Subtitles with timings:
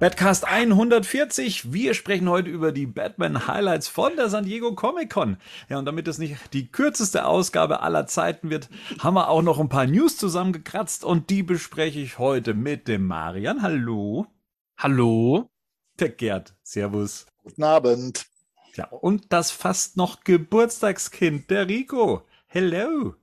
[0.00, 1.74] Batcast 140.
[1.74, 5.36] Wir sprechen heute über die Batman Highlights von der San Diego Comic Con.
[5.68, 9.60] Ja, und damit es nicht die kürzeste Ausgabe aller Zeiten wird, haben wir auch noch
[9.60, 13.60] ein paar News zusammengekratzt und die bespreche ich heute mit dem Marian.
[13.60, 14.26] Hallo.
[14.78, 15.50] Hallo.
[15.98, 16.54] Der Gerd.
[16.62, 17.26] Servus.
[17.42, 18.24] Guten Abend.
[18.76, 22.22] Ja, und das fast noch Geburtstagskind, der Rico.
[22.46, 23.16] Hello.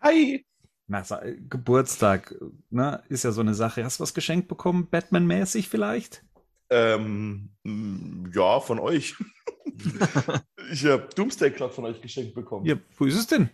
[0.00, 0.46] Hi.
[0.92, 1.02] Na,
[1.48, 2.34] Geburtstag,
[2.68, 3.82] ne, ist ja so eine Sache.
[3.82, 6.22] Hast du was geschenkt bekommen, Batman-mäßig vielleicht?
[6.68, 7.48] Ähm,
[8.34, 9.16] ja, von euch.
[10.70, 12.66] ich habe Doomsday Club von euch geschenkt bekommen.
[12.66, 13.48] Ja, wo ist es denn?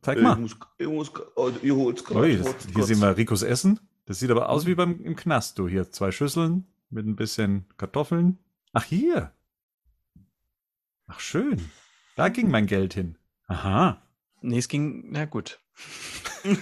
[0.00, 0.32] Zeig mal.
[0.32, 3.80] Ich muss, ich muss, oh, ihr holt's Ui, das, hier sehen wir Ricos Essen.
[4.06, 5.68] Das sieht aber aus wie beim im Knast, du.
[5.68, 8.38] Hier zwei Schüsseln mit ein bisschen Kartoffeln.
[8.72, 9.32] Ach, hier.
[11.06, 11.60] Ach, schön.
[12.16, 13.18] Da ging mein Geld hin.
[13.46, 14.02] Aha.
[14.40, 15.60] Nee, es ging, na gut.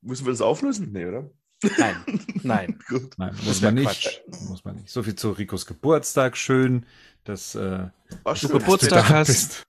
[0.00, 0.92] Müssen wir das auflösen?
[0.92, 1.30] Nee, oder?
[1.78, 1.96] Nein,
[2.42, 2.78] nein.
[2.88, 3.12] Gut.
[3.18, 4.22] Nein, muss man nicht.
[4.48, 4.88] Muss man nicht.
[4.90, 6.36] So viel zu Ricos Geburtstag.
[6.36, 6.86] Schön,
[7.24, 7.86] dass äh,
[8.24, 9.26] Ach, du Geburtstag hast.
[9.28, 9.62] Bist.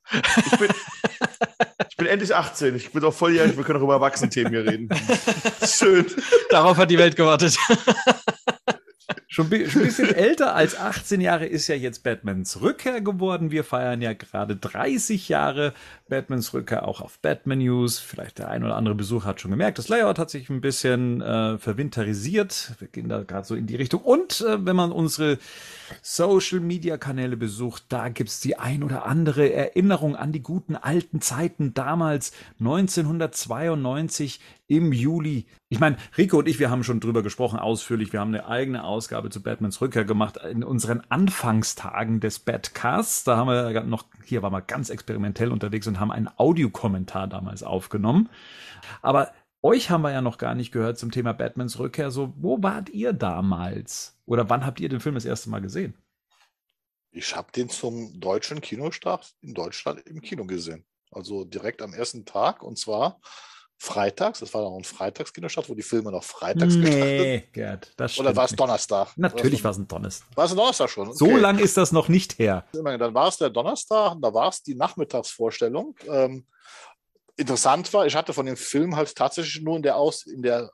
[0.52, 0.70] Ich bin,
[1.90, 2.76] ich bin endlich 18.
[2.76, 3.56] Ich bin auch volljährig.
[3.56, 4.90] Wir können auch über Erwachsenenthemen hier reden.
[5.66, 6.06] Schön.
[6.50, 7.58] Darauf hat die Welt gewartet.
[9.34, 13.50] Schon, ein bisschen älter als 18 Jahre ist ja jetzt Batmans Rückkehr geworden.
[13.50, 15.74] Wir feiern ja gerade 30 Jahre
[16.08, 17.98] Batmans Rückkehr auch auf Batman News.
[17.98, 21.22] Vielleicht der ein oder andere Besucher hat schon gemerkt, das Layout hat sich ein bisschen
[21.22, 22.74] äh, verwinterisiert.
[22.78, 24.02] Wir gehen da gerade so in die Richtung.
[24.02, 25.40] Und äh, wenn man unsere
[26.02, 31.22] Social Media Kanäle besucht, da gibt's die ein oder andere Erinnerung an die guten alten
[31.22, 35.46] Zeiten damals 1992 im Juli.
[35.70, 38.14] Ich meine, Rico und ich, wir haben schon drüber gesprochen ausführlich.
[38.14, 43.24] Wir haben eine eigene Ausgabe zu Batmans Rückkehr gemacht in unseren Anfangstagen des Batcasts.
[43.24, 47.64] Da haben wir noch, hier waren wir ganz experimentell unterwegs und haben einen Audiokommentar damals
[47.64, 48.30] aufgenommen.
[49.02, 52.12] Aber euch haben wir ja noch gar nicht gehört zum Thema Batmans Rückkehr.
[52.12, 54.13] So, wo wart ihr damals?
[54.26, 55.96] Oder wann habt ihr den Film das erste Mal gesehen?
[57.12, 60.86] Ich habe den zum deutschen Kinostart in Deutschland im Kino gesehen.
[61.12, 62.64] Also direkt am ersten Tag.
[62.64, 63.20] Und zwar
[63.78, 64.40] freitags.
[64.40, 68.36] Das war dann ein Freitagskinostadt, wo die Filme noch freitags nee, Nee, Gerd, das Oder
[68.36, 69.10] war es Donnerstag?
[69.18, 70.28] Natürlich war es ein Donnerstag.
[70.36, 71.10] War es ein Donnerstag schon?
[71.10, 71.18] Okay.
[71.18, 72.66] So lang ist das noch nicht her.
[72.72, 75.96] Dann war es der Donnerstag, da war es die Nachmittagsvorstellung.
[76.08, 76.48] Ähm,
[77.36, 80.72] interessant war, ich hatte von dem Film halt tatsächlich nur in der, Aus, in der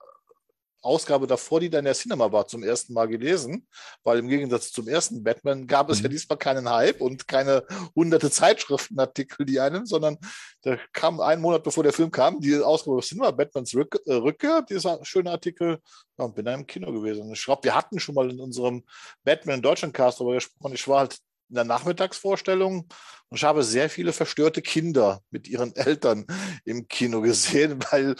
[0.81, 3.67] Ausgabe davor, die dann in der Cinema war, zum ersten Mal gelesen,
[4.03, 6.03] weil im Gegensatz zum ersten Batman gab es mhm.
[6.03, 7.63] ja diesmal keinen Hype und keine
[7.95, 10.17] hunderte Zeitschriftenartikel, die einen, sondern
[10.61, 14.13] da kam einen Monat bevor der Film kam, die Ausgabe des Cinema, Batmans Rück, äh,
[14.13, 15.79] Rückkehr, dieser schöne Artikel,
[16.17, 17.31] ja, und bin da im Kino gewesen.
[17.31, 18.83] Ich glaube, wir hatten schon mal in unserem
[19.23, 20.73] Batman in Deutschland Cast darüber gesprochen.
[20.73, 21.17] Ich war halt
[21.49, 22.87] in der Nachmittagsvorstellung
[23.29, 26.25] und ich habe sehr viele verstörte Kinder mit ihren Eltern
[26.65, 28.15] im Kino gesehen, weil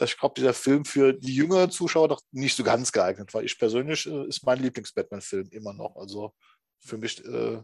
[0.00, 3.42] ich glaube, dieser Film für die jüngeren Zuschauer doch nicht so ganz geeignet war.
[3.42, 5.96] Ich persönlich äh, ist mein Lieblings-Batman-Film immer noch.
[5.96, 6.34] Also
[6.80, 7.62] für mich äh,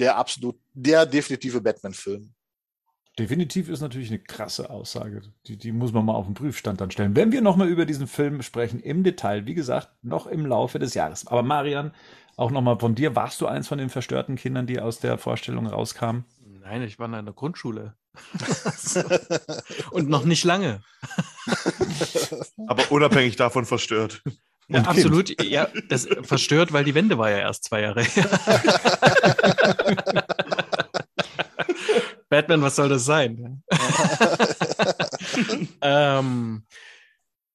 [0.00, 2.34] der absolut, der definitive Batman-Film.
[3.18, 5.20] Definitiv ist natürlich eine krasse Aussage.
[5.46, 7.14] Die, die muss man mal auf den Prüfstand dann stellen.
[7.14, 10.94] Wenn wir nochmal über diesen Film sprechen, im Detail, wie gesagt, noch im Laufe des
[10.94, 11.26] Jahres.
[11.26, 11.92] Aber Marian,
[12.40, 13.14] auch nochmal von dir.
[13.14, 16.24] Warst du eins von den verstörten Kindern, die aus der Vorstellung rauskamen?
[16.62, 17.94] Nein, ich war in einer Grundschule.
[19.90, 20.82] Und noch nicht lange.
[22.66, 24.22] Aber unabhängig davon verstört.
[24.68, 25.42] Ja, absolut.
[25.42, 28.30] Ja, das verstört, weil die Wende war ja erst zwei Jahre her.
[32.28, 33.64] Batman, was soll das sein?
[35.82, 36.64] ähm,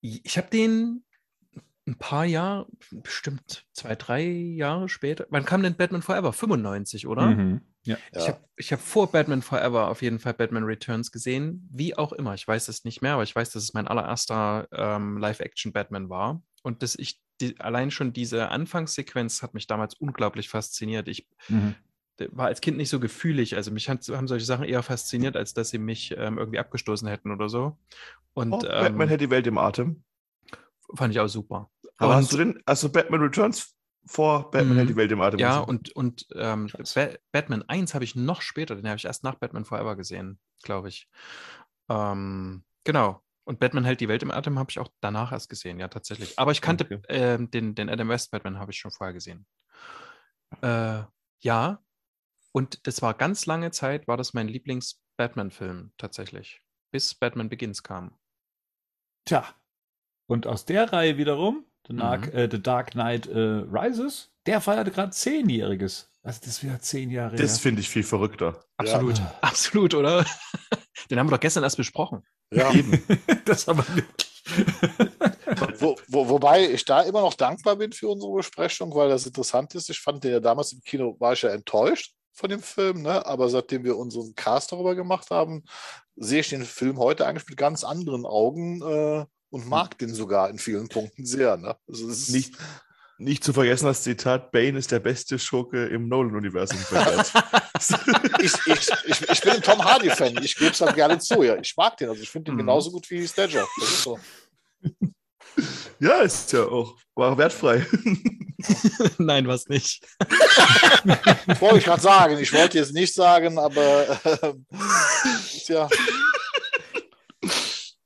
[0.01, 1.04] ich habe den
[1.87, 5.27] ein paar Jahre, bestimmt zwei, drei Jahre später.
[5.29, 6.33] Wann kam denn Batman Forever?
[6.33, 7.27] 95, oder?
[7.27, 7.61] Mhm.
[7.83, 7.97] Ja.
[8.15, 11.69] Ich habe ich hab vor Batman Forever auf jeden Fall Batman Returns gesehen.
[11.71, 12.33] Wie auch immer.
[12.33, 16.41] Ich weiß es nicht mehr, aber ich weiß, dass es mein allererster ähm, Live-Action-Batman war.
[16.63, 21.07] Und dass ich die, allein schon diese Anfangssequenz hat mich damals unglaublich fasziniert.
[21.07, 21.75] Ich mhm.
[22.31, 23.55] war als Kind nicht so gefühlig.
[23.55, 27.07] Also mich hat, haben solche Sachen eher fasziniert, als dass sie mich ähm, irgendwie abgestoßen
[27.07, 27.77] hätten oder so.
[28.33, 30.03] Und, oh, Batman ähm, hält die Welt im Atem.
[30.95, 31.69] Fand ich auch super.
[31.97, 33.75] Aber und, hast du denn, also Batman Returns
[34.05, 35.39] vor Batman hält die Welt im Atem?
[35.39, 39.23] Ja, und, und ähm, ba Batman 1 habe ich noch später, den habe ich erst
[39.23, 41.09] nach Batman Forever gesehen, glaube ich.
[41.89, 43.21] Ähm, genau.
[43.47, 46.37] Und Batman hält die Welt im Atem habe ich auch danach erst gesehen, ja, tatsächlich.
[46.39, 47.01] Aber ich kannte okay.
[47.07, 49.45] äh, den, den Adam West Batman habe ich schon vorher gesehen.
[50.61, 51.03] Äh,
[51.41, 51.83] ja,
[52.51, 56.61] und das war ganz lange Zeit, war das mein Lieblings-Batman-Film tatsächlich.
[56.91, 58.17] Bis Batman Begins kam.
[59.25, 59.45] Tja,
[60.27, 62.39] und aus der Reihe wiederum, The Dark, mhm.
[62.39, 66.11] äh, The Dark Knight äh, Rises, der feierte gerade Zehnjähriges.
[66.25, 68.59] Also das wäre zehn Jahre Das finde ich viel verrückter.
[68.77, 69.35] Absolut, ja.
[69.41, 70.25] absolut, oder?
[71.11, 72.23] Den haben wir doch gestern erst besprochen.
[72.51, 72.99] Ja, eben.
[73.45, 74.27] das aber nicht.
[75.79, 79.75] wo, wo, wobei ich da immer noch dankbar bin für unsere Besprechung, weil das interessant
[79.75, 79.89] ist.
[79.91, 83.23] Ich fand den ja damals im Kino, war ich ja enttäuscht von dem Film, ne?
[83.25, 85.63] aber seitdem wir unseren Cast darüber gemacht haben,
[86.15, 90.49] sehe ich den Film heute eigentlich mit ganz anderen Augen äh, und mag den sogar
[90.49, 91.55] in vielen Punkten sehr.
[91.55, 91.77] Ne?
[91.87, 92.55] Also nicht,
[93.17, 96.77] nicht zu vergessen das Zitat, Bane ist der beste Schurke im Nolan-Universum.
[98.41, 101.41] ich, ich, ich, ich, bin ein Tom Hardy-Fan, ich gebe es dann gerne zu.
[101.41, 101.55] Ja.
[101.55, 102.59] Ich mag den, also ich finde den mhm.
[102.59, 103.65] genauso gut wie Stedger.
[103.79, 104.19] Das ist so.
[105.99, 106.93] Ja, ist ja auch.
[107.15, 107.85] War wertfrei.
[109.17, 110.03] Nein, was nicht.
[111.61, 112.37] wollte ich gerade sagen.
[112.39, 114.53] Ich wollte jetzt nicht sagen, aber äh,
[115.67, 115.87] ja.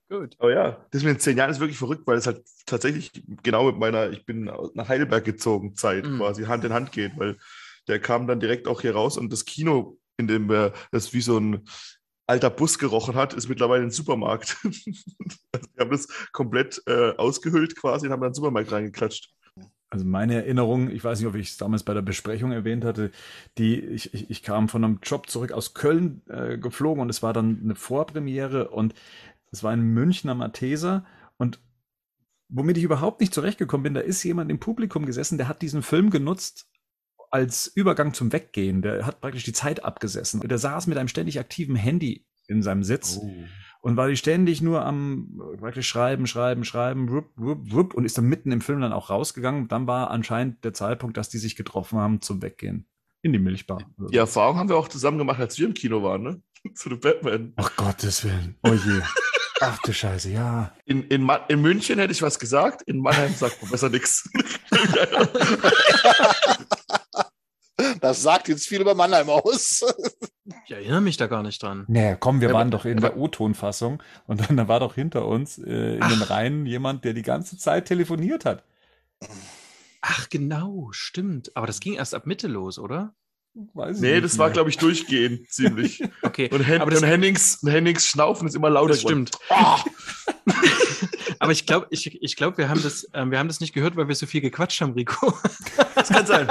[0.09, 0.35] Gut.
[0.39, 3.11] Aber ja, das mit den zehn Jahren ist wirklich verrückt, weil es halt tatsächlich
[3.43, 6.17] genau mit meiner, ich bin nach Heidelberg gezogen, Zeit mhm.
[6.17, 7.37] quasi Hand in Hand geht, weil
[7.87, 11.21] der kam dann direkt auch hier raus und das Kino, in dem wir das wie
[11.21, 11.67] so ein
[12.25, 14.57] alter Bus gerochen hat, ist mittlerweile ein Supermarkt.
[14.63, 19.31] also wir haben das komplett äh, ausgehüllt quasi und haben dann einen Supermarkt reingeklatscht.
[19.91, 23.09] Also meine Erinnerung, ich weiß nicht, ob ich es damals bei der Besprechung erwähnt hatte,
[23.57, 27.23] die ich, ich, ich kam von einem Job zurück aus Köln äh, geflogen und es
[27.23, 28.93] war dann eine Vorpremiere und
[29.51, 31.05] es war ein Münchner Matheser
[31.37, 31.59] und
[32.49, 35.83] womit ich überhaupt nicht zurechtgekommen bin, da ist jemand im Publikum gesessen, der hat diesen
[35.83, 36.67] Film genutzt
[37.31, 38.81] als Übergang zum Weggehen.
[38.81, 40.41] Der hat praktisch die Zeit abgesessen.
[40.41, 43.31] Der saß mit einem ständig aktiven Handy in seinem Sitz oh.
[43.81, 48.17] und war die ständig nur am praktisch schreiben, schreiben, schreiben, wupp, wupp, wupp, und ist
[48.17, 49.67] dann mitten im Film dann auch rausgegangen.
[49.67, 52.87] Dann war anscheinend der Zeitpunkt, dass die sich getroffen haben zum Weggehen.
[53.21, 53.83] In die Milchbar.
[54.11, 56.41] Die Erfahrung haben wir auch zusammen gemacht, als wir im Kino waren, ne?
[56.73, 57.53] Zu dem Batman.
[57.57, 58.57] Ach Gottes Willen.
[58.63, 59.01] Oh je.
[59.61, 60.73] Ach du Scheiße, ja.
[60.85, 64.29] In, in, in München hätte ich was gesagt, in Mannheim sagt man besser nichts.
[68.01, 69.85] Das sagt jetzt viel über Mannheim aus.
[70.65, 71.85] Ich erinnere mich da gar nicht dran.
[71.87, 75.95] Nee, komm, wir waren doch in der O-Ton-Fassung und dann war doch hinter uns äh,
[75.95, 76.09] in Ach.
[76.09, 78.63] den Reihen jemand, der die ganze Zeit telefoniert hat.
[80.01, 81.55] Ach, genau, stimmt.
[81.55, 83.13] Aber das ging erst ab Mitte los, oder?
[83.73, 84.39] Weiß nee, das mehr.
[84.39, 86.03] war, glaube ich, durchgehend ziemlich.
[86.21, 86.49] okay.
[86.51, 88.89] Und, Hen aber und Hennings, Hennings Schnaufen ist immer lauter.
[88.89, 89.31] Das stimmt.
[89.49, 89.77] Oh.
[91.39, 93.95] aber ich glaube, ich, ich glaub, wir, haben das, äh, wir haben das nicht gehört,
[93.95, 95.33] weil wir so viel gequatscht haben, Rico.
[95.95, 96.47] das kann sein.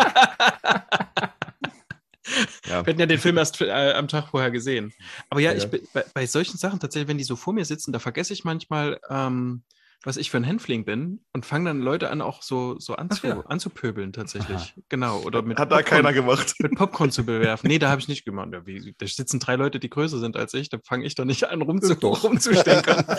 [2.66, 2.84] Ja.
[2.84, 4.92] Wir hatten ja den Film erst äh, am Tag vorher gesehen.
[5.30, 5.58] Aber ja, ja.
[5.58, 8.44] Ich, bei, bei, solchen Sachen tatsächlich, wenn die so vor mir sitzen, da vergesse ich
[8.44, 9.62] manchmal, ähm,
[10.04, 13.26] was ich für ein Hänfling bin und fangen dann Leute an, auch so, so anzu,
[13.26, 13.40] ja.
[13.46, 14.56] anzupöbeln tatsächlich.
[14.56, 14.82] Aha.
[14.88, 15.18] Genau.
[15.20, 16.54] Oder mit Hat da keiner gemacht.
[16.60, 17.66] Mit Popcorn zu bewerfen.
[17.66, 18.50] Nee, da habe ich nicht gemacht.
[18.52, 21.24] Ja, wie, da sitzen drei Leute, die größer sind als ich, da fange ich doch
[21.24, 23.04] nicht an, rumzu, rumzustenkern.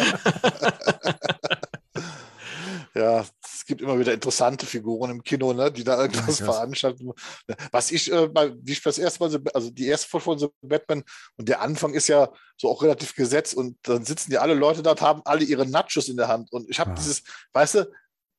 [2.95, 3.25] ja,
[3.69, 7.11] gibt immer wieder interessante Figuren im Kino, ne, die da irgendwas ja, veranstalten.
[7.71, 8.27] Was ich, äh,
[8.61, 11.03] wie ich das erste Mal, so, also die erste Folge von so Batman
[11.37, 14.81] und der Anfang ist ja so auch relativ gesetzt und dann sitzen die alle Leute
[14.81, 16.95] dort, haben alle ihre Nachos in der Hand und ich habe ja.
[16.95, 17.21] dieses,
[17.53, 17.91] weißt du,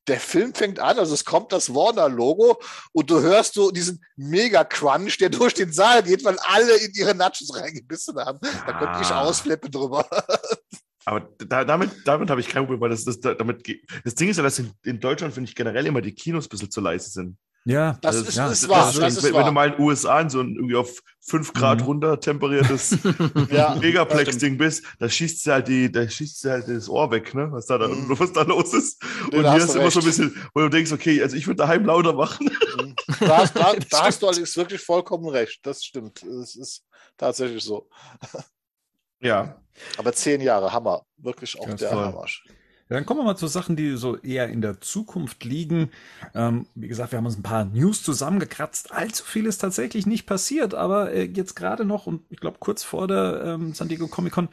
[0.09, 2.61] der Film fängt an, also es kommt das Warner-Logo
[2.93, 7.15] und du hörst so diesen Mega-Crunch, der durch den Saal geht, weil alle in ihre
[7.15, 8.41] Nachos reingebissen haben.
[8.43, 9.23] Da könnte ich ah.
[9.23, 10.05] ausflippen drüber.
[11.11, 13.67] Aber da, damit, damit habe ich kein Problem, weil das, das, damit,
[14.05, 16.51] das Ding ist ja, dass in, in Deutschland, finde ich, generell immer die Kinos ein
[16.51, 17.37] bisschen zu leise sind.
[17.65, 18.93] Ja, das, also, ist, ja, ist wahr.
[18.97, 19.41] Das ist wenn, wahr.
[19.41, 21.87] wenn, du mal in den USA in so ein irgendwie auf 5 Grad mhm.
[21.87, 22.97] runter temperiertes
[23.51, 27.35] ja, Megaplex-Ding bist, da schießt sie halt die, da schießt sie halt das Ohr weg,
[27.35, 27.51] ne?
[27.51, 28.17] Was da, da mhm.
[28.17, 29.03] was da los ist.
[29.33, 31.57] Nee, und hier ist immer so ein bisschen, wo du denkst, okay, also ich würde
[31.57, 32.49] daheim lauter machen.
[32.79, 32.95] Mhm.
[33.19, 35.59] Da, da, da hast du allerdings wirklich vollkommen recht.
[35.65, 36.23] Das stimmt.
[36.23, 36.85] Das ist
[37.17, 37.89] tatsächlich so.
[39.21, 39.61] Ja.
[39.97, 41.05] Aber zehn Jahre, Hammer.
[41.17, 42.05] Wirklich auch Ganz der toll.
[42.05, 42.27] Hammer.
[42.91, 45.91] Dann kommen wir mal zu Sachen, die so eher in der Zukunft liegen.
[46.35, 48.93] Ähm, wie gesagt, wir haben uns ein paar News zusammengekratzt.
[48.93, 52.83] Allzu viel ist tatsächlich nicht passiert, aber äh, jetzt gerade noch und ich glaube kurz
[52.83, 54.49] vor der ähm, San Diego Comic Con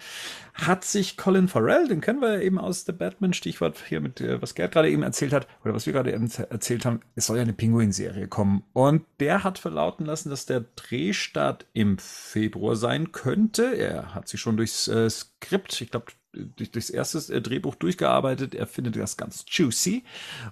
[0.53, 4.21] hat sich Colin Farrell, den kennen wir ja eben aus The Batman, Stichwort hier mit,
[4.21, 7.27] äh, was Gerd gerade eben erzählt hat, oder was wir gerade eben erzählt haben, es
[7.27, 8.63] soll ja eine Pinguin-Serie kommen.
[8.73, 13.75] Und der hat verlauten lassen, dass der Drehstart im Februar sein könnte.
[13.75, 16.07] Er hat sich schon durchs äh, Skript, ich glaube,
[16.55, 18.55] durch, durchs erste äh, Drehbuch durchgearbeitet.
[18.55, 20.03] Er findet das ganz juicy.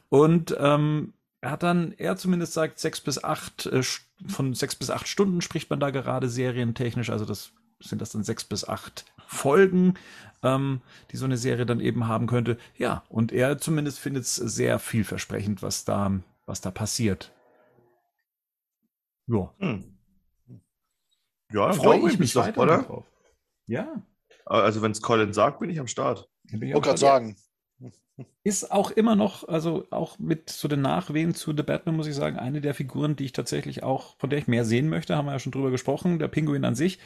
[0.09, 3.83] Und ähm, er hat dann, er zumindest sagt, sechs bis acht, äh,
[4.27, 7.09] von sechs bis acht Stunden spricht man da gerade serientechnisch.
[7.09, 9.95] Also das sind das dann sechs bis acht Folgen,
[10.43, 12.57] ähm, die so eine Serie dann eben haben könnte.
[12.77, 17.31] Ja, und er zumindest findet es sehr vielversprechend, was da, was da passiert.
[19.27, 19.53] Ja.
[19.59, 19.97] Hm.
[21.51, 22.83] Ja, freue ich mich doch, oder?
[22.83, 23.05] Drauf.
[23.67, 24.01] Ja.
[24.45, 26.29] Also wenn es Colin sagt, bin ich am Start.
[26.45, 27.35] Ich wollte gerade sagen.
[28.43, 32.15] Ist auch immer noch, also auch mit so den Nachwehen zu The Batman, muss ich
[32.15, 35.25] sagen, eine der Figuren, die ich tatsächlich auch, von der ich mehr sehen möchte, haben
[35.25, 36.99] wir ja schon drüber gesprochen, der Pinguin an sich.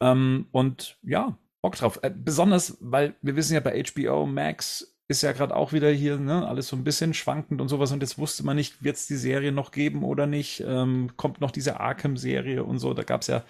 [0.00, 1.98] Ähm, und ja, Bock drauf.
[2.02, 6.18] Äh, besonders, weil wir wissen ja bei HBO Max ist ja gerade auch wieder hier,
[6.18, 7.92] ne, alles so ein bisschen schwankend und sowas.
[7.92, 10.62] Und jetzt wusste man nicht, wird es die Serie noch geben oder nicht?
[10.66, 12.94] Ähm, kommt noch diese Arkham-Serie und so.
[12.94, 13.42] Da gab es ja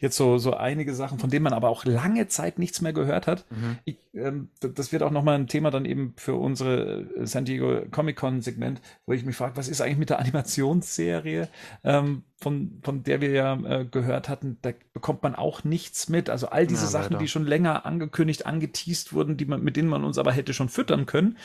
[0.00, 3.26] jetzt so, so einige Sachen, von denen man aber auch lange Zeit nichts mehr gehört
[3.26, 3.46] hat.
[3.50, 3.78] Mhm.
[3.84, 7.82] Ich, ähm, das wird auch nochmal ein Thema dann eben für unsere äh, San Diego
[7.90, 11.48] Comic-Con-Segment, wo ich mich frage, was ist eigentlich mit der Animationsserie?
[11.84, 16.28] Ähm, von, von der wir ja äh, gehört hatten, da bekommt man auch nichts mit.
[16.28, 19.88] Also all diese ja, Sachen, die schon länger angekündigt, angeteased wurden, die man, mit denen
[19.88, 21.38] man uns aber hätte schon füttern können,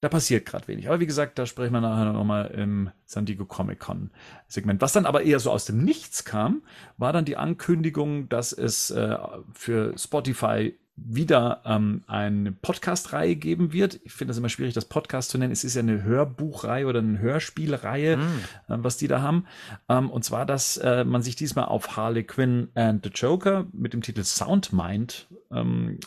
[0.00, 0.88] da passiert gerade wenig.
[0.88, 4.10] Aber wie gesagt, da sprechen wir nachher nochmal im San Diego Comic Con
[4.46, 4.80] Segment.
[4.80, 6.62] Was dann aber eher so aus dem Nichts kam,
[6.98, 9.16] war dann die Ankündigung, dass es äh,
[9.52, 14.00] für Spotify wieder ähm, eine Podcast-Reihe geben wird.
[14.04, 15.52] Ich finde das immer schwierig, das Podcast zu nennen.
[15.52, 18.20] Es ist ja eine Hörbuchreihe oder eine Hörspielreihe, mm.
[18.20, 19.46] äh, was die da haben.
[19.88, 23.92] Ähm, und zwar, dass äh, man sich diesmal auf Harley Quinn and the Joker mit
[23.92, 25.98] dem Titel Soundmind ähm,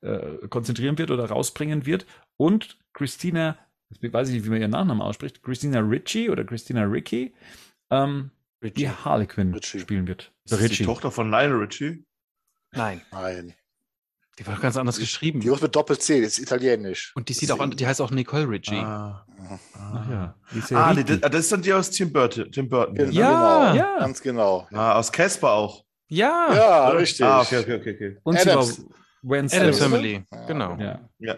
[0.00, 2.06] äh, konzentrieren wird oder rausbringen wird.
[2.36, 3.56] Und Christina,
[3.90, 7.34] ich weiß nicht, wie man ihren Nachnamen ausspricht, Christina Ritchie oder Christina Ricky,
[7.90, 8.30] ähm,
[8.62, 9.80] die Harley Quinn Ritchie.
[9.80, 10.32] spielen wird.
[10.44, 12.04] Ist das die Tochter von Lionel Ritchie?
[12.72, 13.00] Nein.
[13.12, 13.54] Nein.
[14.38, 15.40] Die war doch ganz anders geschrieben.
[15.40, 17.12] Die wird mit Doppel-C, das ist italienisch.
[17.16, 18.76] Und die sieht auch an, die heißt auch Nicole Ritchie.
[18.76, 19.26] Ah,
[19.74, 20.06] ah.
[20.10, 20.34] ja.
[20.76, 22.52] ah nee, das, das, ist dann die aus Tim Burton.
[22.52, 24.68] Tim Burton ja, genau, ja, ganz genau.
[24.72, 25.84] Ah, aus Casper auch.
[26.06, 26.54] Ja.
[26.54, 27.26] Ja, richtig.
[27.26, 27.94] Ah, okay, okay, okay.
[27.94, 28.16] okay.
[28.22, 28.86] Und Adams, sie
[29.22, 30.24] war Adams Family.
[30.30, 30.46] Ja.
[30.46, 30.76] Genau.
[30.78, 31.08] Ja.
[31.18, 31.36] ja.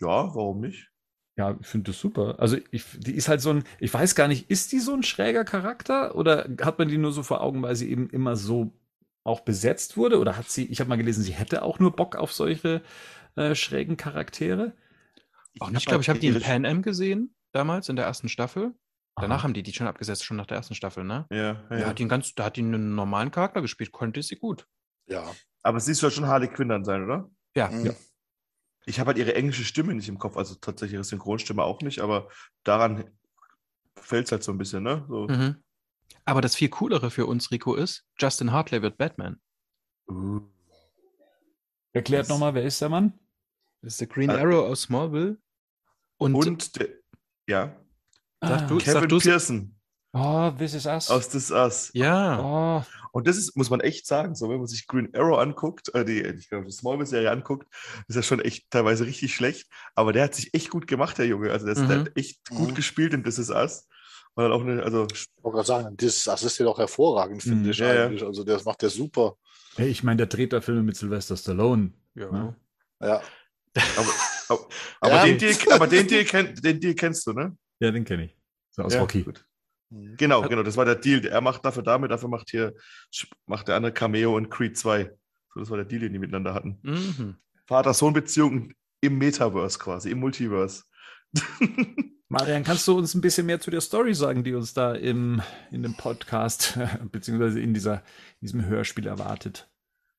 [0.00, 0.90] Ja, warum nicht?
[1.36, 2.36] Ja, ich finde das super.
[2.38, 5.02] Also ich, die ist halt so ein, ich weiß gar nicht, ist die so ein
[5.02, 8.72] schräger Charakter oder hat man die nur so vor Augen, weil sie eben immer so
[9.24, 10.18] auch besetzt wurde?
[10.18, 12.82] Oder hat sie, ich habe mal gelesen, sie hätte auch nur Bock auf solche
[13.36, 14.74] äh, schrägen Charaktere?
[15.60, 18.74] Auch ich glaube, ich habe die in Pan Am gesehen, damals in der ersten Staffel.
[19.16, 19.42] Danach Aha.
[19.44, 21.26] haben die die schon abgesetzt, schon nach der ersten Staffel, ne?
[21.30, 21.64] Ja, ja.
[21.68, 24.66] Da hat die einen, ganz, da hat die einen normalen Charakter gespielt, konnte sie gut.
[25.06, 25.32] Ja.
[25.62, 27.30] Aber sie soll schon Harley Quinn dann sein, oder?
[27.54, 27.70] Ja.
[27.70, 27.86] Mhm.
[27.86, 27.92] ja.
[28.86, 32.00] Ich habe halt ihre englische Stimme nicht im Kopf, also tatsächlich ihre Synchronstimme auch nicht,
[32.00, 32.28] aber
[32.64, 33.04] daran
[33.94, 35.06] fällt es halt so ein bisschen, ne?
[35.08, 35.28] So.
[35.28, 35.63] Mhm.
[36.24, 39.40] Aber das viel coolere für uns, Rico, ist, Justin Hartley wird Batman.
[40.08, 40.40] Uh.
[41.92, 43.18] Erklärt nochmal, wer ist der Mann?
[43.82, 45.38] Das ist der Green äh, Arrow aus Smallville.
[46.16, 46.88] Und, und der,
[47.46, 47.76] ja.
[48.42, 49.76] Sag du, Kevin sag Pearson.
[50.12, 51.10] Oh, This Is Us.
[51.10, 51.90] Aus This Us.
[51.92, 52.40] Ja.
[52.40, 52.84] Oh.
[53.12, 56.04] Und das ist, muss man echt sagen, so wenn man sich Green Arrow anguckt, äh,
[56.04, 57.68] die, ich glaube, die Smallville-Serie anguckt,
[58.08, 59.68] ist das schon echt teilweise richtig schlecht.
[59.94, 61.50] Aber der hat sich echt gut gemacht, der Junge.
[61.50, 61.88] Also der, mhm.
[61.88, 62.74] der hat echt gut mhm.
[62.74, 63.88] gespielt in This Is Us.
[64.36, 67.64] Und auch eine, also ich wollte gerade sagen, das, das ist ja doch hervorragend, finde
[67.64, 67.70] mhm.
[67.70, 68.24] ich ja, eigentlich.
[68.24, 69.36] Also das macht der super.
[69.76, 71.92] Hey, ich meine, der dreht da Filme mit Sylvester Stallone.
[72.14, 72.30] Ja.
[72.30, 72.56] Ne?
[73.00, 73.22] ja.
[73.96, 74.12] Aber,
[74.48, 74.68] aber,
[75.00, 75.24] aber ja.
[75.24, 77.56] den, Deal, aber den, Deal, kenn, den Deal kennst du, ne?
[77.80, 78.36] Ja, den kenne ich.
[78.70, 79.22] So aus ja, Rocky.
[79.22, 79.44] Gut.
[79.90, 80.16] Mhm.
[80.16, 81.24] Genau, genau, das war der Deal.
[81.26, 82.74] Er macht dafür damit, dafür macht hier,
[83.46, 85.12] macht der andere Cameo und Creed 2.
[85.52, 86.78] So, das war der Deal, den die miteinander hatten.
[86.82, 87.36] Mhm.
[87.66, 90.84] Vater-Sohn-Beziehung im Metaverse quasi, im Multiverse.
[92.28, 95.42] Marian, kannst du uns ein bisschen mehr zu der Story sagen, die uns da im,
[95.70, 96.78] in dem Podcast
[97.12, 97.96] beziehungsweise in, dieser,
[98.40, 99.68] in diesem Hörspiel erwartet?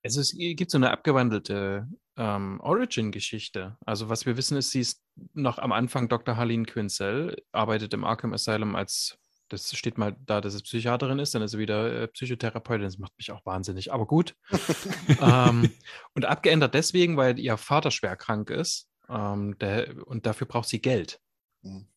[0.04, 3.76] Also es gibt so eine abgewandelte ähm, Origin-Geschichte.
[3.86, 5.02] Also was wir wissen ist, sie ist
[5.34, 6.38] noch am Anfang Dr.
[6.38, 9.18] Harleen Quinzel, arbeitet im Arkham Asylum als
[9.50, 12.84] das steht mal da, dass es Psychiaterin ist, dann ist sie wieder äh, Psychotherapeutin.
[12.84, 14.36] Das macht mich auch wahnsinnig, aber gut.
[15.22, 15.70] ähm,
[16.14, 20.82] und abgeändert deswegen, weil ihr Vater schwer krank ist ähm, der, und dafür braucht sie
[20.82, 21.20] Geld.
[21.62, 21.88] Mhm.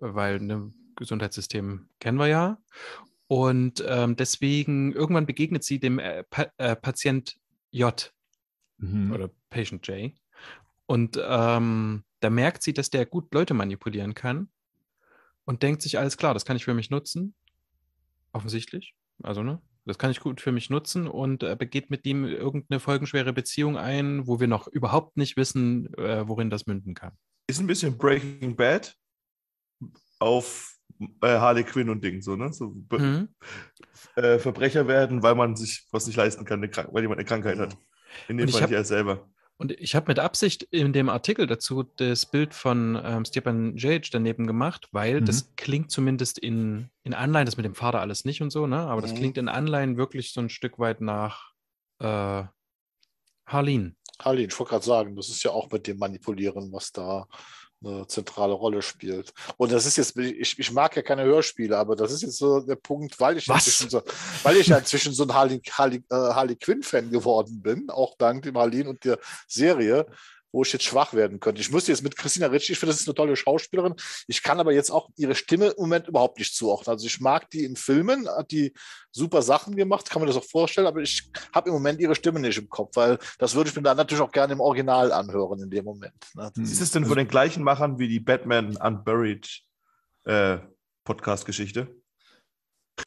[0.00, 2.58] Weil ein ne, Gesundheitssystem kennen wir ja.
[3.26, 7.36] Und ähm, deswegen irgendwann begegnet sie dem äh, pa äh, Patient
[7.70, 8.12] J
[8.78, 9.12] mhm.
[9.12, 10.12] oder Patient J.
[10.86, 14.48] Und ähm, da merkt sie, dass der gut Leute manipulieren kann
[15.44, 17.34] und denkt sich, alles klar, das kann ich für mich nutzen.
[18.32, 18.94] Offensichtlich.
[19.22, 19.60] Also, ne?
[19.84, 23.76] Das kann ich gut für mich nutzen und äh, begeht mit ihm irgendeine folgenschwere Beziehung
[23.76, 27.12] ein, wo wir noch überhaupt nicht wissen, äh, worin das münden kann.
[27.46, 28.96] Ist ein bisschen Breaking Bad
[30.20, 32.52] auf äh, Harley Quinn und Ding, so, ne?
[32.52, 33.28] So mhm.
[34.16, 37.76] äh, Verbrecher werden, weil man sich was nicht leisten kann, weil jemand eine Krankheit hat.
[38.28, 39.28] In dem Fall nicht er selber.
[39.56, 44.08] Und ich habe mit Absicht in dem Artikel dazu das Bild von ähm, Stepan Jage
[44.10, 45.26] daneben gemacht, weil mhm.
[45.26, 48.78] das klingt zumindest in, in Anleihen, das mit dem Vater alles nicht und so, ne?
[48.78, 49.16] aber das mhm.
[49.16, 51.52] klingt in Anleihen wirklich so ein Stück weit nach
[51.98, 52.44] äh,
[53.44, 53.96] Harleen.
[54.18, 57.26] Harleen, ich wollte gerade sagen, das ist ja auch mit dem Manipulieren, was da
[57.82, 59.32] eine zentrale Rolle spielt.
[59.56, 62.60] Und das ist jetzt, ich, ich mag ja keine Hörspiele, aber das ist jetzt so
[62.60, 64.02] der Punkt, weil ich inzwischen so,
[64.42, 68.42] weil ich ja inzwischen so ein Harley, Harley, äh, Harley Quinn-Fan geworden bin, auch dank
[68.42, 70.06] dem Harleen und der Serie,
[70.52, 71.60] wo ich jetzt schwach werden könnte.
[71.60, 73.94] Ich müsste jetzt mit Christina Ritchie, ich finde, das ist eine tolle Schauspielerin.
[74.26, 76.92] Ich kann aber jetzt auch ihre Stimme im Moment überhaupt nicht zuordnen.
[76.94, 78.72] Also ich mag die in Filmen, hat die
[79.12, 82.40] super Sachen gemacht, kann man das auch vorstellen, aber ich habe im Moment ihre Stimme
[82.40, 85.62] nicht im Kopf, weil das würde ich mir dann natürlich auch gerne im Original anhören
[85.62, 86.14] in dem Moment.
[86.34, 86.50] Ne?
[86.60, 89.62] Ist es denn von den gleichen Machern wie die Batman Unburied
[90.24, 90.58] äh,
[91.04, 91.99] Podcast-Geschichte?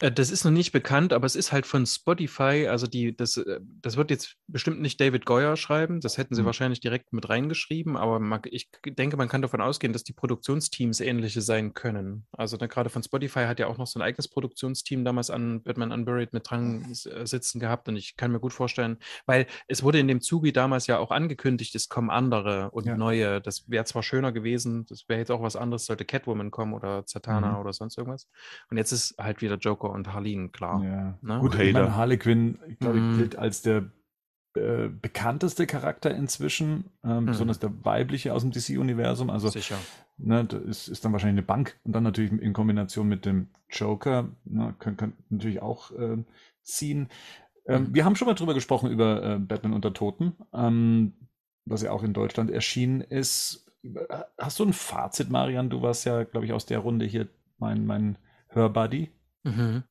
[0.00, 2.66] Äh, das ist noch nicht bekannt, aber es ist halt von Spotify.
[2.68, 6.00] Also die, das, äh, das wird jetzt bestimmt nicht David Goyer schreiben.
[6.00, 6.46] Das hätten sie mhm.
[6.46, 7.96] wahrscheinlich direkt mit reingeschrieben.
[7.96, 12.26] Aber man, ich denke, man kann davon ausgehen, dass die Produktionsteams ähnliche sein können.
[12.32, 15.62] Also ne, gerade von Spotify hat ja auch noch so ein eigenes Produktionsteam damals an
[15.62, 17.88] Batman Unburied mit dran äh, sitzen gehabt.
[17.88, 21.10] Und ich kann mir gut vorstellen, weil es wurde in dem Zugi damals ja auch
[21.10, 22.96] angekündigt, es kommen andere und ja.
[22.96, 23.40] neue.
[23.40, 27.06] Das wäre zwar schöner gewesen, das wäre jetzt auch was anderes, sollte Catwoman kommen oder
[27.06, 27.58] Zatanna mhm.
[27.58, 28.28] oder sonst irgendwas.
[28.70, 30.82] Und jetzt ist halt wieder Joker Joker und Harleen, klar.
[30.84, 31.18] Ja.
[31.22, 31.40] Ne?
[31.40, 33.18] Gut, ich meine, Harley Quinn, ich glaube, mm.
[33.18, 33.90] gilt als der
[34.54, 37.26] äh, bekannteste Charakter inzwischen, ähm, mm.
[37.26, 39.30] besonders der weibliche aus dem DC-Universum.
[39.30, 39.78] Also, Sicher.
[40.16, 43.48] Ne, das ist, ist dann wahrscheinlich eine Bank und dann natürlich in Kombination mit dem
[43.68, 46.18] Joker, ne, können, können natürlich auch äh,
[46.62, 47.08] ziehen.
[47.66, 47.94] Ähm, mhm.
[47.94, 51.14] Wir haben schon mal drüber gesprochen, über äh, Batman unter Toten, ähm,
[51.64, 53.66] was ja auch in Deutschland erschienen ist.
[54.38, 55.68] Hast du ein Fazit, Marian?
[55.68, 58.16] Du warst ja, glaube ich, aus der Runde hier mein, mein
[58.48, 59.10] Hörbuddy.
[59.44, 59.84] Mhm.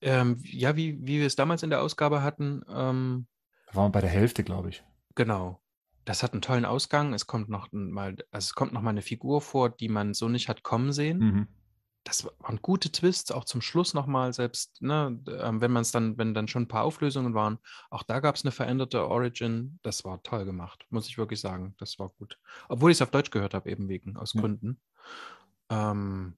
[0.00, 2.62] Ähm, ja, wie, wie wir es damals in der Ausgabe hatten.
[2.68, 3.26] Ähm,
[3.66, 4.84] da waren wir bei der Hälfte, glaube ich.
[5.14, 5.60] Genau.
[6.04, 7.14] Das hat einen tollen Ausgang.
[7.14, 10.28] Es kommt noch mal, also es kommt noch mal eine Figur vor, die man so
[10.28, 11.18] nicht hat kommen sehen.
[11.18, 11.48] Mhm.
[12.04, 16.18] Das waren gute Twists, auch zum Schluss nochmal, selbst, ne, ähm, wenn man es dann,
[16.18, 19.78] wenn dann schon ein paar Auflösungen waren, auch da gab es eine veränderte Origin.
[19.82, 21.74] Das war toll gemacht, muss ich wirklich sagen.
[21.78, 22.38] Das war gut.
[22.68, 24.42] Obwohl ich es auf Deutsch gehört habe, eben wegen, aus ja.
[24.42, 24.78] Gründen.
[25.70, 26.36] Ähm,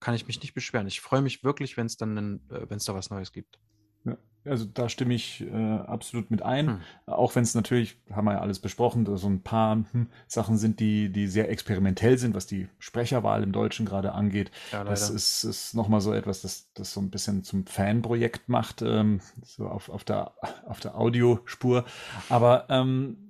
[0.00, 0.86] kann ich mich nicht beschweren.
[0.86, 3.58] Ich freue mich wirklich, wenn es dann, äh, wenn es da was Neues gibt.
[4.04, 6.68] Ja, also da stimme ich äh, absolut mit ein.
[6.68, 6.80] Hm.
[7.06, 10.80] Auch wenn es natürlich, haben wir ja alles besprochen, so ein paar hm, Sachen sind,
[10.80, 14.50] die, die sehr experimentell sind, was die Sprecherwahl im Deutschen gerade angeht.
[14.72, 18.82] Ja, das ist, ist nochmal so etwas, das, das so ein bisschen zum Fanprojekt macht,
[18.82, 20.32] ähm, so auf, auf, der,
[20.66, 21.84] auf der Audiospur.
[22.28, 23.27] Aber ähm,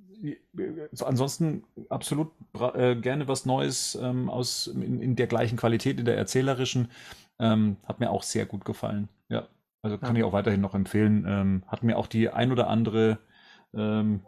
[1.01, 2.33] ansonsten absolut
[2.75, 6.91] äh, gerne was Neues ähm, aus in, in, der gleichen Qualität, in der erzählerischen.
[7.39, 9.09] Ähm, hat mir auch sehr gut gefallen.
[9.29, 9.49] Ja,
[9.83, 10.21] also kann ja.
[10.21, 11.25] ich auch weiterhin noch empfehlen.
[11.27, 13.19] Ähm, hat mir auch die ein oder andere
[13.75, 14.23] ähm,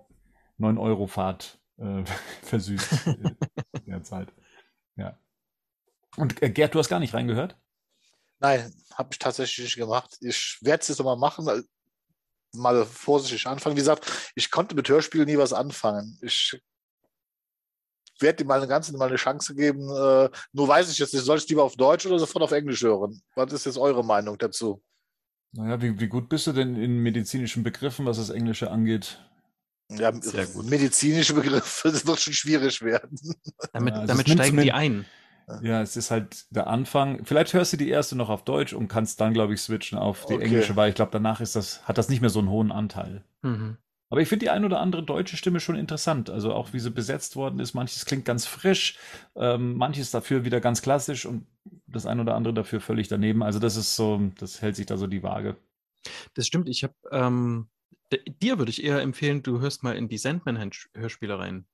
[0.58, 2.04] 9-Euro-Fahrt äh,
[2.42, 3.36] versüßt in
[3.86, 4.32] der Zeit.
[4.96, 5.18] Ja.
[6.16, 7.56] Und äh, Gerd, du hast gar nicht reingehört?
[8.38, 10.16] Nein, habe ich tatsächlich gemacht.
[10.20, 11.46] Ich werde es jetzt nochmal machen
[12.52, 13.76] mal vorsichtig anfangen.
[13.76, 16.18] Wie gesagt, ich konnte mit Hörspielen nie was anfangen.
[16.22, 16.60] Ich
[18.18, 19.88] werde dir mal eine ganze mal eine Chance geben.
[19.88, 22.82] Äh, nur weiß ich jetzt nicht, soll ich lieber auf Deutsch oder sofort auf Englisch
[22.82, 23.22] hören?
[23.34, 24.82] Was ist jetzt eure Meinung dazu?
[25.52, 29.18] Naja, wie, wie gut bist du denn in medizinischen Begriffen, was das Englische angeht?
[29.88, 33.18] Ja, medizinische Begriffe, das wird schon schwierig werden.
[33.72, 35.04] Damit, ja, damit steigen die ein.
[35.62, 37.24] Ja, es ist halt der Anfang.
[37.24, 40.26] Vielleicht hörst du die erste noch auf Deutsch und kannst dann, glaube ich, switchen auf
[40.26, 40.44] die okay.
[40.44, 43.24] englische, weil ich glaube, danach ist das, hat das nicht mehr so einen hohen Anteil.
[43.42, 43.76] Mhm.
[44.10, 46.30] Aber ich finde die ein oder andere deutsche Stimme schon interessant.
[46.30, 47.74] Also auch wie sie besetzt worden ist.
[47.74, 48.98] Manches klingt ganz frisch,
[49.36, 51.46] ähm, manches dafür wieder ganz klassisch und
[51.86, 53.42] das ein oder andere dafür völlig daneben.
[53.42, 55.56] Also das ist so, das hält sich da so die Waage.
[56.34, 56.68] Das stimmt.
[56.68, 57.68] Ich habe ähm,
[58.42, 61.66] dir würde ich eher empfehlen, du hörst mal in die Sandman-Hörspiele rein.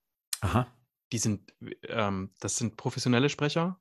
[0.42, 0.66] Aha
[1.12, 1.54] die sind,
[1.88, 3.80] ähm, das sind professionelle Sprecher.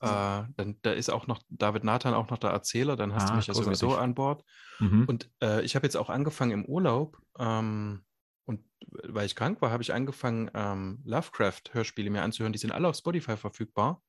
[0.00, 3.30] Äh, dann da ist auch noch David Nathan auch noch der Erzähler, dann hast ah,
[3.30, 4.44] du mich ja sowieso an Bord.
[4.78, 5.04] Mhm.
[5.06, 8.02] Und äh, ich habe jetzt auch angefangen im Urlaub ähm,
[8.46, 8.64] und
[9.04, 12.54] weil ich krank war, habe ich angefangen, ähm, Lovecraft-Hörspiele mir anzuhören.
[12.54, 14.02] Die sind alle auf Spotify verfügbar.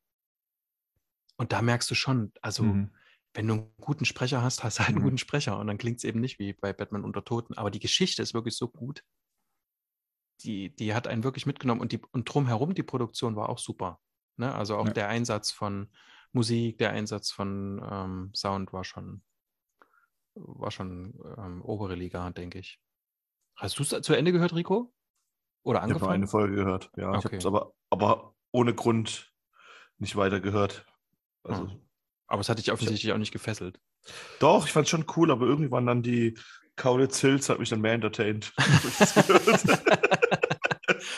[1.35, 2.95] Und da merkst du schon, also mhm.
[3.33, 5.03] wenn du einen guten Sprecher hast, hast du halt einen mhm.
[5.03, 5.59] guten Sprecher.
[5.59, 7.55] Und dann klingt es eben nicht wie bei Batman unter Toten.
[7.55, 9.03] Aber die Geschichte ist wirklich so gut
[10.43, 13.99] die, die hat einen wirklich mitgenommen und, die, und drumherum die Produktion war auch super.
[14.37, 14.53] Ne?
[14.53, 14.93] Also auch ja.
[14.93, 15.89] der Einsatz von
[16.31, 19.21] Musik, der Einsatz von ähm, Sound war schon,
[20.35, 22.79] war schon ähm, obere Liga, denke ich.
[23.55, 24.93] Hast du es zu Ende gehört, Rico?
[25.63, 26.01] Oder angefangen?
[26.01, 27.09] Ich habe eine Folge gehört, ja.
[27.09, 27.17] Okay.
[27.17, 29.31] Ich habe es aber, aber ohne Grund
[29.97, 30.85] nicht weitergehört.
[31.43, 31.81] Also, hm.
[32.27, 33.79] Aber es hat dich offensichtlich auch nicht gefesselt.
[34.39, 36.37] Doch, ich fand es schon cool, aber irgendwann dann die
[36.75, 38.53] Kaulitz Hills hat mich dann mehr entertained.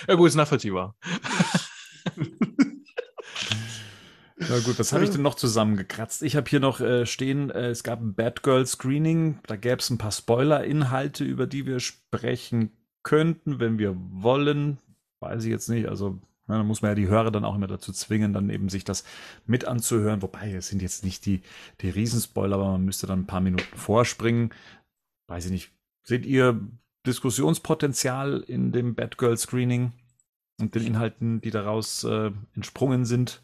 [0.08, 0.96] ja, gut, ist nachvollziehbar.
[4.50, 6.24] Na gut, was habe ich denn noch zusammengekratzt?
[6.24, 9.39] Ich habe hier noch äh, stehen, äh, es gab ein Bad Girl Screening.
[9.48, 12.72] Da gäbe es ein paar Spoiler-Inhalte, über die wir sprechen
[13.04, 14.80] könnten, wenn wir wollen.
[15.19, 15.88] Weiß ich jetzt nicht.
[15.88, 18.69] Also, na, da muss man ja die Hörer dann auch immer dazu zwingen, dann eben
[18.69, 19.04] sich das
[19.46, 20.22] mit anzuhören.
[20.22, 21.41] Wobei, es sind jetzt nicht die,
[21.82, 24.54] die Riesenspoiler, aber man müsste dann ein paar Minuten vorspringen.
[25.28, 25.72] Weiß ich nicht.
[26.04, 26.60] Seht ihr
[27.05, 29.93] Diskussionspotenzial in dem Batgirl Screening?
[30.59, 33.43] und den Inhalten, die daraus äh, entsprungen sind?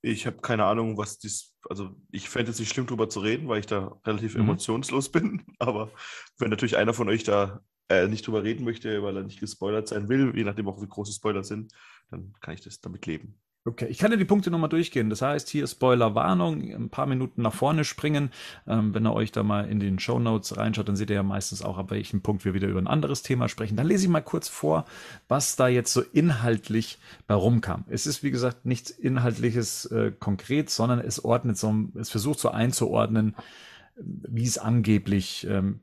[0.00, 3.48] Ich habe keine Ahnung, was dies, also ich fände es nicht schlimm, darüber zu reden,
[3.48, 4.42] weil ich da relativ mhm.
[4.42, 5.44] emotionslos bin.
[5.58, 5.90] Aber
[6.38, 9.88] wenn natürlich einer von euch da äh, nicht drüber reden möchte, weil er nicht gespoilert
[9.88, 11.72] sein will, je nachdem auch wie große Spoiler sind,
[12.10, 13.40] dann kann ich das damit leben.
[13.64, 15.08] Okay, ich kann ja die Punkte nochmal durchgehen.
[15.08, 18.30] Das heißt, hier Spoiler-Warnung, ein paar Minuten nach vorne springen.
[18.66, 21.22] Ähm, wenn ihr euch da mal in den Show Notes reinschaut, dann seht ihr ja
[21.22, 23.76] meistens auch, ab welchem Punkt wir wieder über ein anderes Thema sprechen.
[23.76, 24.84] Dann lese ich mal kurz vor,
[25.28, 26.98] was da jetzt so inhaltlich
[27.28, 27.84] bei rumkam.
[27.88, 32.50] Es ist, wie gesagt, nichts Inhaltliches äh, konkret, sondern es ordnet so, es versucht so
[32.50, 33.36] einzuordnen,
[33.94, 35.78] wie es angeblich ähm,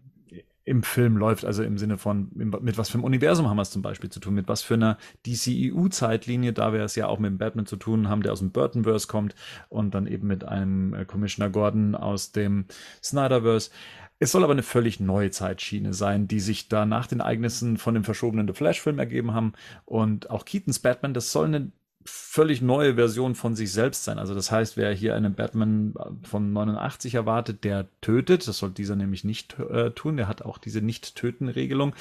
[0.70, 3.72] im Film läuft, also im Sinne von, mit was für einem Universum haben wir es
[3.72, 7.32] zum Beispiel zu tun, mit was für einer DCEU-Zeitlinie, da wir es ja auch mit
[7.32, 9.34] dem Batman zu tun haben, der aus dem Burtonverse kommt
[9.70, 12.66] und dann eben mit einem äh, Commissioner Gordon aus dem
[13.04, 13.72] Snyderverse.
[14.20, 17.96] Es soll aber eine völlig neue Zeitschiene sein, die sich da nach den Ereignissen von
[17.96, 19.54] dem verschobenen The Flash-Film ergeben haben.
[19.86, 21.72] Und auch Keatons Batman, das soll eine
[22.10, 24.20] völlig neue Version von sich selbst sein.
[24.20, 25.94] Also das heißt, wer hier einen Batman
[26.24, 30.58] von 89 erwartet, der tötet, das soll dieser nämlich nicht äh, tun, der hat auch
[30.58, 31.96] diese Nicht-Töten-Regelung,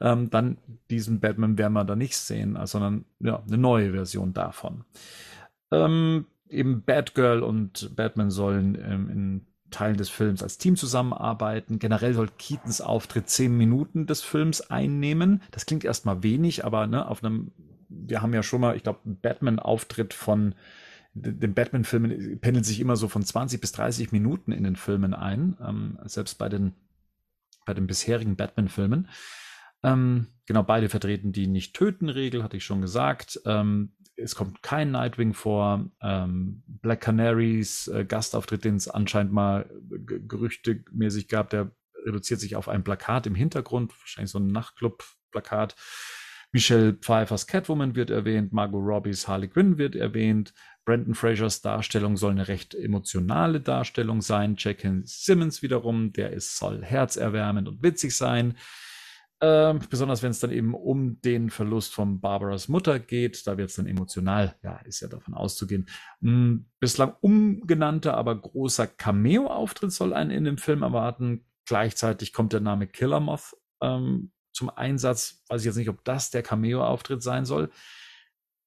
[0.00, 0.58] ähm, dann
[0.90, 4.84] diesen Batman werden wir da nicht sehen, also, sondern ja, eine neue Version davon.
[5.70, 11.78] Ähm, eben Batgirl und Batman sollen ähm, in Teilen des Films als Team zusammenarbeiten.
[11.78, 15.42] Generell soll Keatons Auftritt zehn Minuten des Films einnehmen.
[15.52, 17.52] Das klingt erstmal wenig, aber ne, auf einem
[17.90, 20.54] wir haben ja schon mal, ich glaube, Batman-Auftritt von
[21.12, 25.56] den Batman-Filmen pendeln sich immer so von 20 bis 30 Minuten in den Filmen ein,
[25.60, 26.74] ähm, selbst bei den,
[27.66, 29.08] bei den bisherigen Batman-Filmen.
[29.82, 33.40] Ähm, genau, beide vertreten die Nicht-Töten-Regel, hatte ich schon gesagt.
[33.44, 35.90] Ähm, es kommt kein Nightwing vor.
[36.02, 41.72] Ähm, Black Canaries äh, Gastauftritt, den es anscheinend mal gerüchtemäßig gab, der
[42.04, 45.74] reduziert sich auf ein Plakat im Hintergrund, wahrscheinlich so ein Nachtclub-Plakat.
[46.52, 50.52] Michelle Pfeiffers Catwoman wird erwähnt, Margot Robbies Harley Quinn wird erwähnt,
[50.84, 54.56] Brandon Frasers Darstellung soll eine recht emotionale Darstellung sein.
[54.58, 58.56] Jack Simmons wiederum, der ist, soll herzerwärmend und witzig sein.
[59.42, 63.70] Ähm, besonders wenn es dann eben um den Verlust von Barbaras Mutter geht, da wird
[63.70, 65.86] es dann emotional, ja, ist ja davon auszugehen.
[66.20, 71.46] Hm, bislang umgenannter, aber großer Cameo-Auftritt soll einen in dem Film erwarten.
[71.64, 75.42] Gleichzeitig kommt der Name Killer Moth ähm, zum Einsatz.
[75.48, 77.70] Weiß ich jetzt nicht, ob das der Cameo-Auftritt sein soll.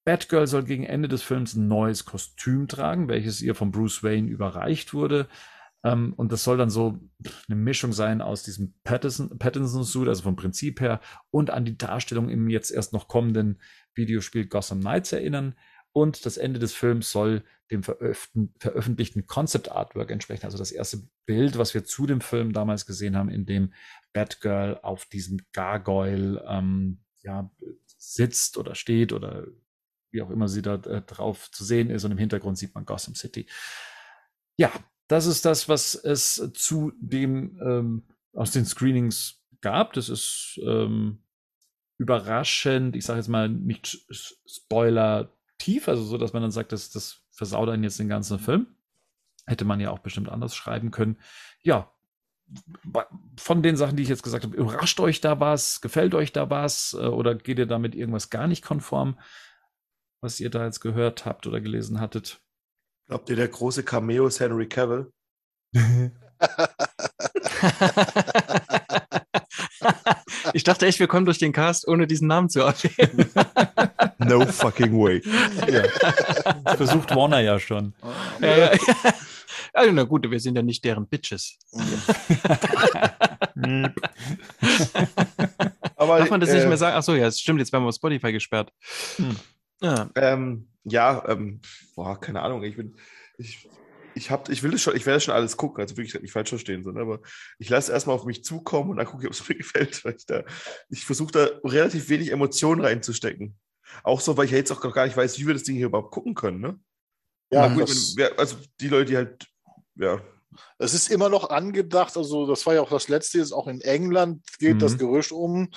[0.05, 4.29] Batgirl soll gegen Ende des Films ein neues Kostüm tragen, welches ihr von Bruce Wayne
[4.29, 5.27] überreicht wurde.
[5.83, 6.99] Ähm, und das soll dann so
[7.47, 12.49] eine Mischung sein aus diesem Pattinson-Suit, also vom Prinzip her, und an die Darstellung im
[12.49, 13.61] jetzt erst noch kommenden
[13.93, 15.55] Videospiel Gotham Knights erinnern.
[15.93, 20.45] Und das Ende des Films soll dem veröffentlichten Concept Artwork entsprechen.
[20.45, 23.73] Also das erste Bild, was wir zu dem Film damals gesehen haben, in dem
[24.11, 27.49] Batgirl auf diesem Gargoyle ähm, ja,
[27.97, 29.47] sitzt oder steht oder
[30.11, 32.03] wie auch immer sie da äh, drauf zu sehen ist.
[32.03, 33.47] Und im Hintergrund sieht man Gotham City.
[34.57, 34.71] Ja,
[35.07, 38.03] das ist das, was es zu dem ähm,
[38.33, 39.93] aus den Screenings gab.
[39.93, 41.23] Das ist ähm,
[41.97, 44.05] überraschend, ich sage jetzt mal nicht
[44.45, 48.39] Spoiler tief, also so, dass man dann sagt, das, das versaut einen jetzt den ganzen
[48.39, 48.67] Film.
[49.45, 51.17] Hätte man ja auch bestimmt anders schreiben können.
[51.61, 51.91] Ja,
[53.37, 55.81] von den Sachen, die ich jetzt gesagt habe, überrascht euch da was?
[55.81, 56.93] Gefällt euch da was?
[56.93, 59.19] Äh, oder geht ihr damit irgendwas gar nicht konform,
[60.21, 62.41] was ihr da jetzt gehört habt oder gelesen hattet?
[63.07, 65.11] Glaubt ihr, der große Cameo ist Henry Cavill?
[70.53, 73.29] ich dachte echt, wir kommen durch den Cast, ohne diesen Namen zu erwähnen.
[74.19, 75.21] no fucking way.
[75.71, 76.75] Ja.
[76.77, 77.93] Versucht Warner ja schon.
[78.41, 78.71] Ja, ja.
[79.73, 81.57] Also, na gut, wir sind ja nicht deren Bitches.
[85.95, 86.95] Aber, Darf man das äh, nicht mehr sagen?
[86.95, 88.71] Achso, ja, es stimmt, jetzt werden wir auf Spotify gesperrt.
[89.15, 89.35] Hm.
[89.81, 91.61] Ja, ähm, ja ähm,
[91.95, 92.95] boah, keine Ahnung, ich bin,
[93.37, 93.67] ich,
[94.15, 96.49] ich, hab, ich will das schon, ich werde schon alles gucken, also wirklich nicht falsch
[96.49, 97.01] verstehen, so, ne?
[97.01, 97.19] aber
[97.59, 100.15] ich lasse erstmal auf mich zukommen und dann gucke ich, ob es mir gefällt, weil
[100.15, 100.43] ich da,
[100.89, 103.55] ich versuche da relativ wenig Emotionen reinzustecken.
[104.03, 105.87] Auch so, weil ich ja jetzt auch gar nicht weiß, wie wir das Ding hier
[105.87, 106.79] überhaupt gucken können, ne?
[107.51, 109.47] Ja, gut, wenn, also die Leute, die halt,
[109.95, 110.21] ja.
[110.77, 113.81] Es ist immer noch angedacht, also das war ja auch das letzte, ist auch in
[113.81, 114.79] England geht mhm.
[114.79, 115.69] das Gerücht um,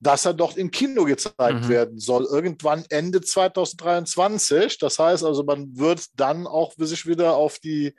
[0.00, 1.68] dass er dort im Kino gezeigt mhm.
[1.68, 4.78] werden soll, irgendwann Ende 2023.
[4.78, 7.94] Das heißt also, man wird dann auch sich wieder auf die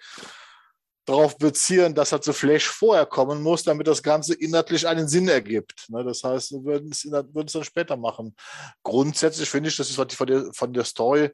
[1.07, 5.29] darauf beziehen, dass er zu Flash vorher kommen muss, damit das Ganze inhaltlich einen Sinn
[5.29, 5.85] ergibt.
[5.87, 8.35] Ne, das heißt, wir würden es, würden es dann später machen.
[8.83, 11.31] Grundsätzlich finde ich, das ist von der, von der Story,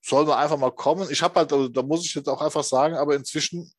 [0.00, 1.08] soll man einfach mal kommen.
[1.10, 3.72] Ich habe halt, also, da muss ich jetzt auch einfach sagen, aber inzwischen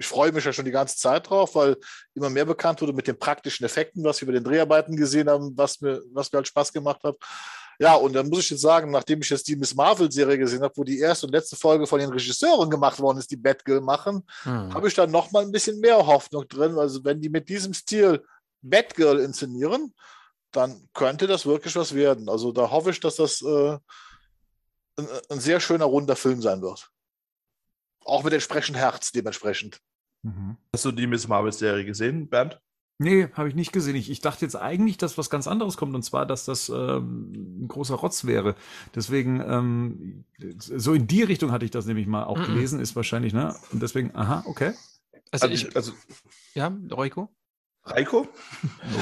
[0.00, 1.76] ich freue mich ja schon die ganze Zeit drauf, weil
[2.14, 5.52] immer mehr bekannt wurde mit den praktischen Effekten, was wir bei den Dreharbeiten gesehen haben,
[5.56, 7.16] was mir, was mir halt Spaß gemacht hat.
[7.78, 10.72] Ja, und dann muss ich jetzt sagen, nachdem ich jetzt die Miss Marvel-Serie gesehen habe,
[10.74, 14.26] wo die erste und letzte Folge von den Regisseuren gemacht worden ist, die Batgirl machen,
[14.42, 14.72] hm.
[14.72, 16.78] habe ich da noch mal ein bisschen mehr Hoffnung drin.
[16.78, 18.24] Also wenn die mit diesem Stil
[18.62, 19.94] Batgirl inszenieren,
[20.50, 22.30] dann könnte das wirklich was werden.
[22.30, 23.78] Also da hoffe ich, dass das äh,
[24.96, 26.90] ein, ein, sehr schöner, runder Film sein wird.
[28.04, 29.80] Auch mit entsprechend Herz dementsprechend.
[30.22, 30.56] Mhm.
[30.74, 32.60] Hast du die Miss Marvel-Serie gesehen, Bernd?
[33.02, 33.96] Nee, habe ich nicht gesehen.
[33.96, 37.62] Ich, ich, dachte jetzt eigentlich, dass was ganz anderes kommt, und zwar, dass das ähm,
[37.62, 38.54] ein großer Rotz wäre.
[38.94, 40.24] Deswegen, ähm,
[40.58, 42.44] so in die Richtung hatte ich das nämlich mal auch -mm.
[42.44, 43.56] gelesen, ist wahrscheinlich, ne?
[43.72, 44.74] Und deswegen, aha, okay.
[45.30, 45.92] Also, also ich, also
[46.52, 47.34] ja, Reiko?
[47.84, 48.28] Reiko?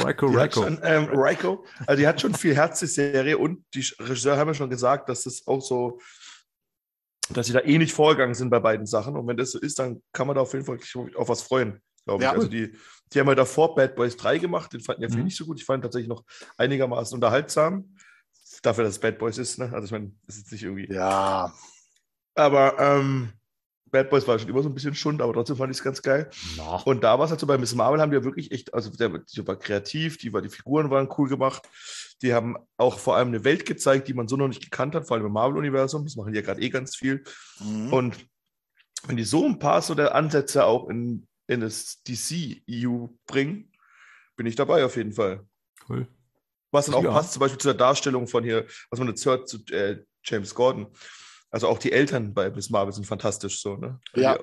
[0.04, 0.62] Reiko, Reiko.
[0.62, 1.64] Schon, ähm, Reiko.
[1.86, 5.08] Also die hat schon viel Herz, die Serie, und die Regisseure haben ja schon gesagt,
[5.08, 6.00] dass das auch so,
[7.30, 9.16] dass sie da eh nicht vorgegangen sind bei beiden Sachen.
[9.16, 10.78] Und wenn das so ist, dann kann man da auf jeden Fall
[11.16, 12.30] auf was freuen glaube ja.
[12.30, 12.36] ich.
[12.36, 12.74] Also die,
[13.12, 15.24] die haben ja davor Bad Boys 3 gemacht, den fanden ja mhm.
[15.24, 15.60] nicht so gut.
[15.60, 16.24] Ich fand tatsächlich noch
[16.56, 17.96] einigermaßen unterhaltsam.
[18.62, 19.70] Dafür, dass es Bad Boys ist, ne?
[19.72, 20.92] Also ich meine, das ist jetzt nicht irgendwie.
[20.92, 21.52] Ja.
[22.34, 23.32] Aber ähm,
[23.90, 26.02] Bad Boys war schon immer so ein bisschen Schund, aber trotzdem fand ich es ganz
[26.02, 26.30] geil.
[26.56, 26.80] No.
[26.84, 28.90] Und da war es halt so, bei Miss Marvel haben die ja wirklich echt, also
[28.90, 31.62] der, die war kreativ, die, war, die Figuren waren cool gemacht.
[32.22, 35.06] Die haben auch vor allem eine Welt gezeigt, die man so noch nicht gekannt hat,
[35.06, 36.04] vor allem im Marvel-Universum.
[36.04, 37.24] Das machen die ja gerade eh ganz viel.
[37.60, 37.92] Mhm.
[37.92, 38.16] Und
[39.06, 43.72] wenn die so ein paar so der Ansätze auch in in das DC-EU bringen,
[44.36, 45.44] bin ich dabei auf jeden Fall.
[45.88, 46.06] Cool.
[46.70, 47.10] Was dann auch ja.
[47.10, 50.54] passt, zum Beispiel zu der Darstellung von hier, was man jetzt hört zu äh, James
[50.54, 50.88] Gordon.
[51.50, 54.00] Also auch die Eltern bei Miss Marvel sind fantastisch so, ne?
[54.14, 54.38] Ja.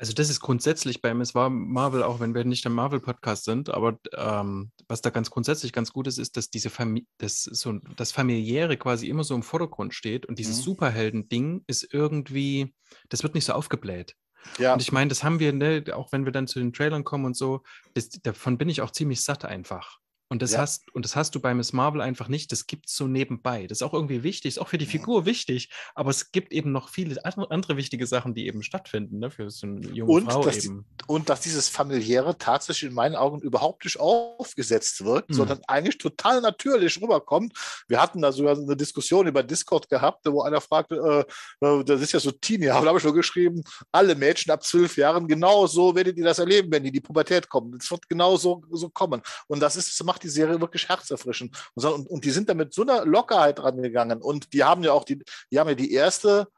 [0.00, 3.98] Also das ist grundsätzlich bei Miss Marvel, auch wenn wir nicht im Marvel-Podcast sind, aber
[4.16, 8.12] ähm, was da ganz grundsätzlich ganz gut ist, ist, dass diese Famili das, so, das
[8.12, 10.62] Familiäre quasi immer so im Vordergrund steht und dieses mhm.
[10.62, 12.72] Superhelden-Ding ist irgendwie,
[13.08, 14.14] das wird nicht so aufgebläht.
[14.58, 14.72] Ja.
[14.72, 17.24] Und ich meine, das haben wir, ne, auch wenn wir dann zu den Trailern kommen
[17.24, 19.98] und so, das, davon bin ich auch ziemlich satt einfach.
[20.30, 20.58] Und das, ja.
[20.58, 22.52] hast, und das hast du bei Miss Marvel einfach nicht.
[22.52, 23.66] Das gibt es so nebenbei.
[23.66, 25.70] Das ist auch irgendwie wichtig, ist auch für die Figur wichtig.
[25.94, 29.66] Aber es gibt eben noch viele andere wichtige Sachen, die eben stattfinden, ne, für so
[29.66, 30.84] eine junge und Frau dass eben.
[31.00, 35.34] Die, und dass dieses Familiäre tatsächlich in meinen Augen überhaupt nicht aufgesetzt wird, mhm.
[35.34, 37.54] sondern eigentlich total natürlich rüberkommt.
[37.88, 41.26] Wir hatten da sogar eine Diskussion über Discord gehabt, wo einer fragte,
[41.60, 43.62] äh, äh das ist ja so Teenie, da habe ich schon geschrieben,
[43.92, 47.00] alle Mädchen ab zwölf Jahren, genau so werdet ihr das erleben, wenn die in die
[47.00, 47.76] Pubertät kommen.
[47.80, 49.22] Es wird genau so, so kommen.
[49.46, 51.56] Und das ist, macht macht die Serie wirklich herzerfrischend.
[51.74, 54.20] Und, und, und die sind da mit so einer Lockerheit rangegangen.
[54.20, 56.48] Und die haben ja auch die, die haben ja die erste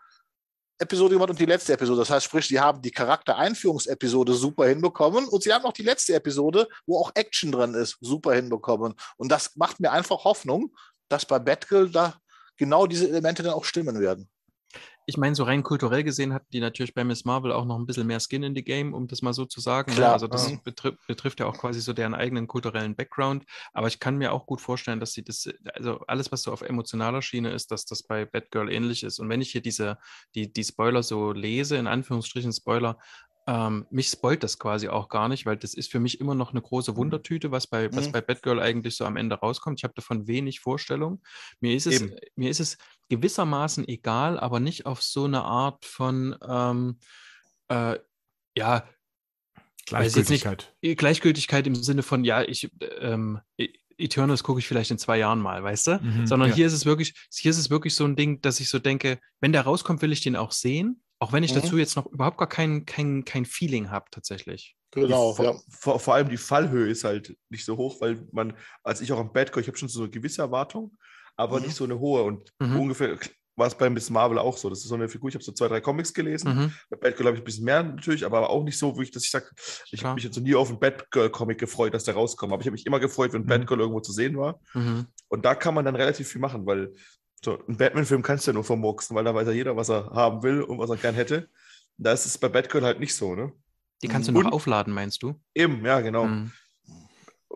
[0.79, 1.99] Episode gemacht und die letzte Episode.
[1.99, 6.15] Das heißt, sprich, die haben die Charaktereinführungsepisode super hinbekommen und sie haben auch die letzte
[6.15, 8.95] Episode, wo auch Action drin ist, super hinbekommen.
[9.19, 10.75] Und das macht mir einfach Hoffnung,
[11.11, 12.15] dass bei Batgirl da
[12.57, 14.31] genau diese Elemente dann auch stimmen werden
[15.11, 17.85] ich meine, so rein kulturell gesehen hatten die natürlich bei Miss Marvel auch noch ein
[17.85, 19.91] bisschen mehr Skin in the Game, um das mal so zu sagen.
[19.91, 19.97] Ne?
[19.97, 20.63] Klar, Also das mhm.
[20.63, 23.45] betri betrifft ja auch quasi so deren eigenen kulturellen Background.
[23.73, 26.63] Aber ich kann mir auch gut vorstellen, dass sie das, also alles, was so auf
[26.63, 29.19] emotionaler Schiene ist, dass das bei Batgirl ähnlich ist.
[29.19, 29.99] Und wenn ich hier diese,
[30.37, 32.97] die, die Spoiler so lese, in Anführungsstrichen Spoiler,
[33.51, 36.53] ähm, mich spoilt das quasi auch gar nicht, weil das ist für mich immer noch
[36.53, 36.97] eine große mhm.
[36.97, 38.13] Wundertüte, was bei, was mhm.
[38.13, 39.81] bei Batgirl eigentlich so am Ende rauskommt.
[39.81, 41.21] Ich habe davon wenig Vorstellung.
[41.59, 42.05] Mir ist, es,
[42.37, 46.99] mir ist es gewissermaßen egal, aber nicht auf so eine Art von, ähm,
[47.67, 47.99] äh,
[48.57, 48.89] ja,
[49.87, 50.73] Gleichgültigkeit.
[50.81, 53.41] Nicht, Gleichgültigkeit im Sinne von, ja, ich, ähm,
[53.99, 55.99] Eternals gucke ich vielleicht in zwei Jahren mal, weißt du?
[56.01, 56.55] Mhm, Sondern ja.
[56.55, 59.19] hier ist es wirklich, hier ist es wirklich so ein Ding, dass ich so denke,
[59.41, 61.03] wenn der rauskommt, will ich den auch sehen.
[61.21, 61.61] Auch wenn ich mhm.
[61.61, 64.75] dazu jetzt noch überhaupt gar kein, kein, kein Feeling habe, tatsächlich.
[64.91, 65.55] Genau, vor, ja.
[65.69, 69.21] vor, vor, allem die Fallhöhe ist halt nicht so hoch, weil man, als ich auch
[69.21, 70.97] am Bett komme, ich habe schon so eine gewisse Erwartung,
[71.37, 71.67] aber mhm.
[71.67, 72.23] nicht so eine hohe.
[72.23, 72.81] Und mhm.
[72.81, 73.19] ungefähr
[73.55, 74.71] war es bei Miss Marvel auch so.
[74.71, 76.55] Das ist so eine Figur, ich habe so zwei, drei Comics gelesen.
[76.55, 76.73] Mhm.
[76.89, 79.25] Bei Batgirl habe ich ein bisschen mehr natürlich, aber auch nicht so, wie ich, dass
[79.25, 79.47] ich sage,
[79.93, 82.53] ich habe mich jetzt so nie auf einen Batgirl-Comic gefreut, dass der rauskommt.
[82.53, 83.47] Aber ich habe mich immer gefreut, wenn mhm.
[83.47, 84.59] Batgirl irgendwo zu sehen war.
[84.73, 85.07] Mhm.
[85.29, 86.95] Und da kann man dann relativ viel machen, weil
[87.45, 90.11] so, einen Batman-Film kannst du ja nur vermurksen, weil da weiß ja jeder, was er
[90.11, 91.49] haben will und was er gern hätte.
[91.97, 93.53] Da ist es bei Batgirl halt nicht so, ne?
[94.03, 95.35] Die kannst du und, noch aufladen, meinst du?
[95.55, 96.27] Eben, ja, genau.
[96.27, 96.53] Mhm.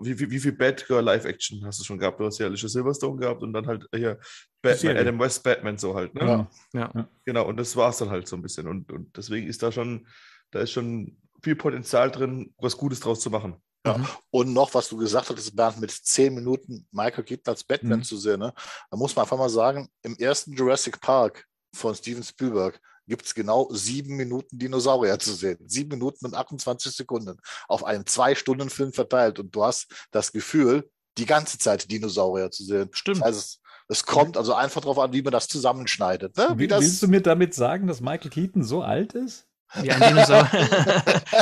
[0.01, 2.19] Wie, wie, wie viel Batgirl Live-Action hast du schon gehabt?
[2.19, 4.19] Du hast ja Alicia Silverstone gehabt und dann halt hier
[4.61, 6.49] Batman, Adam West Batman so halt, ne?
[6.73, 6.91] Ja.
[6.95, 7.09] ja.
[7.25, 8.67] Genau, und das war es dann halt so ein bisschen.
[8.67, 10.07] Und, und deswegen ist da schon,
[10.51, 13.57] da ist schon viel Potenzial drin, was Gutes draus zu machen.
[13.87, 13.99] Ja.
[13.99, 14.07] Mhm.
[14.31, 18.05] Und noch, was du gesagt hattest, Bernd, mit zehn Minuten Michael Keaton als Batman mhm.
[18.05, 18.55] zu sehen, ne?
[18.91, 23.35] da muss man einfach mal sagen, im ersten Jurassic Park von Steven Spielberg gibt es
[23.35, 25.59] genau sieben Minuten Dinosaurier zu sehen.
[25.67, 29.39] Sieben Minuten und 28 Sekunden auf einem Zwei-Stunden-Film verteilt.
[29.39, 32.89] Und du hast das Gefühl, die ganze Zeit Dinosaurier zu sehen.
[32.93, 33.19] Stimmt.
[33.19, 36.37] Das heißt, es, es kommt also einfach darauf an, wie man das zusammenschneidet.
[36.37, 36.55] Ne?
[36.57, 39.47] Wie das, Willst du mir damit sagen, dass Michael Keaton so alt ist?
[39.81, 40.69] Wie ein Dinosaurier.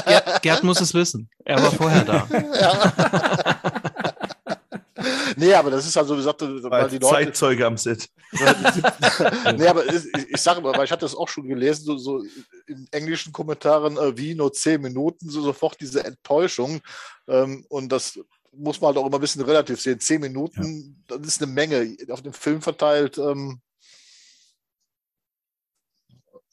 [0.07, 1.29] Gerd, Gerd, muss es wissen.
[1.45, 2.29] Er war vorher da.
[2.61, 2.93] Ja.
[5.37, 7.15] nee, aber das ist halt so, wie gesagt, weil die Leute.
[7.15, 8.09] Zeitzeuge am Set.
[9.57, 12.25] nee, aber ich, ich sage mal, weil ich hatte das auch schon gelesen, so, so
[12.67, 16.81] in englischen Kommentaren, äh, wie nur zehn Minuten, so sofort diese Enttäuschung.
[17.29, 18.19] Ähm, und das
[18.53, 20.01] muss man halt auch immer ein bisschen relativ sehen.
[20.01, 21.19] Zehn Minuten, ja.
[21.19, 23.19] das ist eine Menge auf den Film verteilt.
[23.19, 23.61] Ähm,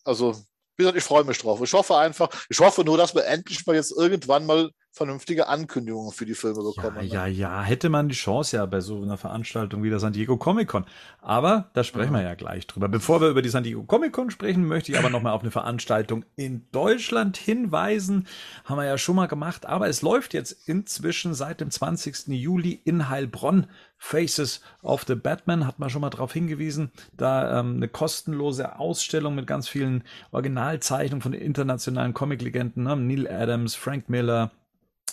[0.03, 0.35] also,
[0.79, 1.61] wie gesagt, ich freue mich drauf.
[1.61, 6.11] Ich hoffe einfach, ich hoffe nur, dass wir endlich mal jetzt irgendwann mal vernünftige Ankündigungen
[6.11, 6.97] für die Filme bekommen.
[6.97, 7.07] Ja, ne?
[7.07, 10.37] ja, ja, hätte man die Chance ja bei so einer Veranstaltung wie der San Diego
[10.37, 10.85] Comic Con.
[11.21, 12.19] Aber da sprechen ja.
[12.19, 12.89] wir ja gleich drüber.
[12.89, 15.51] Bevor wir über die San Diego Comic Con sprechen, möchte ich aber nochmal auf eine
[15.51, 18.27] Veranstaltung in Deutschland hinweisen.
[18.65, 22.27] Haben wir ja schon mal gemacht, aber es läuft jetzt inzwischen seit dem 20.
[22.27, 23.67] Juli in Heilbronn.
[24.01, 26.91] Faces of the Batman hat man schon mal darauf hingewiesen.
[27.15, 32.85] Da ähm, eine kostenlose Ausstellung mit ganz vielen Originalzeichnungen von internationalen Comic-Legenden.
[32.85, 32.95] Ne?
[32.95, 34.51] Neil Adams, Frank Miller,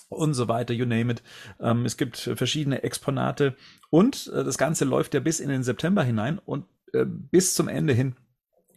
[0.08, 1.22] und so weiter, you name it.
[1.60, 3.56] Ähm, es gibt verschiedene Exponate
[3.90, 7.68] und äh, das Ganze läuft ja bis in den September hinein und äh, bis zum
[7.68, 8.16] Ende hin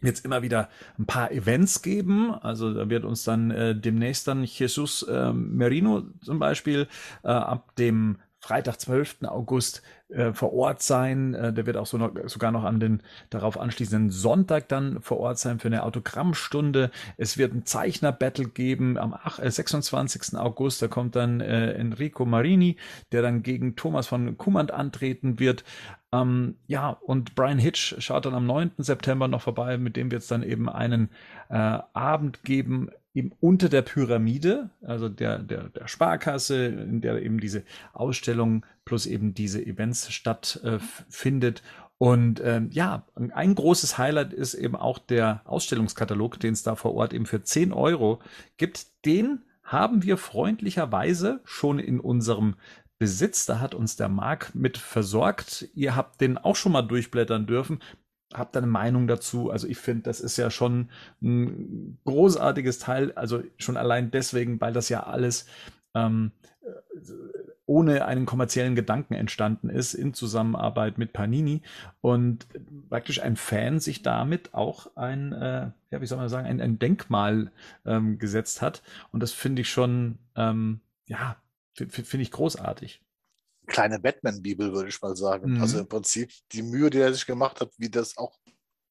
[0.02, 2.32] jetzt immer wieder ein paar Events geben.
[2.32, 6.88] Also da wird uns dann äh, demnächst dann Jesus äh, Merino zum Beispiel
[7.22, 9.18] äh, ab dem Freitag, 12.
[9.24, 11.34] August äh, vor Ort sein.
[11.34, 15.18] Äh, der wird auch so noch, sogar noch an den darauf anschließenden Sonntag dann vor
[15.20, 16.90] Ort sein für eine Autogrammstunde.
[17.18, 20.38] Es wird ein Zeichner-Battle geben am 8, äh, 26.
[20.38, 20.80] August.
[20.80, 22.76] Da kommt dann äh, Enrico Marini,
[23.12, 25.62] der dann gegen Thomas von Kummand antreten wird.
[26.12, 28.72] Ähm, ja, und Brian Hitch schaut dann am 9.
[28.78, 31.10] September noch vorbei, mit dem wird es dann eben einen
[31.50, 37.40] äh, Abend geben eben unter der Pyramide, also der, der, der Sparkasse, in der eben
[37.40, 41.60] diese Ausstellung plus eben diese Events stattfindet.
[41.60, 46.74] Äh, und ähm, ja, ein großes Highlight ist eben auch der Ausstellungskatalog, den es da
[46.74, 48.20] vor Ort eben für 10 Euro
[48.56, 48.86] gibt.
[49.04, 52.54] Den haben wir freundlicherweise schon in unserem
[52.98, 53.44] Besitz.
[53.44, 55.68] Da hat uns der Marc mit versorgt.
[55.74, 57.80] Ihr habt den auch schon mal durchblättern dürfen
[58.32, 59.50] habt eine Meinung dazu.
[59.50, 60.90] Also ich finde, das ist ja schon
[61.22, 63.12] ein großartiges Teil.
[63.12, 65.46] Also schon allein deswegen, weil das ja alles
[65.94, 66.32] ähm,
[67.66, 71.62] ohne einen kommerziellen Gedanken entstanden ist in Zusammenarbeit mit Panini
[72.00, 72.46] und
[72.88, 76.80] praktisch ein Fan sich damit auch ein, äh, ja, wie soll man sagen, ein, ein
[76.80, 77.52] Denkmal
[77.86, 78.82] ähm, gesetzt hat.
[79.12, 81.36] Und das finde ich schon, ähm, ja,
[81.74, 83.00] finde ich großartig
[83.70, 85.54] kleine Batman-Bibel, würde ich mal sagen.
[85.54, 85.62] Mhm.
[85.62, 88.36] Also im Prinzip die Mühe, die er sich gemacht hat, wie das auch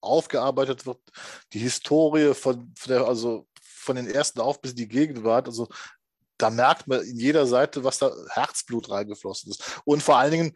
[0.02, 1.00] aufgearbeitet wird,
[1.54, 5.68] die Historie von, von der, also von den ersten auf bis in die Gegenwart, also
[6.38, 9.82] da merkt man in jeder Seite, was da Herzblut reingeflossen ist.
[9.84, 10.54] Und vor allen Dingen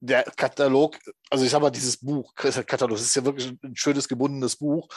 [0.00, 0.96] der Katalog,
[1.30, 4.88] also ich sag mal, dieses Buch, Katalog, das ist ja wirklich ein schönes gebundenes Buch,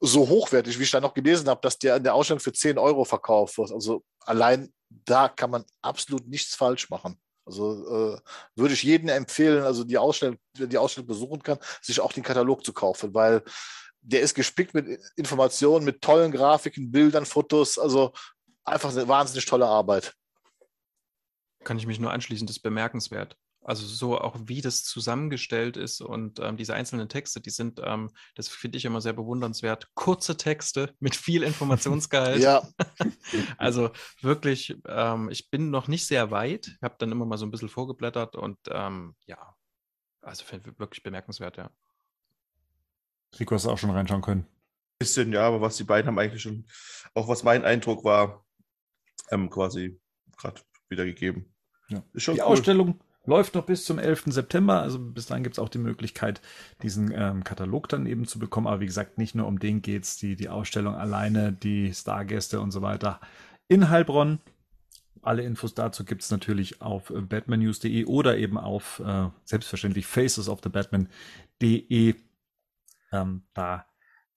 [0.00, 2.78] so hochwertig, wie ich da noch gelesen habe, dass der in der Ausstellung für 10
[2.78, 3.72] Euro verkauft wird.
[3.72, 7.18] Also allein da kann man absolut nichts falsch machen.
[7.46, 8.20] Also äh,
[8.56, 12.64] würde ich jedem empfehlen, also die Ausstellung, die Ausstellung besuchen kann, sich auch den Katalog
[12.64, 13.42] zu kaufen, weil
[14.00, 18.12] der ist gespickt mit Informationen, mit tollen Grafiken, Bildern, Fotos, also
[18.64, 20.12] einfach eine wahnsinnig tolle Arbeit.
[21.64, 23.36] Kann ich mich nur anschließen, das ist bemerkenswert.
[23.66, 28.12] Also so auch wie das zusammengestellt ist und ähm, diese einzelnen Texte, die sind, ähm,
[28.36, 29.88] das finde ich immer sehr bewundernswert.
[29.94, 32.40] Kurze Texte mit viel Informationsgehalt.
[32.40, 32.62] ja.
[33.58, 33.90] also
[34.22, 37.68] wirklich, ähm, ich bin noch nicht sehr weit, habe dann immer mal so ein bisschen
[37.68, 39.56] vorgeblättert und ähm, ja,
[40.22, 40.44] also
[40.78, 41.68] wirklich bemerkenswert, ja.
[43.40, 44.46] Rico hast du auch schon reinschauen können.
[45.00, 46.66] Bisschen, ja, aber was die beiden haben eigentlich schon,
[47.14, 48.46] auch was mein Eindruck war,
[49.32, 50.00] ähm, quasi
[50.36, 51.52] gerade wiedergegeben.
[51.88, 52.04] Ja.
[52.12, 52.40] die cool.
[52.40, 54.24] Ausstellung läuft noch bis zum 11.
[54.26, 54.80] September.
[54.80, 56.40] Also bis dahin gibt es auch die Möglichkeit,
[56.82, 58.66] diesen ähm, Katalog dann eben zu bekommen.
[58.66, 62.60] Aber wie gesagt, nicht nur um den geht es, die, die Ausstellung alleine, die Stargäste
[62.60, 63.20] und so weiter
[63.68, 64.38] in Heilbronn.
[65.22, 72.14] Alle Infos dazu gibt es natürlich auf batmannews.de oder eben auf äh, selbstverständlich facesofthebatman.de.
[73.12, 73.86] Ähm, da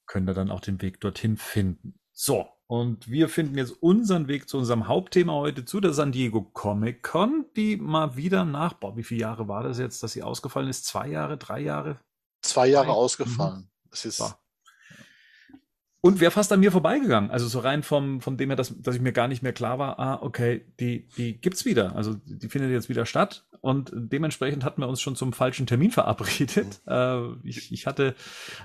[0.08, 2.00] könnt ihr dann auch den Weg dorthin finden.
[2.12, 6.44] So, und wir finden jetzt unseren Weg zu unserem Hauptthema heute zu der San Diego
[6.54, 10.22] Comic Con, die mal wieder nach, boah, wie viele Jahre war das jetzt, dass sie
[10.22, 10.86] ausgefallen ist?
[10.86, 12.00] Zwei Jahre, drei Jahre?
[12.44, 12.94] Zwei Jahre Drei.
[12.94, 13.62] ausgefallen.
[13.62, 13.90] Mhm.
[13.90, 14.30] Das ist, so.
[16.02, 17.30] Und wäre fast an mir vorbeigegangen.
[17.30, 19.80] Also so rein vom, von dem her, dass, dass ich mir gar nicht mehr klar
[19.80, 21.96] war, ah, okay, die, die gibt's wieder.
[21.96, 23.46] Also die findet jetzt wieder statt.
[23.62, 26.80] Und dementsprechend hatten wir uns schon zum falschen Termin verabredet.
[26.86, 26.92] Mhm.
[27.44, 28.16] Äh, ich, ich hatte,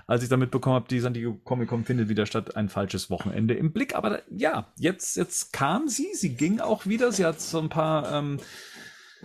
[0.07, 3.11] als ich damit bekommen habe, die San Diego Comic Con findet wieder statt, ein falsches
[3.11, 3.97] Wochenende im Blick.
[3.97, 7.11] Aber ja, jetzt, jetzt kam sie, sie ging auch wieder.
[7.11, 8.39] Sie hat so ein paar ähm,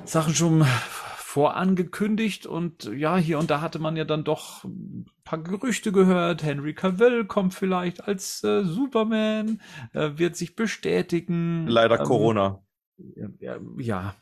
[0.06, 0.66] Sachen schon
[1.30, 6.42] vorangekündigt und ja, hier und da hatte man ja dann doch ein paar Gerüchte gehört.
[6.42, 9.62] Henry Cavill kommt vielleicht als äh, Superman,
[9.94, 11.68] äh, wird sich bestätigen.
[11.68, 12.64] Leider ähm, Corona.
[13.40, 13.58] Ja.
[13.78, 14.16] ja.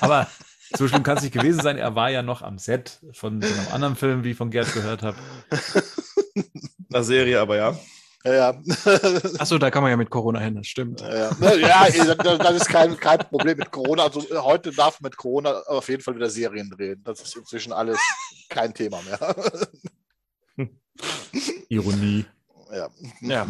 [0.00, 0.28] Aber
[0.76, 1.78] so schlimm kann es nicht gewesen sein.
[1.78, 4.72] Er war ja noch am Set von, von einem anderen Film, wie ich von Gerd
[4.72, 5.16] gehört habe.
[6.92, 7.76] Einer Serie, aber ja.
[8.26, 8.62] Ja, ja.
[9.38, 11.02] Achso, da kann man ja mit Corona hin, das stimmt.
[11.02, 11.86] Ja, ja.
[11.86, 14.04] ja das ist kein, kein Problem mit Corona.
[14.04, 17.02] Also heute darf man mit Corona auf jeden Fall wieder Serien drehen.
[17.04, 17.98] Das ist inzwischen alles
[18.48, 20.68] kein Thema mehr.
[21.68, 22.24] Ironie.
[22.72, 22.88] Ja.
[23.20, 23.46] Ja.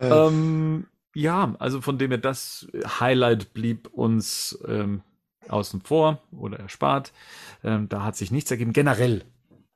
[0.00, 0.26] Ja.
[0.26, 2.66] Ähm, ja, also von dem her, das
[2.98, 5.02] Highlight blieb uns ähm,
[5.48, 7.12] außen vor oder erspart.
[7.62, 8.72] Ähm, da hat sich nichts ergeben.
[8.72, 9.24] Generell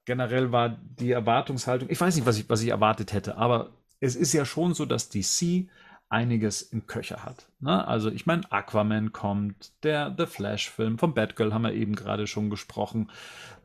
[0.07, 4.17] generell war die Erwartungshaltung, ich weiß nicht, was ich, was ich erwartet hätte, aber es
[4.17, 5.69] ist ja schon so, dass DC
[6.09, 7.49] einiges im Köcher hat.
[7.61, 7.87] Ne?
[7.87, 12.49] Also ich meine, Aquaman kommt, der The Flash-Film, vom Batgirl haben wir eben gerade schon
[12.49, 13.11] gesprochen.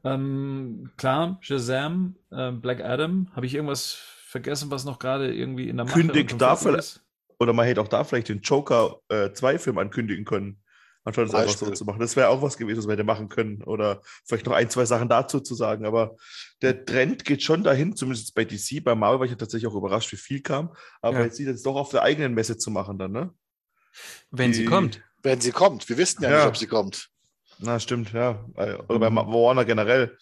[0.04, 5.78] Ähm, klar, Shazam, äh, Black Adam, habe ich irgendwas vergessen, was noch gerade irgendwie in
[5.78, 7.02] der Mache Kündigt da vielleicht,
[7.38, 10.58] oder man hätte auch da vielleicht den Joker 2-Film äh, ankündigen können.
[11.04, 12.00] Anstatt es einfach so zu machen.
[12.00, 13.64] Das wäre auch was gewesen, was wir hätte machen können.
[13.64, 15.86] Oder vielleicht noch ein, zwei Sachen dazu zu sagen.
[15.86, 16.16] Aber
[16.62, 18.84] der Trend geht schon dahin, zumindest bei DC.
[18.84, 20.76] Bei Marvel war ich ja tatsächlich auch überrascht, wie viel kam.
[21.02, 21.26] Aber ja.
[21.26, 23.34] jetzt sieht es doch auf der eigenen Messe zu machen dann, ne?
[24.30, 25.02] Wenn Die, sie kommt.
[25.24, 25.90] Wenn sie kommt.
[25.90, 27.10] Wir wissen ja, ja, nicht, ob sie kommt.
[27.58, 28.46] Na, stimmt, ja.
[28.56, 29.16] Oder bei mhm.
[29.16, 30.18] Warner generell.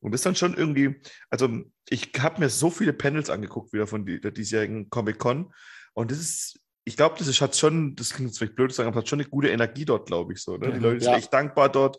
[0.00, 1.00] Und das ist dann schon irgendwie,
[1.30, 1.48] also
[1.88, 5.52] ich habe mir so viele Panels angeguckt wieder von der diesjährigen Comic-Con.
[5.94, 8.76] Und das ist ich glaube, das ist, hat schon, das klingt jetzt vielleicht blöd zu
[8.76, 10.40] sagen, aber hat schon eine gute Energie dort, glaube ich.
[10.40, 10.72] So, ne?
[10.72, 11.10] Die Leute ja.
[11.10, 11.98] sind echt dankbar dort.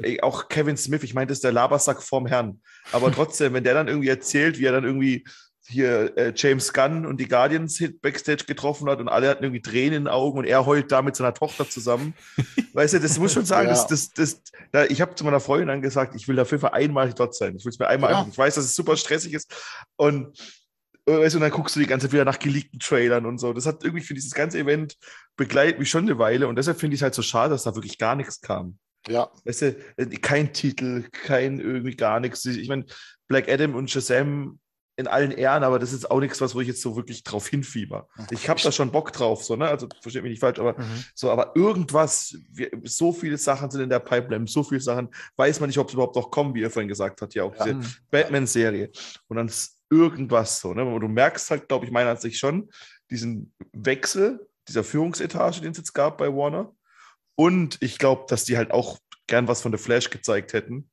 [0.00, 2.62] Ey, auch Kevin Smith, ich meine, das ist der Labersack vorm Herrn.
[2.92, 5.24] Aber trotzdem, wenn der dann irgendwie erzählt, wie er dann irgendwie
[5.68, 9.92] hier äh, James Gunn und die Guardians Backstage getroffen hat und alle hatten irgendwie Tränen
[9.92, 12.14] in den Augen und er heult da mit seiner Tochter zusammen.
[12.72, 13.74] weißt du, das muss schon sagen, ja.
[13.74, 16.62] das, das, das, da, ich habe zu meiner Freundin dann gesagt, ich will auf jeden
[16.62, 17.54] Fall einmal dort sein.
[17.56, 18.16] Ich will es mir einmal ja.
[18.16, 18.32] Angucken.
[18.32, 19.54] Ich weiß, dass es super stressig ist
[19.96, 20.38] und
[21.06, 23.52] weißt du, und dann guckst du die ganze Zeit wieder nach geleakten Trailern und so.
[23.52, 24.96] Das hat irgendwie für dieses ganze Event
[25.36, 27.74] begleitet mich schon eine Weile und deshalb finde ich es halt so schade, dass da
[27.74, 28.78] wirklich gar nichts kam.
[29.08, 29.30] Ja.
[29.44, 32.44] Weißt du, äh, kein Titel, kein irgendwie gar nichts.
[32.44, 32.84] Ich meine,
[33.26, 34.60] Black Adam und Shazam
[34.96, 37.48] in allen Ehren, aber das ist auch nichts, was wo ich jetzt so wirklich drauf
[37.48, 38.08] hinfieber.
[38.30, 39.66] Ich habe da schon Bock drauf, so, ne?
[39.66, 41.04] Also versteht mich nicht falsch, aber mhm.
[41.14, 45.60] so, aber irgendwas, wir, so viele Sachen sind in der Pipeline, so viele Sachen, weiß
[45.60, 47.64] man nicht, ob es überhaupt noch kommen, wie er vorhin gesagt hat, ja, auch ja.
[47.64, 47.80] diese
[48.10, 48.90] Batman-Serie.
[49.28, 49.50] Und dann
[49.90, 50.72] irgendwas so.
[50.74, 50.84] Ne?
[50.84, 52.70] Und du merkst halt, glaube ich, meiner Ansicht schon,
[53.10, 56.74] diesen Wechsel dieser Führungsetage, den es jetzt gab bei Warner.
[57.34, 60.90] Und ich glaube, dass die halt auch gern was von The Flash gezeigt hätten.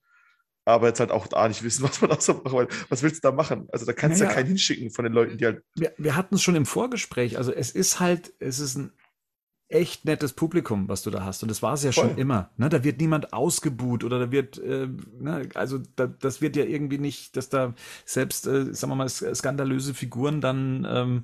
[0.70, 2.54] Aber jetzt halt auch da nicht wissen, was man da so macht.
[2.54, 3.68] Weil was willst du da machen?
[3.72, 5.64] Also da kannst du naja, ja keinen hinschicken von den Leuten, die halt.
[5.76, 7.38] Wir, wir hatten es schon im Vorgespräch.
[7.38, 8.92] Also es ist halt, es ist ein
[9.70, 11.44] echt nettes Publikum, was du da hast.
[11.44, 12.10] Und das war es ja Voll.
[12.10, 12.50] schon immer.
[12.58, 12.70] Ne?
[12.70, 14.88] Da wird niemand ausgebuht oder da wird, äh,
[15.20, 15.48] ne?
[15.54, 19.94] also da, das wird ja irgendwie nicht, dass da selbst, äh, sagen wir mal, skandalöse
[19.94, 21.24] Figuren dann, ähm,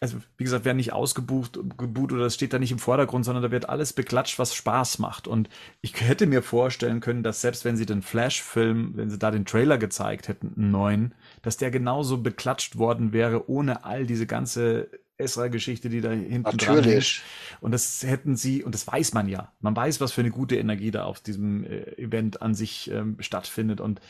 [0.00, 3.42] also wie gesagt, werden nicht ausgebucht gebucht oder das steht da nicht im Vordergrund, sondern
[3.42, 5.28] da wird alles beklatscht, was Spaß macht.
[5.28, 5.48] Und
[5.82, 9.44] ich hätte mir vorstellen können, dass selbst wenn sie den Flash-Film, wenn sie da den
[9.44, 14.88] Trailer gezeigt hätten, einen neuen, dass der genauso beklatscht worden wäre, ohne all diese ganze
[15.18, 17.18] Esra-Geschichte, die da hinten Natürlich.
[17.18, 19.52] dran Und das hätten sie, und das weiß man ja.
[19.60, 23.16] Man weiß, was für eine gute Energie da auf diesem äh, Event an sich ähm,
[23.20, 23.80] stattfindet.
[23.80, 24.00] Und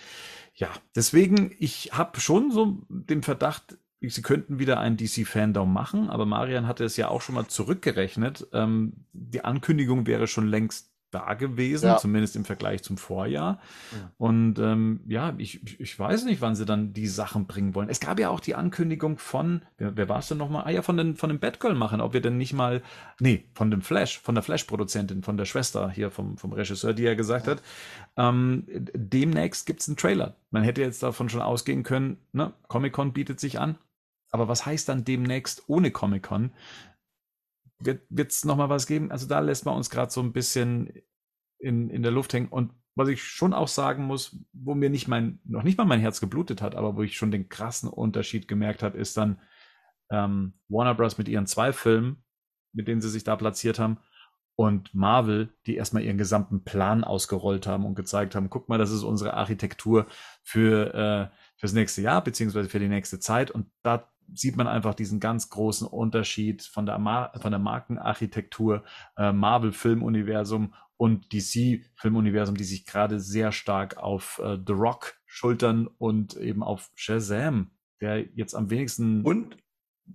[0.55, 3.76] ja, deswegen, ich habe schon so den Verdacht,
[4.09, 8.48] sie könnten wieder einen DC-Fandom machen, aber Marian hatte es ja auch schon mal zurückgerechnet.
[8.53, 11.98] Ähm, die Ankündigung wäre schon längst da gewesen, ja.
[11.98, 13.61] zumindest im Vergleich zum Vorjahr.
[13.92, 14.12] Ja.
[14.16, 17.90] Und ähm, ja, ich, ich weiß nicht, wann sie dann die Sachen bringen wollen.
[17.90, 20.64] Es gab ja auch die Ankündigung von, wer, wer war es denn nochmal?
[20.64, 22.82] Ah ja, von den, von dem Batgirl machen, ob wir denn nicht mal,
[23.20, 27.03] nee, von dem Flash, von der Flash-Produzentin, von der Schwester hier vom, vom Regisseur, die
[27.03, 27.53] ja gesagt ja.
[27.53, 27.62] hat,
[28.16, 30.36] ähm, demnächst gibt's einen Trailer.
[30.50, 33.76] Man hätte jetzt davon schon ausgehen können, ne, Comic-Con bietet sich an.
[34.32, 36.52] Aber was heißt dann demnächst ohne Comic-Con?
[37.84, 39.10] wird es nochmal was geben?
[39.10, 40.92] Also da lässt man uns gerade so ein bisschen
[41.58, 42.48] in, in der Luft hängen.
[42.48, 46.00] Und was ich schon auch sagen muss, wo mir nicht mein, noch nicht mal mein
[46.00, 49.40] Herz geblutet hat, aber wo ich schon den krassen Unterschied gemerkt habe, ist dann
[50.10, 51.18] ähm, Warner Bros.
[51.18, 52.24] mit ihren zwei Filmen,
[52.72, 53.98] mit denen sie sich da platziert haben,
[54.54, 58.90] und Marvel, die erstmal ihren gesamten Plan ausgerollt haben und gezeigt haben, guck mal, das
[58.90, 60.06] ist unsere Architektur
[60.42, 60.94] für
[61.32, 63.50] äh, fürs nächste Jahr, beziehungsweise für die nächste Zeit.
[63.50, 68.84] Und da sieht man einfach diesen ganz großen Unterschied von der, Mar von der Markenarchitektur,
[69.16, 76.36] äh, Marvel-Filmuniversum und DC-Filmuniversum, die sich gerade sehr stark auf äh, The Rock schultern und
[76.36, 79.56] eben auf Shazam, der jetzt am wenigsten und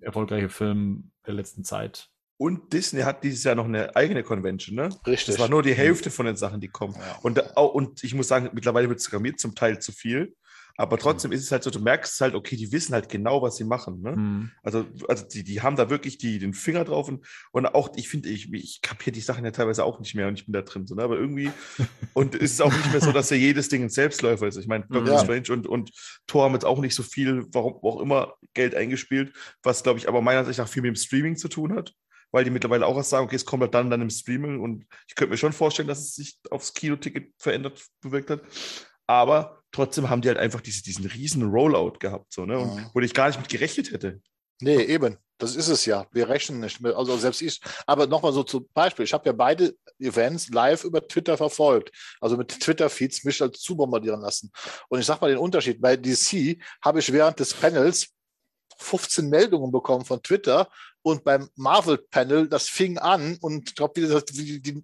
[0.01, 4.89] erfolgreiche Film der letzten Zeit Und Disney hat dieses Jahr noch eine eigene Convention, ne?
[5.05, 5.35] Richtig.
[5.35, 6.95] Das war nur die Hälfte von den Sachen, die kommen.
[6.95, 7.17] Ja.
[7.23, 10.35] Und, und ich muss sagen, mittlerweile wird es sogar mir zum Teil zu viel.
[10.79, 13.57] Aber trotzdem ist es halt so, du merkst halt, okay, die wissen halt genau, was
[13.57, 14.01] sie machen.
[14.01, 14.15] Ne?
[14.15, 14.51] Mhm.
[14.61, 18.07] Also, also die, die haben da wirklich die, den Finger drauf und, und auch, ich
[18.07, 20.61] finde, ich, ich kapiere die Sachen ja teilweise auch nicht mehr und ich bin da
[20.61, 20.85] drin.
[20.85, 21.01] So, ne?
[21.01, 21.51] Aber irgendwie,
[22.13, 24.57] und es ist auch nicht mehr so, dass ja jedes Ding ein Selbstläufer ist.
[24.57, 25.19] Ich meine, Doctor ja.
[25.19, 25.91] Strange und, und
[26.27, 30.07] Thor haben jetzt auch nicht so viel, warum auch immer, Geld eingespielt, was, glaube ich,
[30.07, 31.93] aber meiner Ansicht nach viel mit dem Streaming zu tun hat
[32.31, 34.85] weil die mittlerweile auch was sagen, okay, es kommt halt dann, dann im Streaming und
[35.07, 38.41] ich könnte mir schon vorstellen, dass es sich aufs Kinoticket verändert, bewirkt hat.
[39.07, 42.59] Aber trotzdem haben die halt einfach diese, diesen riesen Rollout gehabt, so, ne?
[42.59, 44.21] Und, wo ich gar nicht mit gerechnet hätte.
[44.59, 45.17] Nee, eben.
[45.39, 46.07] Das ist es ja.
[46.11, 46.95] Wir rechnen nicht mit.
[46.95, 47.61] Also selbst ich.
[47.85, 49.05] Aber nochmal so zum Beispiel.
[49.05, 51.91] Ich habe ja beide Events live über Twitter verfolgt.
[52.19, 54.51] Also mit Twitter-Feeds mich als zubombardieren lassen.
[54.89, 55.79] Und ich sage mal den Unterschied.
[55.79, 58.07] Bei DC habe ich während des Panels
[58.77, 60.69] 15 Meldungen bekommen von Twitter
[61.01, 64.83] und beim Marvel-Panel, das fing an und ich glaube, die, die,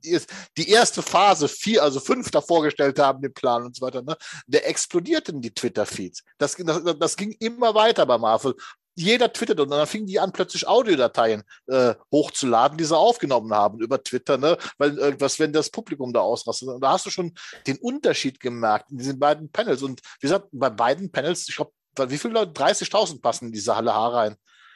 [0.58, 4.16] die, erste Phase, vier, also fünf da vorgestellt haben, den Plan und so weiter, ne,
[4.48, 6.24] der explodierten die Twitter-Feeds.
[6.38, 8.56] Das, das, das ging immer weiter bei Marvel
[8.96, 13.80] jeder twittert und dann fingen die an, plötzlich Audiodateien äh, hochzuladen, die sie aufgenommen haben
[13.80, 14.58] über Twitter, ne?
[14.78, 16.70] Weil irgendwas, wenn das Publikum da ausrastet.
[16.70, 17.34] Und da hast du schon
[17.66, 19.82] den Unterschied gemerkt in diesen beiden Panels.
[19.82, 22.52] Und wie gesagt, bei beiden Panels, ich glaube, wie viele Leute?
[22.52, 24.36] 30.000 passen in diese Halle H rein.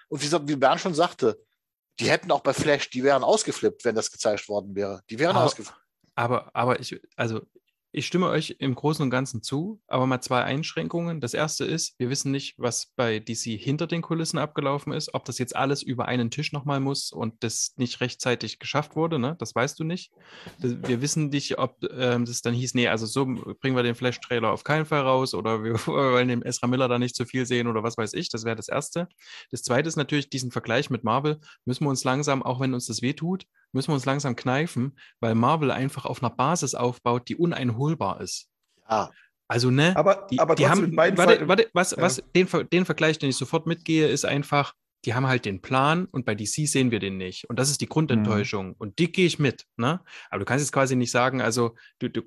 [0.09, 1.39] Und wie, wie Bernd schon sagte,
[1.99, 5.01] die hätten auch bei Flash, die wären ausgeflippt, wenn das gezeigt worden wäre.
[5.09, 5.80] Die wären aber, ausgeflippt.
[6.15, 7.41] Aber, aber ich, also
[7.97, 11.19] ich stimme euch im Großen und Ganzen zu, aber mal zwei Einschränkungen.
[11.19, 15.25] Das erste ist, wir wissen nicht, was bei DC hinter den Kulissen abgelaufen ist, ob
[15.25, 19.35] das jetzt alles über einen Tisch nochmal muss und das nicht rechtzeitig geschafft wurde, ne?
[19.39, 20.11] Das weißt du nicht.
[20.59, 24.51] wir wissen nicht, ob ähm, das dann hieß, nee, also so bringen wir den Flash-Trailer
[24.51, 27.65] auf keinen Fall raus oder wir wollen dem Ezra Miller da nicht zu viel sehen
[27.65, 28.29] oder was weiß ich.
[28.29, 29.07] Das wäre das Erste.
[29.49, 32.85] Das Zweite ist natürlich diesen Vergleich mit Marvel, müssen wir uns langsam, auch wenn uns
[32.85, 37.36] das wehtut, müssen wir uns langsam kneifen, weil Marvel einfach auf einer Basis aufbaut, die
[37.36, 38.49] uneinholbar ist.
[38.89, 39.11] Ja.
[39.47, 39.95] Also, ne?
[39.95, 42.01] Aber, die, aber die haben, warte, warte, was, ja.
[42.01, 44.74] was, den, den Vergleich, den ich sofort mitgehe, ist einfach,
[45.05, 47.49] die haben halt den Plan und bei DC sehen wir den nicht.
[47.49, 48.69] Und das ist die Grundenttäuschung.
[48.69, 48.75] Mhm.
[48.77, 49.65] Und die gehe ich mit.
[49.77, 50.01] Ne?
[50.29, 52.21] Aber du kannst jetzt quasi nicht sagen, also du, du,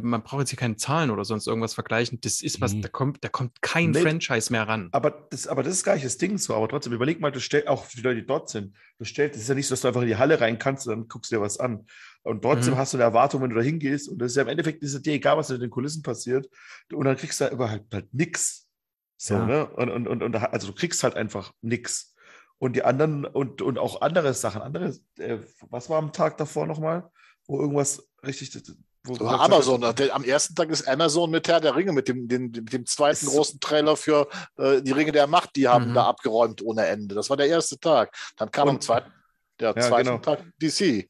[0.00, 2.20] man braucht jetzt hier keine Zahlen oder sonst irgendwas vergleichen.
[2.20, 2.82] Das ist was, mhm.
[2.82, 4.00] da kommt, da kommt kein nee.
[4.00, 4.88] Franchise mehr ran.
[4.92, 6.54] Aber das, aber das ist gar nicht das Ding so.
[6.54, 9.36] Aber trotzdem, überleg mal, du stellst auch für die Leute, die dort sind, du stellst,
[9.36, 11.08] es ist ja nicht so, dass du einfach in die Halle rein kannst und dann
[11.08, 11.86] guckst du dir was an.
[12.22, 12.78] Und trotzdem mhm.
[12.78, 14.08] hast du eine Erwartung, wenn du da hingehst.
[14.08, 16.48] Und das ist ja im Endeffekt ist es dir egal, was in den Kulissen passiert.
[16.92, 18.68] Und dann kriegst du da überhaupt halt nichts.
[19.16, 19.46] So, ja.
[19.46, 19.66] ne?
[19.66, 22.11] Und, und, und, und also du kriegst halt einfach nichts.
[22.58, 25.38] Und die anderen und, und auch andere Sachen, andere, äh,
[25.68, 27.10] was war am Tag davor nochmal,
[27.46, 28.62] wo irgendwas richtig.
[29.04, 32.28] Wo so Amazon, hat, am ersten Tag ist Amazon mit Herr der Ringe, mit dem,
[32.28, 34.28] dem, mit dem zweiten großen Trailer für
[34.58, 35.94] äh, die Ringe der Macht, die haben mhm.
[35.94, 37.16] da abgeräumt ohne Ende.
[37.16, 38.14] Das war der erste Tag.
[38.36, 39.12] Dann kam und, am zweiten,
[39.58, 40.18] der ja, zweiten genau.
[40.18, 41.08] Tag DC.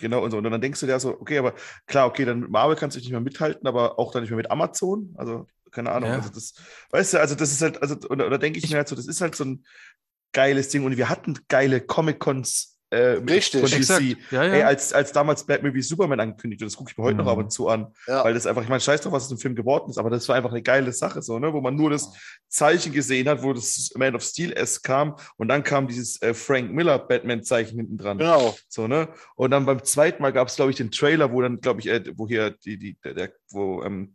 [0.00, 0.38] Genau, und so.
[0.38, 1.54] Und dann denkst du dir so, okay, aber
[1.86, 4.50] klar, okay, dann Marvel kannst du nicht mehr mithalten, aber auch dann nicht mehr mit
[4.50, 5.14] Amazon.
[5.16, 6.10] Also, keine Ahnung.
[6.10, 6.16] Ja.
[6.16, 6.54] Also das,
[6.90, 9.06] weißt du, also das ist halt, also, oder, oder denke ich mir halt so, das
[9.06, 9.64] ist halt so ein,
[10.34, 14.16] geiles Ding und wir hatten geile Comic-Cons äh, Richtig, von DC.
[14.30, 14.52] Ja, ja.
[14.52, 17.24] Ey, als, als damals Batman wie Superman angekündigt und das gucke ich mir heute mhm.
[17.24, 18.22] noch ab und zu an, ja.
[18.24, 20.28] weil das einfach, ich meine, scheiß drauf, was aus dem Film geworden ist, aber das
[20.28, 22.12] war einfach eine geile Sache, so, ne, wo man nur das
[22.48, 26.34] Zeichen gesehen hat, wo das Man of Steel S kam und dann kam dieses äh,
[26.34, 28.18] Frank Miller Batman-Zeichen hinten dran.
[28.18, 28.54] Genau.
[28.68, 29.08] So, ne?
[29.34, 31.88] Und dann beim zweiten Mal gab es, glaube ich, den Trailer, wo dann, glaube ich,
[31.88, 34.14] äh, wo hier die, die, der, der wo ähm,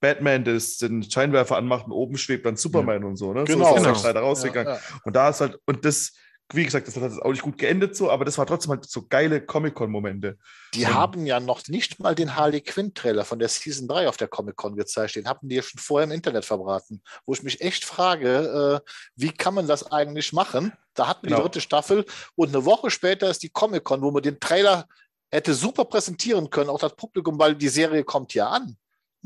[0.00, 3.08] Batman das, den Scheinwerfer anmacht und oben schwebt dann Superman ja.
[3.08, 3.32] und so.
[3.32, 3.44] Ne?
[3.44, 3.70] Genau.
[3.70, 4.02] So ist genau.
[4.02, 4.74] leider rausgegangen.
[4.74, 5.00] Ja, ja.
[5.04, 6.12] Und da ist halt, und das,
[6.52, 9.06] wie gesagt, das hat auch nicht gut geendet so, aber das war trotzdem halt so
[9.08, 10.38] geile Comic-Con-Momente.
[10.74, 14.16] Die und haben ja noch nicht mal den Harley Quinn-Trailer von der Season 3 auf
[14.16, 15.16] der Comic-Con gezeigt.
[15.16, 17.02] Den hatten die ja schon vorher im Internet verbraten.
[17.24, 20.72] Wo ich mich echt frage, äh, wie kann man das eigentlich machen?
[20.94, 21.40] Da hatten wir genau.
[21.40, 22.04] die dritte Staffel
[22.36, 24.86] und eine Woche später ist die Comic-Con, wo man den Trailer
[25.30, 28.76] hätte super präsentieren können, auch das Publikum, weil die Serie kommt ja an.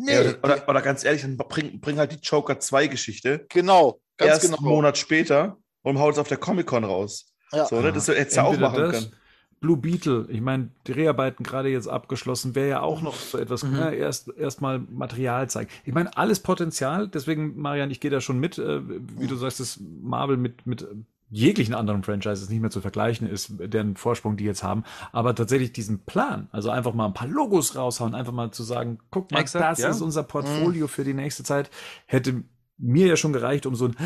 [0.03, 0.13] Nee.
[0.13, 3.47] Ja, oder, oder, ganz ehrlich, dann bring, bring halt die Joker 2 Geschichte.
[3.51, 4.59] Genau, ganz erst genau.
[4.59, 7.33] einen Monat später und haut es auf der Comic-Con raus.
[7.53, 7.67] Ja.
[7.67, 7.93] So, ne?
[7.93, 9.13] Das hättest du auch machen das, können.
[9.61, 13.63] Blue Beetle, ich meine, die Dreharbeiten gerade jetzt abgeschlossen, wäre ja auch noch so etwas,
[13.63, 13.77] mhm.
[13.77, 15.71] ja, erst erstmal Material zeigen.
[15.85, 18.81] Ich meine, alles Potenzial, deswegen, Marian, ich gehe da schon mit, äh,
[19.19, 20.89] wie du sagst, das Marvel mit, mit
[21.31, 24.85] jeglichen anderen Franchises nicht mehr zu vergleichen ist, deren Vorsprung die jetzt haben.
[25.13, 28.99] Aber tatsächlich diesen Plan, also einfach mal ein paar Logos raushauen, einfach mal zu sagen,
[29.11, 29.91] guck mal, Exakt, das ja.
[29.91, 30.89] ist unser Portfolio mhm.
[30.89, 31.71] für die nächste Zeit,
[32.07, 32.43] hätte
[32.77, 33.97] mir ja schon gereicht, um so ein,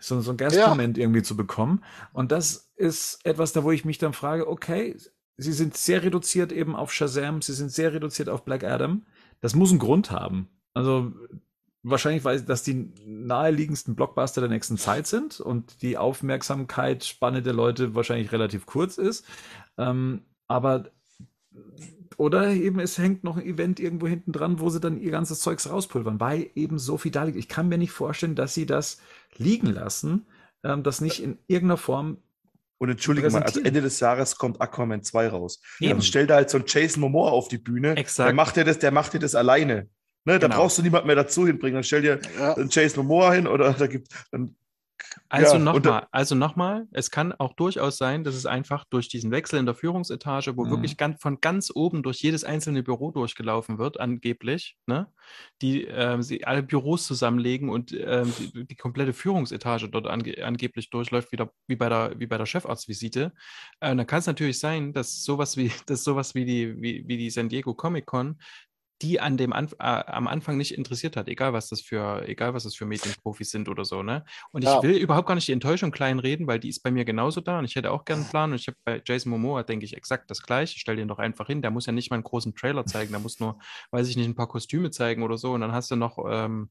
[0.00, 1.02] so, so ein Gastmoment ja.
[1.02, 1.84] irgendwie zu bekommen.
[2.12, 4.96] Und das ist etwas, da wo ich mich dann frage, okay,
[5.36, 9.04] sie sind sehr reduziert eben auf Shazam, sie sind sehr reduziert auf Black Adam.
[9.40, 10.48] Das muss einen Grund haben.
[10.72, 11.12] Also
[11.84, 17.94] wahrscheinlich, weil das die naheliegendsten Blockbuster der nächsten Zeit sind und die Aufmerksamkeitsspanne der Leute
[17.94, 19.24] wahrscheinlich relativ kurz ist.
[19.78, 20.86] Ähm, aber
[22.16, 25.40] oder eben es hängt noch ein Event irgendwo hinten dran, wo sie dann ihr ganzes
[25.40, 27.38] Zeugs rauspulvern, weil eben so viel da liegt.
[27.38, 28.98] Ich kann mir nicht vorstellen, dass sie das
[29.36, 30.26] liegen lassen,
[30.62, 32.18] ähm, das nicht in irgendeiner Form.
[32.78, 35.60] Und entschuldige mal, also Ende des Jahres kommt Aquaman 2 raus.
[35.80, 35.90] Eben.
[35.90, 37.96] Dann stell da halt so einen Jason Momoa auf die Bühne.
[37.96, 38.28] Exakt.
[38.28, 39.88] Der macht dir das, der macht dir das alleine.
[40.24, 40.48] Ne, genau.
[40.48, 41.74] Da brauchst du niemand mehr dazu hinbringen.
[41.74, 42.54] Dann stell dir ja.
[42.54, 44.56] einen Chase Momoa hin oder da gibt dann
[45.28, 49.30] also ja, nochmal, also nochmal, es kann auch durchaus sein, dass es einfach durch diesen
[49.30, 50.70] Wechsel in der Führungsetage, wo mhm.
[50.70, 55.08] wirklich ganz, von ganz oben durch jedes einzelne Büro durchgelaufen wird, angeblich, ne,
[55.62, 60.90] die äh, sie alle Büros zusammenlegen und äh, die, die, komplette Führungsetage dort ange angeblich
[60.90, 63.32] durchläuft, wieder wie bei der, wie bei der Chefarztvisite.
[63.80, 67.16] Äh, dann kann es natürlich sein, dass sowas wie, dass sowas wie die, wie, wie
[67.16, 68.38] die San Diego Comic Con
[69.04, 72.54] die an dem Anf äh, am Anfang nicht interessiert hat, egal was das für, egal
[72.54, 74.24] was das für Medienprofis sind oder so, ne?
[74.50, 74.82] Und ich ja.
[74.82, 77.58] will überhaupt gar nicht die Enttäuschung klein reden, weil die ist bei mir genauso da
[77.58, 79.94] und ich hätte auch gerne einen Plan und ich habe bei Jason Momoa, denke ich,
[79.94, 80.76] exakt das gleiche.
[80.76, 83.10] Ich stelle den doch einfach hin, der muss ja nicht mal einen großen Trailer zeigen,
[83.12, 83.58] der muss nur,
[83.90, 86.70] weiß ich nicht, ein paar Kostüme zeigen oder so und dann hast du noch, ähm,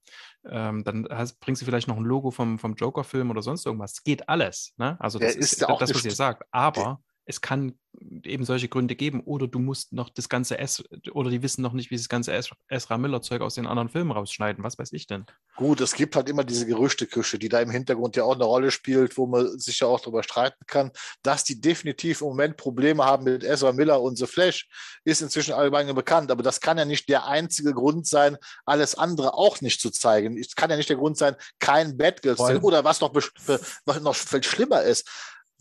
[0.49, 3.93] ähm, dann hast, bringst du vielleicht noch ein Logo vom, vom Joker-Film oder sonst irgendwas.
[3.93, 4.97] Es geht alles, ne?
[4.99, 7.73] Also das der ist, ist das, was ihr sagt, aber es kann
[8.23, 11.73] eben solche Gründe geben oder du musst noch das ganze S oder die wissen noch
[11.73, 12.33] nicht, wie sie das ganze
[12.67, 14.63] Ezra Miller Zeug aus den anderen Filmen rausschneiden.
[14.63, 15.25] Was weiß ich denn?
[15.55, 18.71] Gut, es gibt halt immer diese Gerüchteküche, die da im Hintergrund ja auch eine Rolle
[18.71, 23.05] spielt, wo man sich ja auch darüber streiten kann, dass die definitiv im Moment Probleme
[23.05, 24.67] haben mit Ezra Miller und The Flash,
[25.03, 26.31] ist inzwischen allgemein bekannt.
[26.31, 30.37] Aber das kann ja nicht der einzige Grund sein, alles andere auch nicht zu zeigen.
[30.37, 32.63] Es kann ja nicht der Grund sein, kein Batgirl zu zeigen.
[32.63, 35.07] Oder was noch, was noch viel schlimmer ist,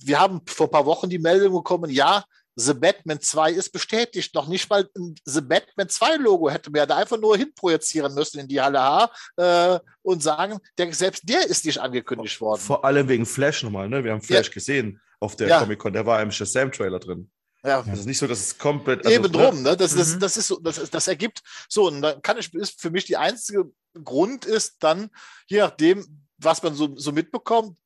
[0.06, 2.24] wir haben vor ein paar Wochen die Meldung bekommen, ja,
[2.54, 4.34] The Batman 2 ist bestätigt.
[4.34, 8.14] Noch nicht mal ein The Batman 2 Logo hätte man ja da einfach nur hinprojizieren
[8.14, 12.60] müssen in die Halle H äh, und sagen, der, selbst der ist nicht angekündigt worden.
[12.60, 14.04] Vor allem wegen Flash nochmal, ne?
[14.04, 14.52] Wir haben Flash ja.
[14.52, 15.60] gesehen auf der ja.
[15.60, 17.30] Comic-Con, der war im Shazam-Trailer drin.
[17.64, 17.82] Ja.
[17.82, 19.06] Das ist nicht so, dass es komplett.
[19.06, 19.30] Also, Eben ne?
[19.30, 19.76] drum, ne?
[19.76, 20.20] Das, das, mhm.
[20.20, 23.16] das, ist so, das, das ergibt so, und dann kann ich, ist für mich die
[23.16, 23.70] einzige
[24.02, 25.10] Grund ist dann,
[25.46, 26.04] je nachdem,
[26.38, 27.76] was man so, so mitbekommt,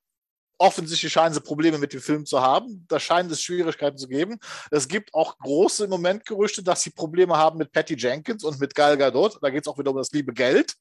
[0.59, 2.85] offensichtlich scheinen sie Probleme mit dem Film zu haben.
[2.89, 4.39] Da scheinen es Schwierigkeiten zu geben.
[4.71, 8.59] Es gibt auch große im Moment Gerüchte, dass sie Probleme haben mit Patty Jenkins und
[8.61, 9.39] mit Gal Gadot.
[9.43, 10.75] Da geht es auch wieder um das liebe Geld.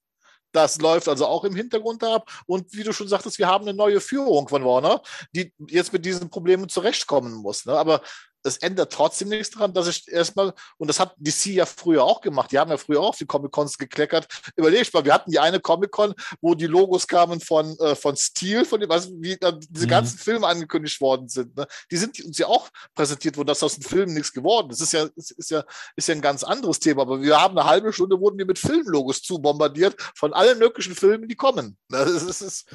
[0.51, 2.31] Das läuft also auch im Hintergrund ab.
[2.47, 5.01] Und wie du schon sagtest, wir haben eine neue Führung von Warner,
[5.33, 7.65] die jetzt mit diesen Problemen zurechtkommen muss.
[7.65, 7.73] Ne?
[7.73, 8.01] Aber
[8.45, 12.21] es ändert trotzdem nichts daran, dass ich erstmal, und das hat DC ja früher auch
[12.21, 14.27] gemacht, die haben ja früher auch auf die Comic-Cons gekleckert.
[14.55, 18.63] Überlegt mal, wir hatten die eine Comic-Con, wo die Logos kamen von, äh, von Steel,
[18.65, 19.89] von dem, was, wie äh, diese mhm.
[19.89, 21.55] ganzen Filme angekündigt worden sind.
[21.57, 21.65] Ne?
[21.91, 24.79] Die sind uns ja auch präsentiert worden, dass aus den Filmen nichts geworden ist.
[24.79, 25.63] Das ist ja, ist, ist, ja,
[25.95, 28.59] ist ja ein ganz anderes Thema, aber wir haben eine halbe Stunde, wurden wir mit
[28.59, 31.77] Filmlogos zubombardiert von allen möglichen Filmen, die kommen.
[32.05, 32.65] Das ist, ist,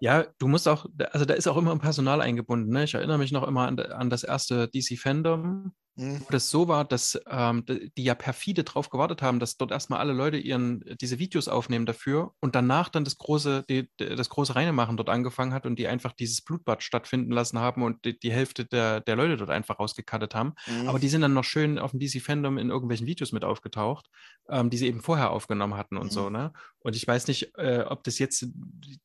[0.00, 2.72] ja, du musst auch, also da ist auch immer ein Personal eingebunden.
[2.72, 2.84] Ne?
[2.84, 6.20] Ich erinnere mich noch immer an, an das erste DC Fandom, mhm.
[6.20, 10.00] wo das so war, dass ähm, die ja perfide drauf gewartet haben, dass dort erstmal
[10.00, 14.54] alle Leute ihren diese Videos aufnehmen dafür und danach dann das große, die, das große
[14.54, 18.32] Reinemachen dort angefangen hat und die einfach dieses Blutbad stattfinden lassen haben und die, die
[18.32, 20.54] Hälfte der, der Leute dort einfach rausgekattet haben.
[20.66, 20.88] Mhm.
[20.88, 24.08] Aber die sind dann noch schön auf dem DC Fandom in irgendwelchen Videos mit aufgetaucht,
[24.48, 26.10] ähm, die sie eben vorher aufgenommen hatten und mhm.
[26.10, 26.52] so, ne?
[26.80, 28.46] Und ich weiß nicht, äh, ob das jetzt,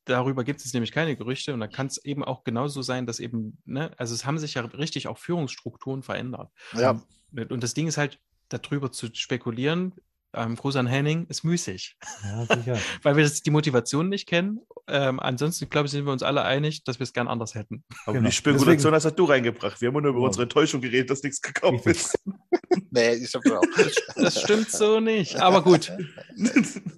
[0.04, 3.18] darüber gibt es nämlich keine Gerüchte und da kann es eben auch genauso sein, dass
[3.18, 6.50] eben, ne, also es haben sich ja richtig auch Führungsstrukturen verändert.
[6.72, 6.83] Ja.
[7.32, 8.18] Und, und das Ding ist halt,
[8.48, 9.94] darüber zu spekulieren,
[10.36, 11.96] ähm, Gruß an Henning, ist müßig.
[12.22, 12.78] Ja, sicher.
[13.02, 14.60] Weil wir das, die Motivation nicht kennen.
[14.86, 17.84] Ähm, ansonsten, glaube ich, sind wir uns alle einig, dass wir es gern anders hätten.
[18.04, 18.28] Aber genau.
[18.28, 19.80] die Spekulation Deswegen, hast du reingebracht.
[19.80, 20.26] Wir haben nur über genau.
[20.26, 22.18] unsere Enttäuschung geredet, dass nichts gekauft ist.
[22.90, 23.64] nee, ich habe auch.
[24.16, 25.40] Das stimmt so nicht.
[25.40, 25.92] Aber gut.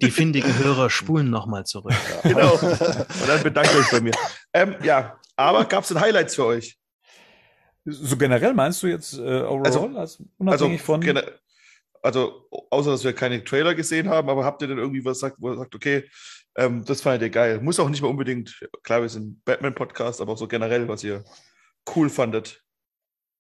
[0.01, 1.95] Die findigen Hörer spulen nochmal zurück.
[2.25, 2.31] Ja.
[2.31, 2.55] Genau.
[2.55, 4.13] Und dann bedanke ich euch bei mir.
[4.53, 6.79] Ähm, ja, aber gab es denn Highlights für euch?
[7.87, 9.67] So generell meinst du jetzt äh, overall?
[9.67, 11.01] Also, also unabhängig also, von
[12.03, 15.37] also außer dass wir keine Trailer gesehen haben, aber habt ihr denn irgendwie was sagt,
[15.39, 16.05] wo ihr sagt, okay,
[16.57, 17.61] ähm, das fandet ihr geil?
[17.61, 21.25] Muss auch nicht mal unbedingt, klar, wir sind Batman-Podcast, aber auch so generell, was ihr
[21.95, 22.63] cool fandet.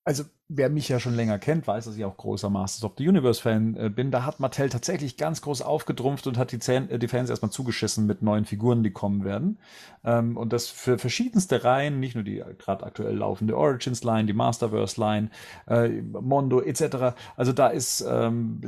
[0.07, 3.09] Also, wer mich ja schon länger kennt, weiß, dass ich auch großer Masters of the
[3.09, 4.13] Universe-Fan äh, bin.
[4.13, 7.51] Da hat Mattel tatsächlich ganz groß aufgetrumpft und hat die, Zähn, äh, die Fans erstmal
[7.51, 9.59] zugeschissen mit neuen Figuren, die kommen werden.
[10.05, 15.31] Ähm, und das für verschiedenste Reihen, nicht nur die gerade aktuell laufende Origins-Line, die Masterverse-Line,
[15.67, 17.17] äh, Mondo etc.
[17.37, 18.61] Also da ist ähm,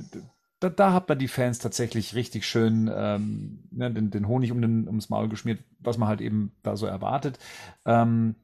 [0.59, 4.61] da, da hat man die Fans tatsächlich richtig schön ähm, ne, den, den, Honig um
[4.61, 7.39] den, ums Maul geschmiert, was man halt eben da so erwartet.
[7.85, 8.35] Ähm,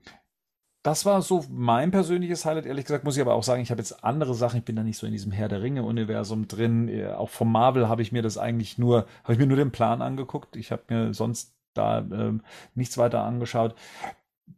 [0.84, 2.66] das war so mein persönliches Highlight.
[2.66, 4.58] Ehrlich gesagt muss ich aber auch sagen, ich habe jetzt andere Sachen.
[4.58, 6.88] Ich bin da nicht so in diesem Herr der Ringe-Universum drin.
[6.90, 9.72] Äh, auch vom Marvel habe ich mir das eigentlich nur, habe ich mir nur den
[9.72, 10.56] Plan angeguckt.
[10.56, 12.42] Ich habe mir sonst da ähm,
[12.74, 13.74] nichts weiter angeschaut.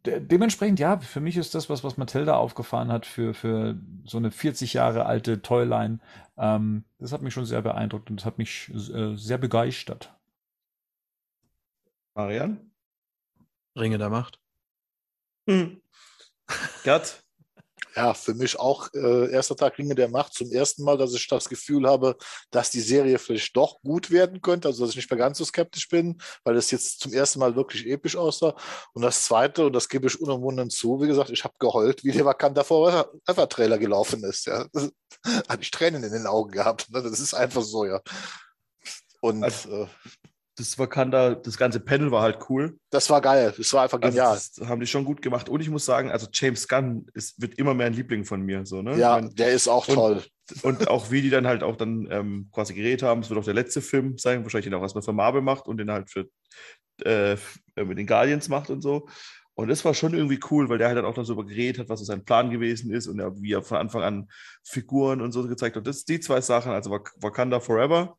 [0.05, 4.17] De dementsprechend, ja, für mich ist das was, was Matilda aufgefahren hat für, für so
[4.17, 5.99] eine 40 Jahre alte Toyline.
[6.37, 10.13] Ähm, das hat mich schon sehr beeindruckt und das hat mich äh, sehr begeistert.
[12.15, 12.69] Marian?
[13.77, 14.41] Ringe der Macht.
[15.47, 15.79] Hm.
[16.83, 17.23] Gerd?
[17.97, 20.35] Ja, für mich auch äh, erster Tag Ringe der Macht.
[20.35, 22.15] Zum ersten Mal, dass ich das Gefühl habe,
[22.51, 24.67] dass die Serie vielleicht doch gut werden könnte.
[24.67, 27.55] Also, dass ich nicht mehr ganz so skeptisch bin, weil es jetzt zum ersten Mal
[27.55, 28.55] wirklich episch aussah.
[28.93, 32.11] Und das zweite, und das gebe ich unumwunden zu, wie gesagt, ich habe geheult, wie
[32.11, 34.45] der Wakanda Forever Trailer gelaufen ist.
[34.45, 34.67] Ja.
[35.49, 36.91] Habe ich Tränen in den Augen gehabt.
[36.91, 37.01] Ne?
[37.01, 37.99] Das ist einfach so, ja.
[39.21, 39.87] Und also, äh,
[40.57, 42.79] das Wakanda, das ganze Panel war halt cool.
[42.89, 44.31] Das war geil, das war einfach also genial.
[44.31, 45.49] Also das haben die schon gut gemacht.
[45.49, 48.65] Und ich muss sagen, also James Gunn ist, wird immer mehr ein Liebling von mir.
[48.65, 48.97] So, ne?
[48.97, 50.23] Ja, meine, der ist auch und, toll.
[50.63, 53.45] Und auch wie die dann halt auch dann ähm, quasi geredet haben, es wird auch
[53.45, 56.27] der letzte Film sein, wahrscheinlich den auch erstmal für Marvel macht und den halt für
[57.03, 57.37] äh,
[57.75, 59.07] mit den Guardians macht und so.
[59.53, 62.03] Und das war schon irgendwie cool, weil der halt dann auch darüber geredet hat, was
[62.05, 64.27] sein Plan gewesen ist und wie er von Anfang an
[64.63, 65.85] Figuren und so gezeigt hat.
[65.85, 68.17] Das die zwei Sachen, also Wakanda Forever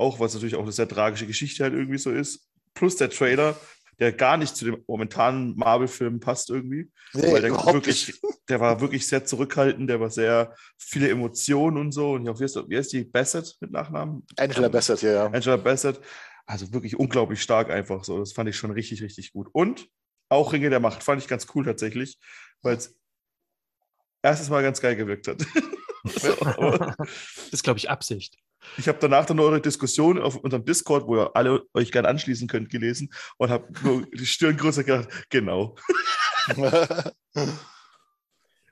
[0.00, 2.48] auch was natürlich auch eine sehr tragische Geschichte halt irgendwie so ist.
[2.74, 3.56] Plus der Trailer,
[3.98, 6.90] der gar nicht zu dem momentanen Marvel-Film passt irgendwie.
[7.12, 11.92] Nee, weil der, wirklich, der war wirklich sehr zurückhaltend, der war sehr viele Emotionen und
[11.92, 12.12] so.
[12.12, 14.24] Und wie, ist, wie heißt die Bassett mit Nachnamen?
[14.36, 15.26] Angela Bassett, ja, ja.
[15.26, 16.00] Angela Bassett.
[16.46, 18.18] Also wirklich unglaublich stark einfach so.
[18.18, 19.48] Das fand ich schon richtig, richtig gut.
[19.52, 19.88] Und
[20.30, 22.18] auch Ringe der Macht fand ich ganz cool tatsächlich,
[22.62, 22.98] weil es
[24.22, 25.44] erstes Mal ganz geil gewirkt hat.
[26.04, 28.38] das ist, glaube ich, Absicht.
[28.76, 32.48] Ich habe danach dann eure Diskussion auf unserem Discord, wo ihr alle euch gerne anschließen
[32.48, 35.76] könnt, gelesen und habe nur die Stirn größer gedacht, genau.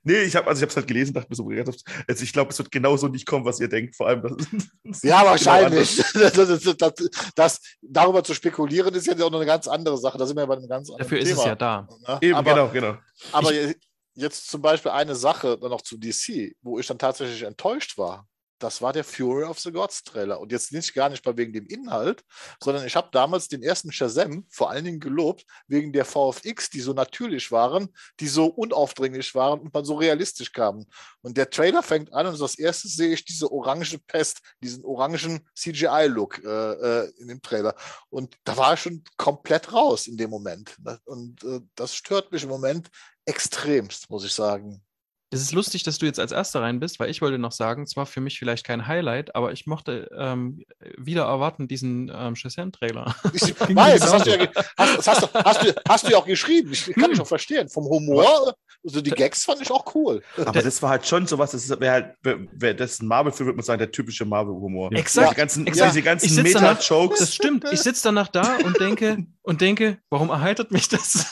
[0.02, 2.58] nee, ich habe also ich es halt gelesen, dachte mir so, also ich glaube, es
[2.58, 3.96] wird genauso nicht kommen, was ihr denkt.
[3.96, 4.48] Vor allem, das,
[4.84, 6.02] das ja, wahrscheinlich.
[6.12, 10.18] Genau das, das, das, darüber zu spekulieren ist ja auch noch eine ganz andere Sache.
[10.18, 11.30] Da sind wir bei einem ganz anderen Dafür Thema.
[11.30, 11.88] ist es ja da.
[12.06, 12.18] Ne?
[12.22, 12.98] Eben, aber, genau, genau.
[13.32, 13.76] Aber ich,
[14.14, 18.26] jetzt zum Beispiel eine Sache dann noch zu DC, wo ich dann tatsächlich enttäuscht war
[18.58, 20.40] das war der Fury of the Gods Trailer.
[20.40, 22.24] Und jetzt nicht gar nicht mal wegen dem Inhalt,
[22.62, 26.80] sondern ich habe damals den ersten Shazam vor allen Dingen gelobt, wegen der VFX, die
[26.80, 27.88] so natürlich waren,
[28.20, 30.86] die so unaufdringlich waren und man so realistisch kamen.
[31.22, 35.46] Und der Trailer fängt an und als erstes sehe ich diese orange Pest, diesen orangen
[35.54, 37.74] CGI-Look äh, äh, in dem Trailer.
[38.10, 40.76] Und da war ich schon komplett raus in dem Moment.
[41.04, 42.88] Und äh, das stört mich im Moment
[43.24, 44.82] extremst, muss ich sagen.
[45.30, 47.86] Es ist lustig, dass du jetzt als Erster rein bist, weil ich wollte noch sagen,
[47.86, 50.64] zwar für mich vielleicht kein Highlight, aber ich mochte ähm,
[50.96, 53.14] wieder erwarten diesen ähm, Shazam-Trailer.
[53.34, 56.26] Ich weiß, das hast du ja hast, hast, du, hast, du, hast du ja auch
[56.26, 56.72] geschrieben.
[56.72, 57.10] Ich kann hm.
[57.10, 57.68] dich auch verstehen.
[57.68, 58.54] Vom Humor,
[58.84, 60.22] also die Gags fand ich auch cool.
[60.36, 63.64] Aber das war halt schon sowas, das wäre halt, wäre das ein Marvel-Film, würde man
[63.64, 64.92] sagen, der typische Marvel-Humor.
[64.92, 65.32] Exakt.
[65.32, 65.90] Die ganzen, exakt.
[65.90, 67.18] Diese ganzen Meta-Jokes.
[67.18, 67.64] Das stimmt.
[67.70, 71.26] Ich sitze danach da und denke, und denke, warum erheitert mich das?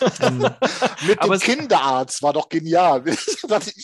[1.07, 3.05] Mit dem Kinderarzt war doch genial.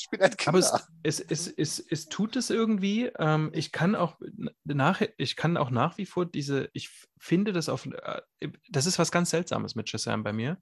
[0.03, 0.74] Ich bin ein Kinderarzt.
[0.74, 3.12] Aber es, es, es, es, tut es irgendwie.
[3.20, 4.16] Ähm, ich kann auch
[4.64, 8.98] nach, ich kann auch nach wie vor diese, ich finde das auf, äh, das ist
[8.98, 10.61] was ganz Seltsames mit Shazam bei mir.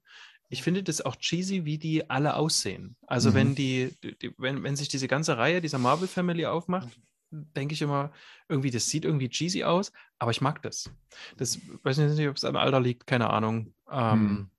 [0.49, 2.97] Ich finde das auch cheesy, wie die alle aussehen.
[3.07, 3.33] Also mhm.
[3.33, 6.89] wenn die, die, wenn, wenn sich diese ganze Reihe dieser Marvel Family aufmacht,
[7.31, 8.11] denke ich immer,
[8.47, 10.91] irgendwie, das sieht irgendwie cheesy aus, aber ich mag das.
[11.37, 13.73] Das weiß ich nicht, ob es am Alter liegt, keine Ahnung.
[13.89, 14.51] Ähm, hm.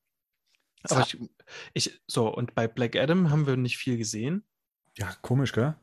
[0.88, 1.18] Aber ich,
[1.74, 4.44] ich, so, und bei Black Adam haben wir nicht viel gesehen.
[4.98, 5.74] Ja, komisch, gell?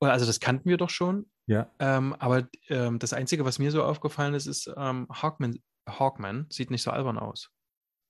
[0.00, 1.30] Also, das kannten wir doch schon.
[1.46, 1.70] Ja.
[1.78, 6.70] Ähm, aber ähm, das Einzige, was mir so aufgefallen ist, ist, ähm, Hawkman, Hawkman sieht
[6.70, 7.50] nicht so albern aus.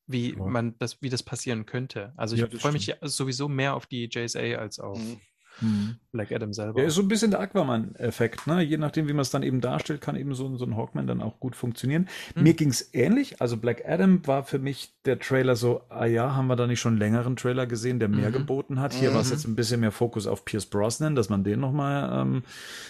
[0.07, 2.13] Wie man das, wie das passieren könnte.
[2.17, 4.99] Also ich ja, freue mich sowieso mehr auf die JSA als auf.
[4.99, 5.21] Mhm.
[5.61, 5.97] Mhm.
[6.13, 6.81] Black Adam selber.
[6.81, 8.47] Ja, ist so ein bisschen der Aquaman-Effekt.
[8.47, 8.63] Ne?
[8.63, 11.21] Je nachdem, wie man es dann eben darstellt, kann eben so, so ein Hawkman dann
[11.21, 12.09] auch gut funktionieren.
[12.35, 12.43] Mhm.
[12.43, 13.41] Mir ging es ähnlich.
[13.41, 16.81] Also Black Adam war für mich der Trailer so, ah ja, haben wir da nicht
[16.81, 18.35] schon einen längeren Trailer gesehen, der mehr mhm.
[18.35, 18.93] geboten hat.
[18.93, 19.15] Hier mhm.
[19.15, 22.43] war es jetzt ein bisschen mehr Fokus auf Pierce Brosnan, dass man den nochmal ähm,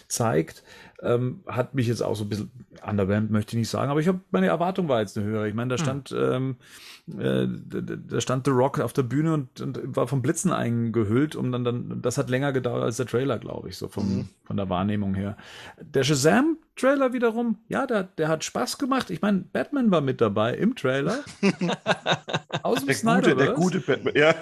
[0.09, 0.63] zeigt.
[1.03, 2.51] Ähm, hat mich jetzt auch so ein bisschen
[2.87, 5.49] underwhelmed, möchte ich nicht sagen, aber ich habe meine Erwartung war jetzt eine höhere.
[5.49, 5.85] Ich meine, da hm.
[5.85, 6.57] stand, mhm.
[7.17, 7.47] ähm, äh,
[8.09, 11.65] da stand The Rock auf der Bühne und, und, war vom Blitzen eingehüllt, um dann,
[11.65, 14.29] dann, das hat länger gedauert als der Trailer, glaube ich, so vom, mhm.
[14.45, 15.37] von der Wahrnehmung her.
[15.81, 19.11] Der Shazam-Trailer wiederum, ja, der, der hat Spaß gemacht.
[19.11, 21.21] Ich meine, Batman war mit dabei im Trailer.
[22.63, 24.35] Aus dem der Snyder, gute, der gute Batman, ja.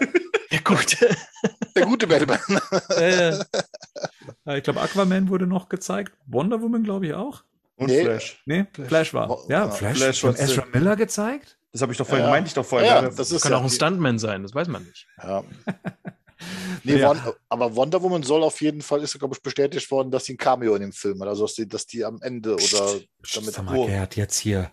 [0.69, 1.17] Der gute.
[1.77, 2.61] Der gute Batman.
[2.97, 6.13] äh, ich glaube, Aquaman wurde noch gezeigt.
[6.27, 7.45] Wonder Woman, glaube ich, auch.
[7.77, 8.03] Und nee.
[8.03, 8.43] Flash.
[8.47, 9.31] Nee, Flash, Flash war.
[9.31, 11.59] Oh, ja, Flash, Flash von Ezra Miller gezeigt.
[11.73, 12.31] Das habe ich doch vorhin, ja.
[12.31, 12.89] meinte ich doch vorhin.
[12.89, 15.07] Ja, das, das kann auch ein Stuntman sein, das weiß man nicht.
[15.23, 15.45] Ja.
[16.83, 17.11] nee, ja.
[17.11, 20.35] Wonder, aber Wonder Woman soll auf jeden Fall, ist glaube ich bestätigt worden, dass sie
[20.35, 21.29] ein Cameo in dem Film hat.
[21.29, 23.01] Also dass die, dass die am Ende Psst, oder
[23.35, 23.55] damit.
[23.55, 24.73] Sag mal, Gerd, jetzt hier.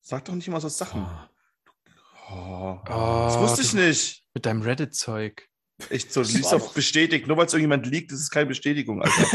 [0.00, 1.06] Sag doch nicht immer so Sachen.
[1.06, 1.26] Oh.
[2.28, 2.78] Oh.
[2.86, 4.25] das wusste ich nicht.
[4.36, 5.48] Mit deinem Reddit-Zeug.
[5.88, 7.26] Echt so, liest auf bestätigt.
[7.26, 9.22] Nur weil es irgendjemand liegt, ist es keine Bestätigung, Alter.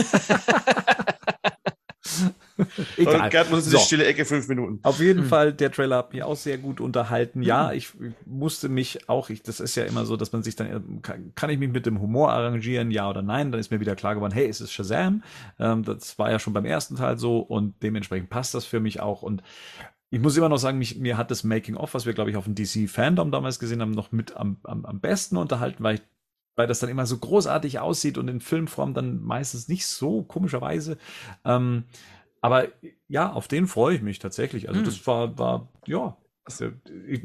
[2.97, 3.31] Egal.
[3.31, 3.79] Gerd muss in so.
[3.79, 4.79] die stille Ecke fünf Minuten.
[4.83, 5.29] Auf jeden hm.
[5.29, 7.41] Fall, der Trailer hat mich auch sehr gut unterhalten.
[7.41, 7.77] Ja, hm.
[7.77, 7.89] ich
[8.27, 11.49] musste mich auch, ich, das ist ja immer so, dass man sich dann, kann, kann,
[11.49, 13.51] ich mich mit dem Humor arrangieren, ja oder nein?
[13.51, 15.23] Dann ist mir wieder klar geworden, hey, es ist Shazam.
[15.57, 18.99] Ähm, das war ja schon beim ersten Teil so und dementsprechend passt das für mich
[18.99, 19.23] auch.
[19.23, 19.41] Und
[20.11, 22.43] ich muss immer noch sagen, mich, mir hat das Making-of, was wir, glaube ich, auf
[22.43, 26.01] dem DC-Fandom damals gesehen haben, noch mit am, am, am besten unterhalten, weil ich
[26.55, 30.97] weil das dann immer so großartig aussieht und in Filmform dann meistens nicht so komischerweise.
[31.45, 31.85] Ähm,
[32.41, 32.67] aber
[33.07, 34.67] ja, auf den freue ich mich tatsächlich.
[34.67, 34.85] Also, hm.
[34.85, 36.17] das war, war, ja.
[36.43, 36.65] Also,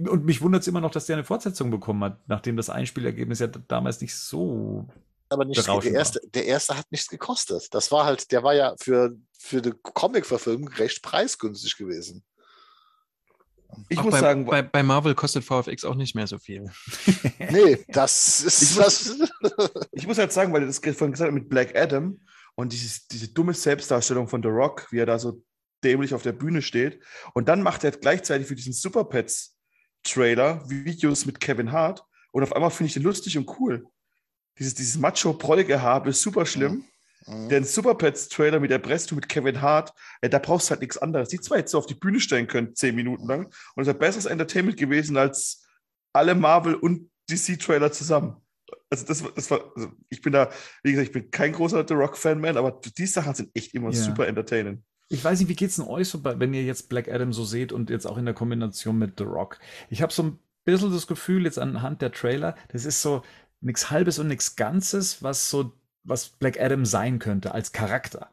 [0.09, 3.41] und mich wundert es immer noch, dass der eine Fortsetzung bekommen hat, nachdem das Einspielergebnis
[3.41, 4.89] ja damals nicht so.
[5.31, 7.75] Aber nicht der erste, der erste hat nichts gekostet.
[7.75, 12.23] Das war halt, der war ja für, für die Comic-Verfilmung recht preisgünstig gewesen.
[13.89, 16.71] Ich auch muss bei, sagen, bei, bei, Marvel kostet VFX auch nicht mehr so viel.
[17.51, 19.17] nee, das ist ich das.
[19.17, 22.21] Muss, ich muss halt sagen, weil das vorhin gesagt mit Black Adam,
[22.57, 25.43] und dieses, diese dumme Selbstdarstellung von The Rock, wie er da so
[25.85, 27.03] dämlich auf der Bühne steht.
[27.35, 29.57] Und dann macht er gleichzeitig für diesen Super Pets
[30.03, 32.03] Trailer Videos mit Kevin Hart.
[32.33, 33.87] Und auf einmal finde ich den lustig und cool.
[34.59, 36.73] Dieses, dieses Macho-Proll-Gehabe ist super schlimm.
[36.73, 36.85] Mhm.
[37.27, 40.81] Den Super Pets Trailer mit der Bresto mit Kevin Hart, äh, da brauchst du halt
[40.81, 41.29] nichts anderes.
[41.29, 43.47] Die zwei hättest du auf die Bühne stellen können, zehn Minuten lang.
[43.75, 45.67] Und es wäre besseres Entertainment gewesen als
[46.13, 48.37] alle Marvel und DC-Trailer zusammen
[48.91, 50.51] also das, das war, also ich bin da,
[50.83, 53.93] wie gesagt, ich bin kein großer The Rock-Fan, man, aber die Sachen sind echt immer
[53.93, 54.03] yeah.
[54.03, 54.83] super entertaining.
[55.09, 57.73] Ich weiß nicht, wie geht's denn euch so, wenn ihr jetzt Black Adam so seht
[57.73, 59.59] und jetzt auch in der Kombination mit The Rock?
[59.89, 63.23] Ich habe so ein bisschen das Gefühl, jetzt anhand der Trailer, das ist so
[63.61, 65.73] nichts Halbes und nichts Ganzes, was so,
[66.07, 68.31] was Black Adam sein könnte als Charakter.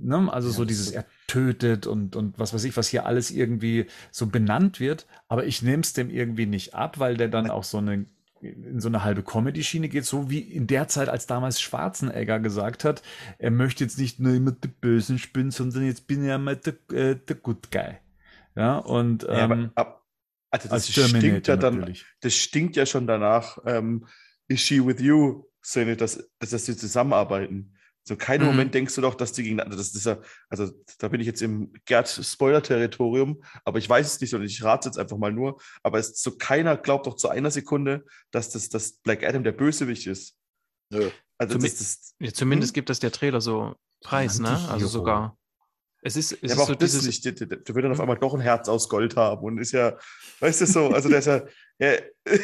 [0.00, 0.32] Ne?
[0.32, 3.86] Also ja, so dieses, er tötet und, und was weiß ich, was hier alles irgendwie
[4.10, 5.06] so benannt wird.
[5.28, 8.06] Aber ich nehme es dem irgendwie nicht ab, weil der dann auch so eine
[8.40, 12.84] in so eine halbe Comedy-Schiene geht, so wie in der Zeit, als damals Schwarzenegger gesagt
[12.84, 13.02] hat,
[13.38, 16.56] er möchte jetzt nicht nur immer der Bösen spielen, sondern jetzt bin ich ja mal
[16.56, 17.96] der, äh, der Good Guy.
[18.54, 20.06] Ja, und ähm, ja, aber, ab,
[20.50, 22.06] also das stinkt ja dann, natürlich.
[22.20, 24.06] das stinkt ja schon danach, ähm,
[24.50, 27.74] Is she with you, Sinne, dass, dass, dass sie zusammenarbeiten.
[28.04, 28.46] So keinen mhm.
[28.46, 31.42] Moment denkst du doch, dass die gegeneinander, das ist ja, also da bin ich jetzt
[31.42, 35.98] im Gerd-Spoiler-Territorium, aber ich weiß es nicht und ich rate jetzt einfach mal nur, aber
[35.98, 40.06] es so keiner glaubt doch zu einer Sekunde, dass das dass Black Adam der Bösewicht
[40.06, 40.36] ist.
[40.90, 41.10] Nö.
[41.36, 42.74] Also Zum, das, das, ja, zumindest hm?
[42.74, 44.68] gibt das der Trailer so Preis, ne?
[44.70, 45.36] Also sogar.
[46.00, 47.06] Es ist, es ja, aber ist so das dieses...
[47.06, 49.58] nicht, der, der, der, wird dann auf einmal doch ein Herz aus Gold haben und
[49.58, 49.98] ist ja,
[50.40, 51.42] weißt du so, also der ist ja.
[51.78, 51.92] ja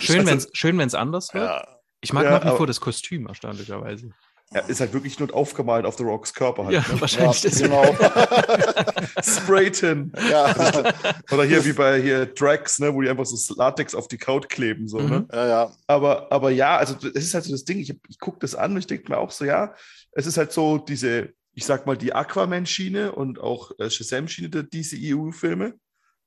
[0.00, 1.44] schön, also, wenn es anders wird.
[1.44, 1.79] Ja.
[2.00, 4.10] Ich mag ja, nach wie vor das Kostüm, erstaunlicherweise.
[4.52, 6.74] Ja, ist halt wirklich nur aufgemalt auf The Rocks Körper halt.
[6.74, 7.00] Ja, ne?
[7.00, 7.40] wahrscheinlich.
[7.44, 7.84] Ja, genau.
[9.22, 10.12] Sprayton.
[10.28, 10.92] Ja.
[11.30, 14.48] Oder hier wie bei hier Drax, ne, wo die einfach so Latex auf die Couch
[14.48, 14.88] kleben.
[14.88, 15.04] So, ne?
[15.04, 15.10] mhm.
[15.10, 15.26] ne?
[15.32, 15.72] Ja, ja.
[15.86, 17.78] Aber, aber ja, also das ist halt so das Ding.
[17.78, 19.72] Ich, ich gucke das an und ich denke mir auch so, ja,
[20.12, 24.64] es ist halt so diese, ich sag mal, die Aquaman-Schiene und auch äh, Shazam-Schiene der
[24.64, 25.74] DCEU-Filme.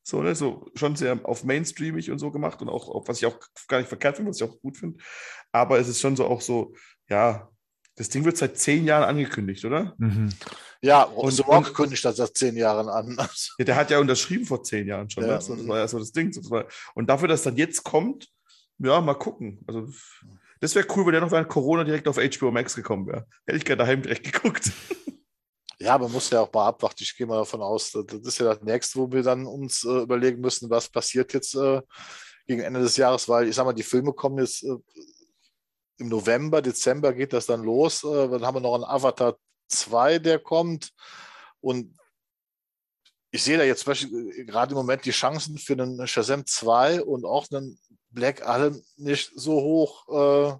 [0.03, 3.25] So, ne, so schon sehr auf Mainstreamig und so gemacht und auch, auch was ich
[3.25, 5.01] auch gar nicht verkehrt finde, was ich auch gut finde.
[5.51, 6.75] Aber es ist schon so auch so,
[7.09, 7.49] ja,
[7.95, 9.93] das Ding wird seit zehn Jahren angekündigt, oder?
[9.97, 10.29] Mhm.
[10.81, 13.17] Ja, und The Rock kündigt das seit zehn Jahren an.
[13.57, 15.23] Ja, der hat ja unterschrieben vor zehn Jahren schon.
[15.23, 15.29] Ja.
[15.29, 15.35] Ne?
[15.35, 16.35] Das war ja so das Ding.
[16.95, 18.27] Und dafür, dass dann jetzt kommt,
[18.79, 19.59] ja, mal gucken.
[19.67, 19.87] Also,
[20.59, 23.27] das wäre cool, wenn der noch während Corona direkt auf HBO Max gekommen wäre.
[23.45, 24.71] Hätte ich gerne daheim direkt geguckt.
[25.79, 27.03] Ja, man muss ja auch mal abwarten.
[27.03, 30.01] Ich gehe mal davon aus, das ist ja das nächste, wo wir dann uns äh,
[30.03, 31.81] überlegen müssen, was passiert jetzt äh,
[32.47, 34.75] gegen Ende des Jahres, weil ich sag mal, die Filme kommen jetzt äh,
[35.97, 38.03] im November, Dezember geht das dann los.
[38.03, 39.37] Äh, dann haben wir noch einen Avatar
[39.69, 40.91] 2, der kommt.
[41.61, 41.97] Und
[43.31, 47.25] ich sehe da jetzt äh, gerade im Moment die Chancen für einen Shazam 2 und
[47.25, 50.07] auch einen Black Adam nicht so hoch.
[50.09, 50.57] Äh,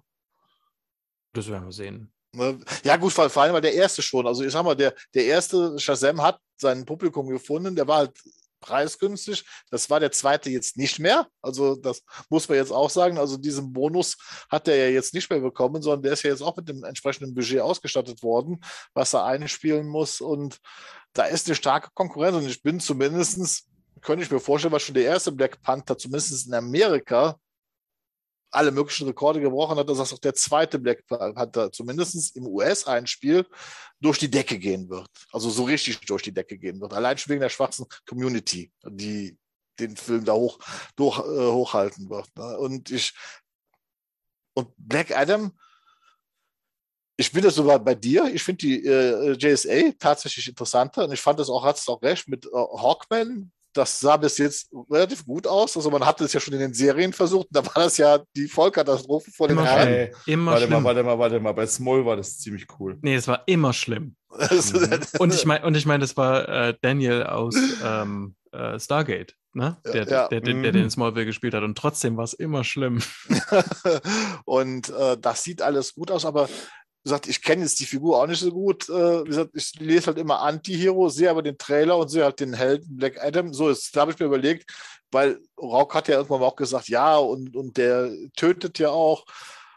[1.32, 2.13] das werden wir sehen.
[2.34, 2.60] Ne?
[2.82, 4.26] Ja, gut, vor allem, weil der erste schon.
[4.26, 8.12] Also ich sag mal, der, der erste Shazam hat sein Publikum gefunden, der war halt
[8.60, 9.44] preisgünstig.
[9.70, 11.26] Das war der zweite jetzt nicht mehr.
[11.42, 13.18] Also das muss man jetzt auch sagen.
[13.18, 14.16] Also diesen Bonus
[14.48, 16.82] hat er ja jetzt nicht mehr bekommen, sondern der ist ja jetzt auch mit dem
[16.82, 18.60] entsprechenden Budget ausgestattet worden,
[18.94, 20.20] was er einspielen muss.
[20.22, 20.60] Und
[21.12, 22.36] da ist eine starke Konkurrenz.
[22.36, 23.66] Und ich bin zumindestens
[24.00, 27.38] könnte ich mir vorstellen, was schon der erste Black Panther zumindest in Amerika
[28.54, 33.46] alle möglichen Rekorde gebrochen hat, dass auch der zweite Black Panther zumindest im US-Einspiel
[34.00, 35.08] durch die Decke gehen wird.
[35.32, 36.92] Also so richtig durch die Decke gehen wird.
[36.92, 39.36] Allein schon wegen der schwarzen Community, die
[39.78, 40.58] den Film da hoch,
[40.96, 42.28] durch, äh, hochhalten wird.
[42.36, 42.58] Ne?
[42.58, 43.12] Und ich
[44.54, 45.52] Und Black Adam,
[47.16, 48.32] ich bin das sogar bei dir.
[48.32, 52.02] Ich finde die äh, JSA tatsächlich interessanter und ich fand das auch, hat es auch
[52.02, 53.52] recht mit äh, Hawkman.
[53.74, 55.76] Das sah bis jetzt relativ gut aus.
[55.76, 57.48] Also man hatte es ja schon in den Serien versucht.
[57.50, 60.10] Da war das ja die Vollkatastrophe vor den Herren.
[60.26, 60.82] Immer warte schlimm.
[60.82, 61.52] mal, warte mal, warte mal.
[61.52, 62.98] Bei Small war das ziemlich cool.
[63.02, 64.16] Nee, es war immer schlimm.
[65.18, 69.76] Und ich meine, und ich meine, das war äh, Daniel aus ähm, äh, Stargate, ne?
[69.84, 70.04] Der, ja.
[70.28, 70.90] der, der, der, den mhm.
[70.90, 71.62] Smallville gespielt hat.
[71.62, 73.00] Und trotzdem war es immer schlimm.
[74.44, 76.48] und äh, das sieht alles gut aus, aber
[77.04, 78.88] gesagt, ich kenne jetzt die Figur auch nicht so gut.
[78.88, 82.40] Äh, wie gesagt, ich lese halt immer Anti-Hero, sehe aber den Trailer und sehe halt
[82.40, 83.52] den Helden Black Adam.
[83.52, 84.72] So, jetzt habe ich mir überlegt,
[85.12, 89.24] weil Rauk hat ja irgendwann auch gesagt, ja, und, und der tötet ja auch.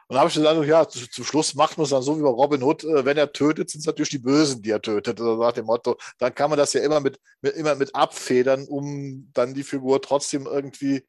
[0.07, 2.23] Und dann habe ich gesagt, ja, zu, zum Schluss macht man es dann so wie
[2.23, 5.19] bei Robin Hood, äh, wenn er tötet, sind es natürlich die Bösen, die er tötet.
[5.19, 8.65] Also nach dem Motto, dann kann man das ja immer mit, mit immer mit abfedern,
[8.67, 11.05] um dann die Figur trotzdem irgendwie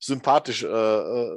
[0.00, 1.36] sympathisch, äh, äh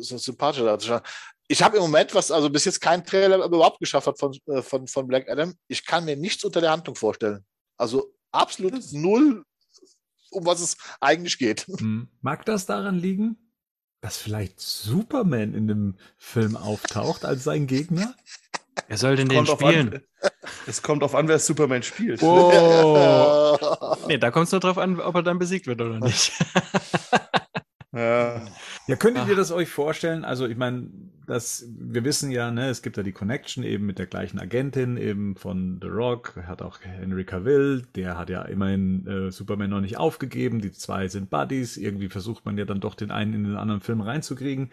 [0.00, 1.02] so sympathischer darzustellen.
[1.48, 4.62] Ich habe im Moment, was also bis jetzt kein Trailer überhaupt geschafft hat von, äh,
[4.62, 7.44] von, von Black Adam, ich kann mir nichts unter der Handlung vorstellen.
[7.76, 9.44] Also absolut null,
[10.30, 11.66] um was es eigentlich geht.
[11.78, 12.08] Hm.
[12.20, 13.36] Mag das daran liegen,
[14.00, 18.14] dass vielleicht Superman in dem Film auftaucht als sein Gegner?
[18.88, 19.94] Wer soll denn den spielen?
[19.94, 20.30] An,
[20.66, 22.22] es kommt auf an, wer Superman spielt.
[22.22, 23.56] Oh.
[24.08, 26.32] nee, da kommt es nur drauf an, ob er dann besiegt wird oder nicht.
[27.92, 28.42] Ja.
[28.86, 29.28] ja, könntet Ach.
[29.28, 30.24] ihr das euch vorstellen?
[30.24, 30.90] Also, ich meine,
[31.26, 34.96] das, wir wissen ja, ne, es gibt ja die Connection eben mit der gleichen Agentin,
[34.96, 39.80] eben von The Rock, hat auch Henry Cavill, der hat ja immerhin äh, Superman noch
[39.80, 43.44] nicht aufgegeben, die zwei sind Buddies, irgendwie versucht man ja dann doch den einen in
[43.44, 44.70] den anderen Film reinzukriegen.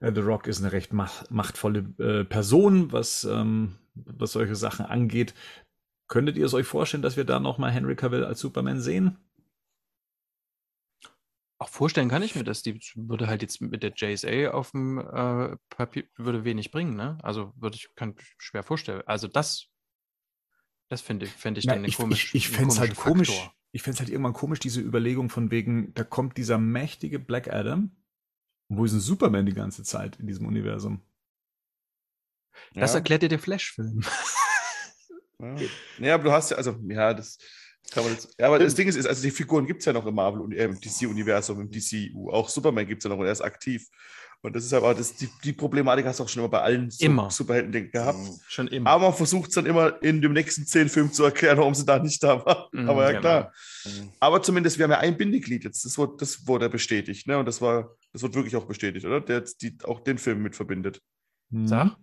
[0.00, 4.86] Äh, The Rock ist eine recht mach, machtvolle äh, Person, was, ähm, was solche Sachen
[4.86, 5.34] angeht.
[6.08, 9.16] Könntet ihr es euch vorstellen, dass wir da nochmal Henry Cavill als Superman sehen?
[11.62, 12.64] Auch vorstellen kann ich mir das.
[12.64, 17.18] Die würde halt jetzt mit der JSA auf dem äh, Papier würde wenig bringen, ne?
[17.22, 19.02] Also würde ich kann schwer vorstellen.
[19.06, 19.68] Also das,
[20.88, 22.34] das finde fänd ich Na, dann ich, komisch.
[22.34, 23.12] Ich, ich fände es halt Faktor.
[23.12, 23.50] komisch.
[23.70, 27.46] Ich fände es halt irgendwann komisch, diese Überlegung von wegen, da kommt dieser mächtige Black
[27.46, 27.96] Adam.
[28.66, 31.00] Und wo ist ein Superman die ganze Zeit in diesem Universum?
[32.74, 32.98] Das ja.
[32.98, 34.02] erklärt dir der Flash-Film.
[35.38, 35.56] ja.
[35.98, 37.38] ja, aber du hast ja, also, ja, das
[37.94, 40.40] Jetzt, ja, aber das Ding ist, also die Figuren gibt es ja noch im Marvel
[40.40, 42.30] und im DC-Universum, im DCU.
[42.30, 43.86] Auch Superman gibt es ja noch und er ist aktiv.
[44.44, 46.92] Und das ist aber das, die, die Problematik hast du auch schon immer bei allen
[46.98, 47.30] immer.
[47.30, 48.18] Superhelden gehabt.
[48.18, 48.40] Mhm.
[48.48, 48.90] Schon immer.
[48.90, 51.86] Aber man versucht es dann immer in dem nächsten zehn Filmen zu erklären, warum sie
[51.86, 52.68] da nicht da war.
[52.72, 53.20] Mhm, aber ja, genau.
[53.20, 53.52] klar.
[53.84, 54.08] Mhm.
[54.18, 55.84] Aber zumindest, wir haben ja ein Bindeglied jetzt.
[55.84, 57.28] Das wurde, das wurde bestätigt.
[57.28, 57.38] Ne?
[57.38, 59.20] Und das war, das wird wirklich auch bestätigt, oder?
[59.20, 61.00] Der jetzt die, auch den Film mit verbindet.
[61.50, 61.68] Mhm.
[61.68, 61.96] Sag?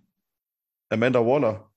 [0.87, 1.69] Amanda Waller.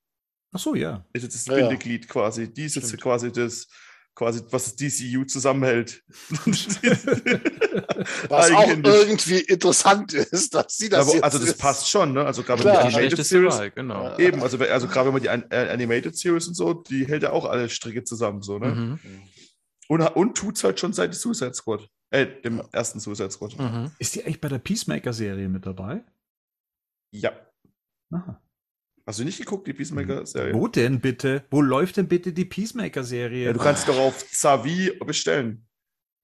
[0.53, 1.05] Ach so, ja.
[1.13, 2.53] Ist jetzt das ja, Bindeglied quasi.
[2.53, 3.67] Die ist jetzt quasi das
[4.15, 6.03] quasi, was das DCU zusammenhält.
[8.29, 11.15] was auch irgendwie interessant ist, dass sie das.
[11.15, 11.59] Ja, also, das ist.
[11.59, 12.25] passt schon, ne?
[12.25, 13.59] Also, gerade die Animated Series.
[13.59, 14.17] Wahl, genau.
[14.19, 17.33] Eben, also, also gerade wenn man die äh, Animated Series und so, die hält ja
[17.33, 18.69] auch alle Stricke zusammen, so, ne?
[18.69, 19.01] Mhm.
[19.89, 21.89] Und, und tut es halt schon seit Suicide Squad.
[22.11, 23.59] Äh, dem ersten Suicide Squad.
[23.59, 23.91] Mhm.
[23.99, 26.05] Ist die eigentlich bei der Peacemaker-Serie mit dabei?
[27.11, 27.33] Ja.
[28.11, 28.42] Aha.
[29.07, 30.55] Hast du nicht geguckt, die Peacemaker-Serie?
[30.55, 31.45] Wo denn bitte?
[31.51, 33.47] Wo läuft denn bitte die Peacemaker-Serie?
[33.47, 35.67] Ja, du kannst doch auf Zavi bestellen.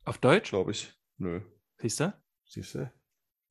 [0.05, 0.51] Auf Deutsch?
[0.51, 0.93] Glaube ich.
[1.19, 1.41] Nö.
[1.79, 2.15] Siehst du?
[2.45, 2.91] Siehst du?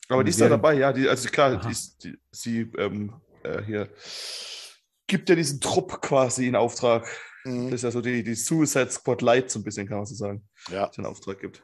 [0.10, 0.94] Aber die ist da dabei, ja.
[0.94, 3.14] Die, also klar, die, die, sie ähm,
[3.44, 3.90] äh, hier
[5.08, 7.06] gibt ja diesen Trupp quasi in Auftrag.
[7.44, 7.66] Mhm.
[7.66, 10.16] Das ist ja so die, die Suicide Squad Light, so ein bisschen, kann man so
[10.16, 10.48] sagen.
[10.70, 10.88] Ja.
[10.88, 11.64] Den Auftrag gibt.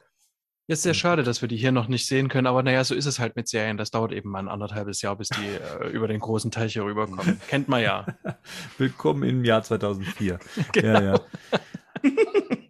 [0.65, 3.05] Ist sehr schade, dass wir die hier noch nicht sehen können, aber naja, so ist
[3.05, 3.75] es halt mit Serien.
[3.75, 6.85] Das dauert eben mal ein anderthalbes Jahr, bis die äh, über den großen Teich hier
[6.85, 7.41] rüberkommen.
[7.49, 8.05] Kennt man ja.
[8.77, 10.39] Willkommen im Jahr 2004.
[10.71, 10.87] genau.
[10.87, 11.19] Ja, ja.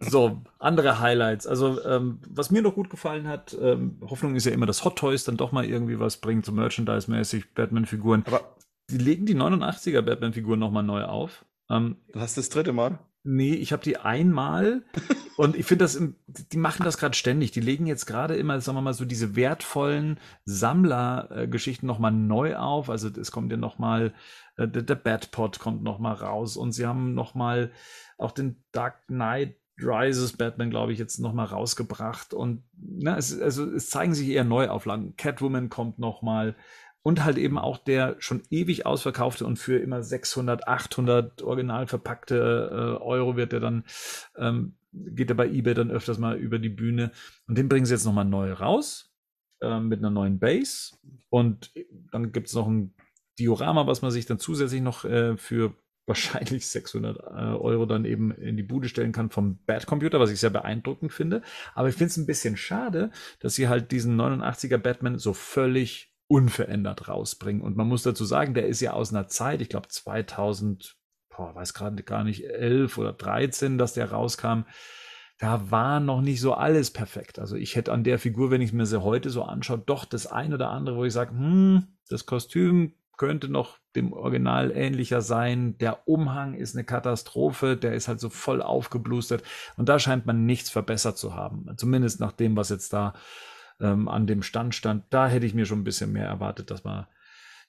[0.00, 1.46] so, andere Highlights.
[1.46, 4.98] Also, ähm, was mir noch gut gefallen hat, ähm, Hoffnung ist ja immer, dass Hot
[4.98, 8.24] Toys dann doch mal irgendwie was bringt, so Merchandise-mäßig, Batman-Figuren.
[8.26, 8.56] Aber
[8.90, 11.44] die legen die 89er Batman-Figuren nochmal neu auf.
[11.70, 12.98] Ähm, das hast das dritte Mal?
[13.26, 14.84] Nee, ich habe die einmal
[15.38, 17.52] und ich finde das, die machen das gerade ständig.
[17.52, 22.90] Die legen jetzt gerade immer, sagen wir mal, so diese wertvollen Sammlergeschichten nochmal neu auf.
[22.90, 24.12] Also es kommt ja nochmal,
[24.56, 27.72] äh, der, der Batpot kommt nochmal raus und sie haben nochmal
[28.18, 33.68] auch den Dark Knight Rises Batman, glaube ich, jetzt nochmal rausgebracht und na, es, also
[33.72, 35.16] es zeigen sich eher Neuauflagen.
[35.16, 36.54] Catwoman kommt nochmal
[37.04, 42.70] und halt eben auch der schon ewig ausverkaufte und für immer 600, 800 original verpackte
[42.72, 43.84] äh, Euro wird er dann,
[44.38, 47.12] ähm, geht er bei eBay dann öfters mal über die Bühne.
[47.46, 49.14] Und den bringen sie jetzt nochmal neu raus
[49.60, 50.96] äh, mit einer neuen Base.
[51.28, 51.72] Und
[52.10, 52.94] dann gibt es noch ein
[53.38, 55.74] Diorama, was man sich dann zusätzlich noch äh, für
[56.06, 60.30] wahrscheinlich 600 äh, Euro dann eben in die Bude stellen kann vom Bad Computer, was
[60.30, 61.42] ich sehr beeindruckend finde.
[61.74, 66.13] Aber ich finde es ein bisschen schade, dass sie halt diesen 89er Batman so völlig
[66.26, 67.62] unverändert rausbringen.
[67.62, 70.96] Und man muss dazu sagen, der ist ja aus einer Zeit, ich glaube 2000,
[71.28, 74.62] boah, weiß gerade gar nicht, 11 oder 13, dass der rauskam.
[75.38, 77.38] Da war noch nicht so alles perfekt.
[77.38, 80.26] Also ich hätte an der Figur, wenn ich mir sie heute so anschaue, doch das
[80.26, 85.78] ein oder andere, wo ich sage, hm, das Kostüm könnte noch dem Original ähnlicher sein.
[85.78, 89.42] Der Umhang ist eine Katastrophe, der ist halt so voll aufgeblustert.
[89.76, 91.66] Und da scheint man nichts verbessert zu haben.
[91.76, 93.14] Zumindest nach dem, was jetzt da
[93.84, 95.04] ähm, an dem Stand stand.
[95.10, 97.06] Da hätte ich mir schon ein bisschen mehr erwartet, dass man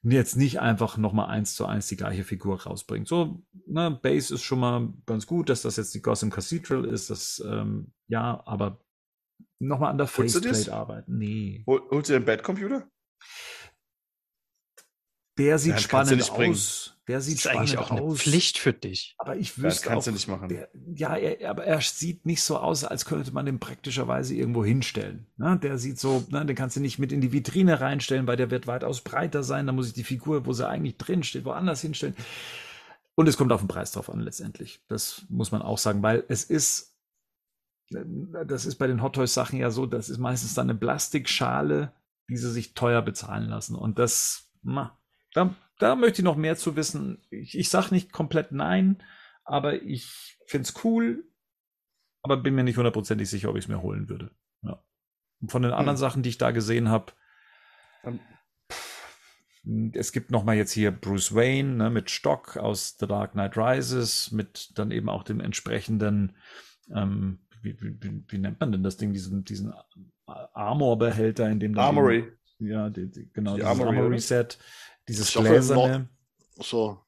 [0.01, 3.07] jetzt nicht einfach nochmal eins zu eins die gleiche Figur rausbringt.
[3.07, 7.09] So, ne, Base ist schon mal ganz gut, dass das jetzt die Gotham Cathedral ist.
[7.09, 8.79] Das, ähm, ja, aber
[9.59, 11.17] nochmal an der Faceplate arbeiten.
[11.17, 11.63] Nee.
[11.67, 12.87] Hol, holst du den Bad Computer?
[15.37, 16.94] Der sieht ja, spannend aus.
[17.07, 17.99] Der sieht das ist eigentlich auch aus.
[17.99, 19.15] eine Pflicht für dich.
[19.19, 20.49] Aber ich wüsste das kannst auch, du nicht machen.
[20.49, 24.65] Der, ja, er, aber er sieht nicht so aus, als könnte man den praktischerweise irgendwo
[24.65, 25.27] hinstellen.
[25.37, 25.59] Ne?
[25.61, 28.49] Der sieht so, ne, den kannst du nicht mit in die Vitrine reinstellen, weil der
[28.49, 29.67] wird weitaus breiter sein.
[29.67, 32.15] Da muss ich die Figur, wo sie eigentlich drin steht, woanders hinstellen.
[33.13, 34.81] Und es kommt auf den Preis drauf an letztendlich.
[34.87, 36.97] Das muss man auch sagen, weil es ist,
[37.89, 41.93] das ist bei den Hot Toys Sachen ja so, das ist meistens dann eine Plastikschale,
[42.29, 43.75] die sie sich teuer bezahlen lassen.
[43.75, 44.97] Und das, na,
[45.35, 47.21] da, da möchte ich noch mehr zu wissen.
[47.29, 49.03] Ich, ich sage nicht komplett nein,
[49.43, 51.25] aber ich finde es cool,
[52.23, 54.31] aber bin mir nicht hundertprozentig sicher, ob ich es mir holen würde.
[54.61, 54.83] Ja.
[55.47, 55.77] Von den hm.
[55.77, 57.11] anderen Sachen, die ich da gesehen habe,
[59.93, 63.57] es gibt noch mal jetzt hier Bruce Wayne ne, mit Stock aus The Dark Knight
[63.57, 66.37] Rises, mit dann eben auch dem entsprechenden,
[66.95, 69.73] ähm, wie, wie, wie, nennt man denn das Ding, diesen, diesen
[70.25, 72.31] Armor-Behälter, in dem dann Armory.
[72.59, 74.59] Eben, ja, die, die, genau, die Armory, Armory Set.
[75.07, 76.09] Dieses gläserne,
[76.57, 77.01] so.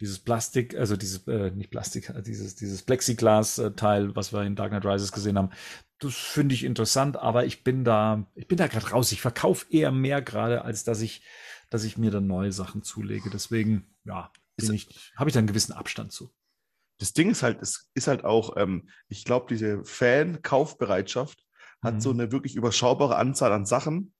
[0.00, 4.70] dieses Plastik, also dieses, äh, nicht Plastik, äh, dieses, dieses Plexiglas-Teil, was wir in Dark
[4.70, 5.50] Knight Rises gesehen haben,
[5.98, 9.12] das finde ich interessant, aber ich bin da, ich bin da gerade raus.
[9.12, 11.22] Ich verkaufe eher mehr gerade, als dass ich,
[11.70, 13.30] dass ich mir dann neue Sachen zulege.
[13.30, 14.32] Deswegen, ja,
[15.16, 16.34] habe ich da einen gewissen Abstand zu.
[16.98, 21.44] Das Ding ist halt, es ist halt auch, ähm, ich glaube, diese Fan-Kaufbereitschaft
[21.82, 22.00] hat mhm.
[22.00, 24.14] so eine wirklich überschaubare Anzahl an Sachen,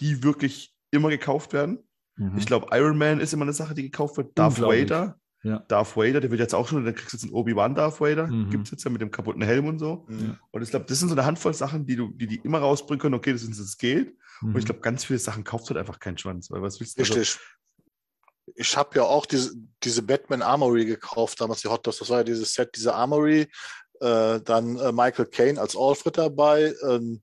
[0.00, 1.87] die wirklich immer gekauft werden.
[2.18, 2.36] Mhm.
[2.36, 4.36] Ich glaube, Iron Man ist immer eine Sache, die gekauft wird.
[4.36, 5.18] Darth Vader.
[5.44, 5.60] Ja.
[5.68, 8.26] Darth Vader, der wird jetzt auch schon, der kriegst jetzt einen Obi-Wan Darth Vader.
[8.26, 8.50] Mhm.
[8.50, 10.04] Gibt es jetzt ja mit dem kaputten Helm und so.
[10.08, 10.36] Mhm.
[10.50, 13.00] Und ich glaube, das sind so eine Handvoll Sachen, die du, die, die immer rausbringen
[13.00, 14.16] können, okay, das ist das geht.
[14.42, 14.66] Und ich mhm.
[14.66, 16.50] glaube, ganz viele Sachen kauft halt einfach keinen Schwanz.
[16.50, 17.02] Weil was willst du?
[17.02, 17.36] Also Richtig.
[17.36, 19.54] Also, ich habe ja auch diese,
[19.84, 21.98] diese Batman Armory gekauft, damals die Hot Dogs.
[21.98, 23.46] Das war ja dieses Set, diese Armory.
[24.00, 26.72] Äh, dann äh, Michael Caine als Alfred dabei.
[26.88, 27.22] Ähm,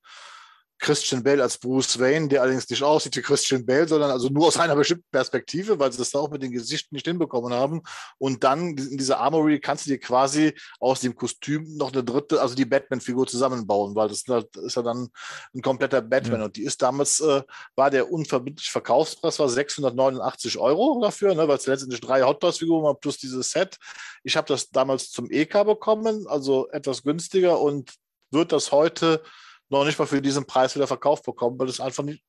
[0.79, 4.47] Christian Bale als Bruce Wayne, der allerdings nicht aussieht wie Christian Bale, sondern also nur
[4.47, 7.81] aus einer bestimmten Perspektive, weil sie das da auch mit den Gesichten nicht hinbekommen haben.
[8.17, 12.41] Und dann in dieser Armory kannst du dir quasi aus dem Kostüm noch eine dritte,
[12.41, 15.09] also die Batman-Figur zusammenbauen, weil das, ist ja dann
[15.53, 16.41] ein kompletter Batman.
[16.41, 16.45] Ja.
[16.45, 17.41] Und die ist damals, äh,
[17.75, 22.83] war der unverbindliche Verkaufspreis war 689 Euro dafür, ne, weil es letztendlich drei Hot Toys-Figuren
[22.83, 23.77] waren plus dieses Set.
[24.23, 27.93] Ich habe das damals zum EK bekommen, also etwas günstiger und
[28.31, 29.23] wird das heute
[29.69, 32.23] noch nicht mal für diesen Preis wieder verkauft bekommen, weil das einfach nicht,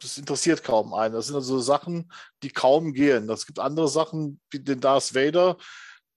[0.00, 1.14] das interessiert kaum einen.
[1.14, 2.10] Das sind also Sachen,
[2.42, 3.28] die kaum gehen.
[3.30, 5.56] Es gibt andere Sachen, wie den Darth Vader,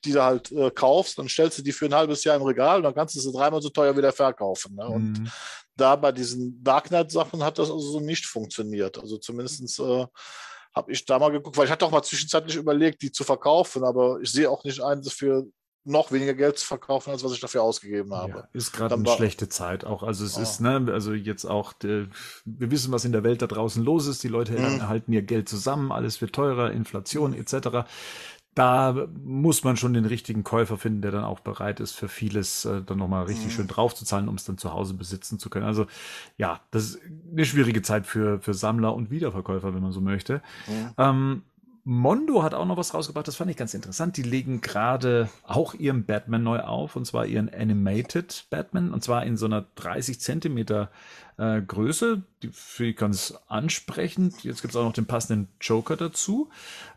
[0.03, 2.77] die du halt äh, kaufst, dann stellst du die für ein halbes Jahr im Regal
[2.77, 4.75] und dann kannst du sie dreimal so teuer wieder verkaufen.
[4.75, 4.87] Ne?
[4.87, 5.31] Und mhm.
[5.75, 8.97] da bei diesen Dark Knight-Sachen hat das also so nicht funktioniert.
[8.97, 10.05] Also zumindest äh,
[10.75, 13.83] habe ich da mal geguckt, weil ich hatte auch mal zwischenzeitlich überlegt, die zu verkaufen,
[13.83, 15.47] aber ich sehe auch nicht ein, das für
[15.87, 18.31] noch weniger Geld zu verkaufen, als was ich dafür ausgegeben habe.
[18.31, 20.03] Ja, ist gerade eine schlechte Zeit auch.
[20.03, 20.41] Also es oh.
[20.41, 22.11] ist, ne, also jetzt auch, wir
[22.45, 24.23] wissen, was in der Welt da draußen los ist.
[24.23, 24.87] Die Leute mhm.
[24.87, 27.87] halten ihr Geld zusammen, alles wird teurer, Inflation etc.
[28.53, 32.65] Da muss man schon den richtigen Käufer finden, der dann auch bereit ist, für vieles
[32.65, 33.51] äh, dann nochmal richtig mhm.
[33.51, 35.65] schön draufzuzahlen, um es dann zu Hause besitzen zu können.
[35.65, 35.85] Also
[36.37, 36.99] ja, das ist
[37.31, 40.41] eine schwierige Zeit für, für Sammler und Wiederverkäufer, wenn man so möchte.
[40.67, 40.89] Mhm.
[40.97, 41.41] Ähm,
[41.89, 44.17] Mondo hat auch noch was rausgebracht, das fand ich ganz interessant.
[44.17, 49.25] Die legen gerade auch ihren Batman neu auf, und zwar ihren Animated Batman, und zwar
[49.25, 50.91] in so einer 30 Zentimeter
[51.37, 52.23] äh, Größe.
[52.43, 54.43] Die finde ich ganz ansprechend.
[54.43, 56.49] Jetzt gibt es auch noch den passenden Joker dazu.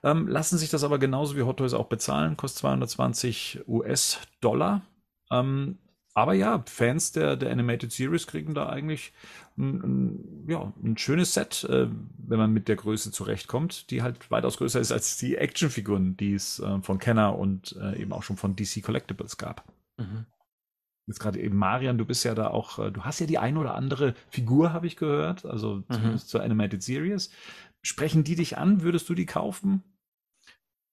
[0.03, 4.83] Ähm, lassen sich das aber genauso wie Hot Toys auch bezahlen, kostet 220 US-Dollar.
[5.31, 5.79] Ähm,
[6.15, 9.13] aber ja, Fans der, der Animated Series kriegen da eigentlich
[9.57, 11.89] ein, ein, ja, ein schönes Set, äh,
[12.19, 16.35] wenn man mit der Größe zurechtkommt, die halt weitaus größer ist als die Actionfiguren, die
[16.35, 19.73] es äh, von Kenner und äh, eben auch schon von DC Collectibles gab.
[19.99, 20.27] Mhm.
[21.07, 23.57] Jetzt gerade eben Marian, du bist ja da auch, äh, du hast ja die ein
[23.57, 25.85] oder andere Figur, habe ich gehört, also mhm.
[25.91, 27.31] zumindest zur Animated Series.
[27.83, 28.83] Sprechen die dich an?
[28.83, 29.83] Würdest du die kaufen?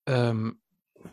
[0.06, 0.60] Ähm,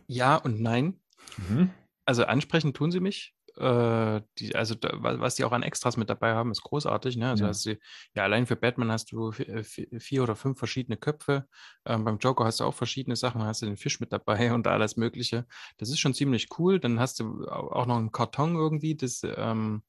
[0.07, 1.01] ja und nein.
[1.49, 1.71] Mhm.
[2.05, 6.11] Also ansprechen tun sie mich äh, die, also da, was die auch an Extras mit
[6.11, 7.17] dabei haben, ist großartig.
[7.17, 7.31] Ne?
[7.31, 7.49] Also ja.
[7.51, 7.79] hast du,
[8.15, 11.47] ja, allein für Batman hast du vier oder fünf verschiedene Köpfe.
[11.85, 14.67] Ähm, beim Joker hast du auch verschiedene Sachen, hast du den Fisch mit dabei und
[14.67, 15.47] alles Mögliche.
[15.77, 16.81] Das ist schon ziemlich cool.
[16.81, 19.83] Dann hast du auch noch einen Karton irgendwie, das ähm,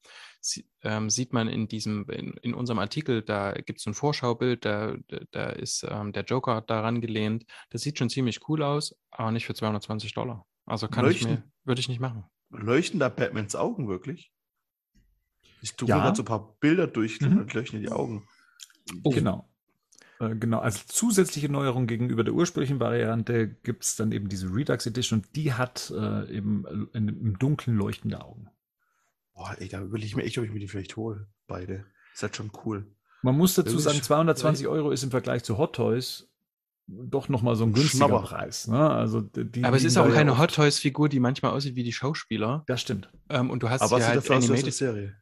[0.82, 4.94] ähm, sieht man in diesem, in, in unserem Artikel, da gibt es ein Vorschaubild, da,
[5.32, 7.44] da ist ähm, der Joker daran gelehnt.
[7.70, 10.46] Das sieht schon ziemlich cool aus, aber nicht für 220 Dollar.
[10.66, 12.24] Also kann Leuchten, ich mir, würde ich nicht machen.
[12.50, 14.32] Leuchten da Batmans Augen wirklich?
[15.62, 15.98] Ich tue ja.
[15.98, 17.38] gerade so ein paar Bilder durch mhm.
[17.38, 18.26] und leuchten die Augen.
[19.02, 19.10] Oh.
[19.10, 19.48] Genau.
[20.20, 24.86] Äh, genau, als zusätzliche Neuerung gegenüber der ursprünglichen Variante gibt es dann eben diese Redux
[24.86, 28.48] Edition und die hat äh, eben äh, im Dunkeln leuchtende Augen.
[29.34, 31.28] Boah, ey, da will ich mir echt, ob ich mir die vielleicht hole.
[31.46, 31.84] Beide.
[32.14, 32.86] Ist halt schon cool.
[33.22, 36.28] Man muss dazu sagen, 220 Euro ist im Vergleich zu Hot Toys
[36.86, 38.22] doch nochmal so ein günstiger Schnapper.
[38.22, 38.68] Preis.
[38.68, 38.90] Ne?
[38.90, 42.64] Also die, Aber es ist auch keine Hot Toys-Figur, die manchmal aussieht wie die Schauspieler.
[42.66, 43.10] Das stimmt.
[43.28, 45.16] Ähm, und du hast Aber sie halt Animated Serie.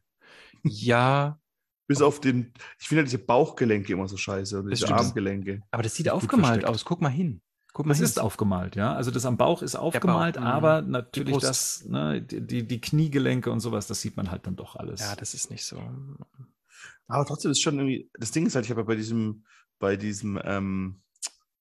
[0.63, 1.39] Ja.
[1.87, 5.61] Bis auf den, ich finde ja diese Bauchgelenke immer so scheiße, oder diese Armgelenke.
[5.69, 7.41] Aber das sieht aufgemalt aus, guck mal hin.
[7.73, 8.05] Guck mal das hin.
[8.05, 8.95] ist aufgemalt, ja.
[8.95, 10.47] Also das am Bauch ist aufgemalt, Bauch, mhm.
[10.47, 14.77] aber natürlich das, ne, die, die Kniegelenke und sowas, das sieht man halt dann doch
[14.77, 15.01] alles.
[15.01, 15.79] Ja, das ist nicht so.
[17.07, 19.43] Aber trotzdem ist schon irgendwie, das Ding ist halt, ich habe ja bei diesem,
[19.77, 21.03] bei diesem, ähm,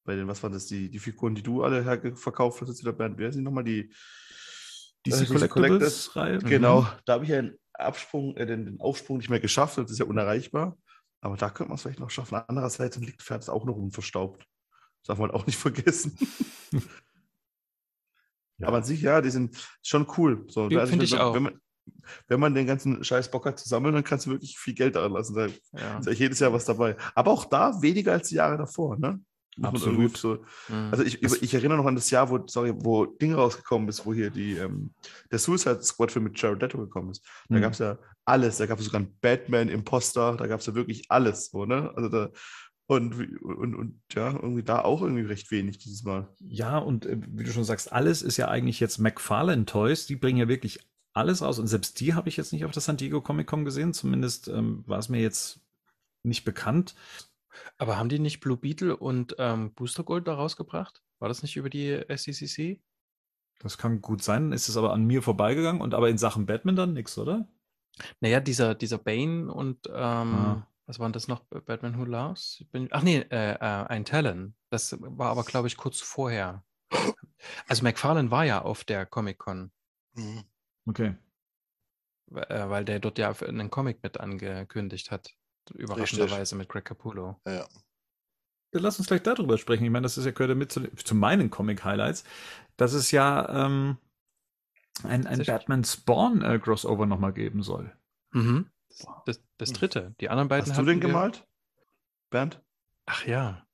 [0.05, 3.19] bei den, was waren das, die, die Figuren, die du alle verkauft hast, wieder Bernd,
[3.19, 3.93] wer sind nochmal die
[5.07, 6.39] DC äh, Collectibles-Reihe?
[6.39, 6.89] Genau, mhm.
[7.05, 9.99] da habe ich ja den Absprung, äh, den, den, Aufsprung nicht mehr geschafft, das ist
[9.99, 10.77] ja unerreichbar.
[11.21, 12.35] Aber da könnte man es vielleicht noch schaffen.
[12.35, 14.47] Andererseits liegt Pferd auch noch unverstaubt.
[15.01, 16.17] Das darf man auch nicht vergessen.
[18.59, 18.69] ja.
[18.69, 20.45] Aber an sich, ja, die sind schon cool.
[20.49, 21.35] So, also, Finde ich auch.
[21.35, 21.61] Wenn man,
[22.29, 24.97] wenn man den ganzen Scheiß Bock hat zu sammeln, dann kannst du wirklich viel Geld
[24.97, 25.35] daran lassen.
[25.35, 25.47] Da
[25.79, 25.99] ja.
[25.99, 26.97] ist ja jedes Jahr was dabei.
[27.15, 29.21] Aber auch da weniger als die Jahre davor, ne?
[29.63, 30.17] Absolut.
[30.17, 30.89] So, mhm.
[30.91, 34.13] also ich, ich, erinnere noch an das Jahr, wo, sorry, wo Ding rausgekommen ist, wo
[34.13, 34.93] hier die, ähm,
[35.31, 37.25] der Suicide Squad-Film mit Jared Leto gekommen ist.
[37.49, 37.63] Da mhm.
[37.63, 38.57] gab es ja alles.
[38.57, 41.51] Da gab es sogar einen Batman-Imposter, da gab es ja wirklich alles.
[41.51, 41.93] So, ne?
[41.95, 42.31] Also da,
[42.87, 46.29] und, und, und ja, irgendwie da auch irgendwie recht wenig dieses Mal.
[46.41, 50.07] Ja, und äh, wie du schon sagst, alles ist ja eigentlich jetzt McFarlane Toys.
[50.07, 50.81] Die bringen ja wirklich
[51.15, 51.59] alles raus.
[51.59, 53.95] Und selbst die habe ich jetzt nicht auf der San Diego Comic Con gesehen.
[53.95, 55.61] Zumindest ähm, war es mir jetzt
[56.23, 56.95] nicht bekannt.
[57.79, 61.03] Aber haben die nicht Blue Beetle und ähm, Booster Gold da rausgebracht?
[61.19, 62.81] War das nicht über die SCCC?
[63.61, 64.53] Das kann gut sein.
[64.53, 67.49] Ist es aber an mir vorbeigegangen und aber in Sachen Batman dann nichts, oder?
[68.21, 70.69] Naja, dieser, dieser Bane und ähm, ah.
[70.87, 71.45] was waren das noch?
[71.45, 72.65] Batman Who Loves?
[72.91, 74.55] Ach nee, äh, äh, ein Talon.
[74.71, 76.65] Das war aber, glaube ich, kurz vorher.
[77.69, 79.71] Also McFarlane war ja auf der Comic-Con.
[80.15, 80.45] Mhm.
[80.87, 81.15] Okay.
[82.35, 85.35] Äh, weil der dort ja einen Comic mit angekündigt hat.
[85.73, 86.59] Überraschenderweise Richtig.
[86.59, 87.41] mit Greg Capullo.
[87.47, 87.66] Ja.
[88.73, 89.85] Lass uns gleich darüber sprechen.
[89.85, 92.24] Ich meine, das ist ja gehört mit zu, zu meinen Comic-Highlights.
[92.77, 93.99] dass es ja ähm,
[95.03, 97.93] ein, ein Batman Spawn äh, Crossover nochmal geben soll.
[98.32, 98.66] Mhm.
[99.27, 100.15] Das, das, dritte.
[100.20, 101.47] Die anderen beiden Hast du den gemalt?
[102.31, 102.62] Bernd?
[103.07, 103.66] Ach ja.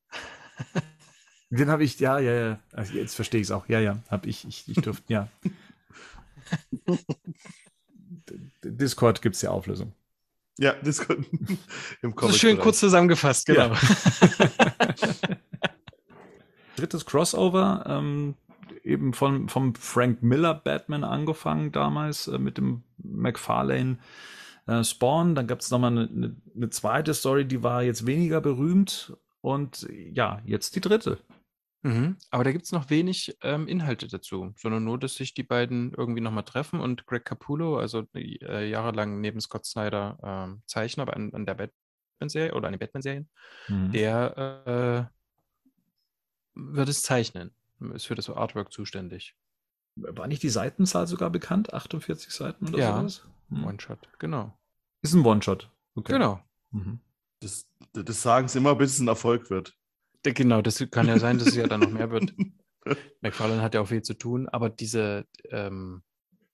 [1.50, 2.58] den habe ich, ja, ja, ja.
[2.72, 3.68] Also jetzt verstehe ich es auch.
[3.68, 5.28] Ja, ja, habe ich, ich, ich durfte, ja.
[8.64, 9.92] Discord gibt es ja Auflösung.
[10.60, 11.00] Ja, das
[12.02, 12.34] im Comic.
[12.34, 13.72] So schön kurz zusammengefasst, genau.
[13.72, 13.78] Ja.
[16.76, 18.34] Drittes Crossover, ähm,
[18.84, 23.98] eben von, vom Frank Miller Batman angefangen damals äh, mit dem McFarlane
[24.66, 25.34] äh, Spawn.
[25.34, 29.16] Dann gab es nochmal eine, eine, eine zweite Story, die war jetzt weniger berühmt.
[29.40, 31.18] Und ja, jetzt die dritte.
[31.82, 32.16] Mhm.
[32.30, 35.92] Aber da gibt es noch wenig ähm, Inhalte dazu, sondern nur, dass sich die beiden
[35.94, 41.32] irgendwie nochmal treffen und Greg Capullo, also äh, jahrelang neben Scott Snyder äh, Zeichner an,
[41.32, 43.30] an der Batman-Serie oder an den Batman-Serien,
[43.68, 43.92] mhm.
[43.92, 45.20] der äh,
[46.54, 47.54] wird es zeichnen,
[47.94, 49.34] ist für das Artwork zuständig.
[49.96, 51.72] War nicht die Seitenzahl sogar bekannt?
[51.72, 53.26] 48 Seiten oder ja, sowas?
[53.48, 53.64] Hm.
[53.64, 54.56] One-Shot, genau.
[55.02, 55.70] Ist ein One-Shot.
[55.94, 56.12] Okay.
[56.12, 56.40] Genau.
[56.70, 57.00] Mhm.
[57.40, 59.76] Das, das sagen sie immer, bis es ein Erfolg wird.
[60.22, 62.34] Genau, das kann ja sein, dass es ja dann noch mehr wird.
[63.20, 66.02] McFarlane hat ja auch viel zu tun, aber diese, ähm,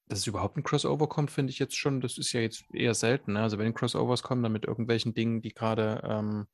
[0.09, 2.94] dass es überhaupt ein Crossover kommt, finde ich jetzt schon, das ist ja jetzt eher
[2.94, 3.34] selten.
[3.34, 3.43] Ne?
[3.43, 6.47] Also wenn Crossovers kommen, dann mit irgendwelchen Dingen, die gerade, ähm,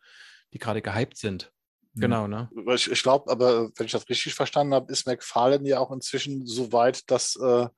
[0.52, 1.52] die gerade gehypt sind.
[1.94, 2.48] Genau, ne?
[2.74, 6.46] Ich, ich glaube, aber wenn ich das richtig verstanden habe, ist McFarlane ja auch inzwischen
[6.46, 7.68] so weit, dass äh,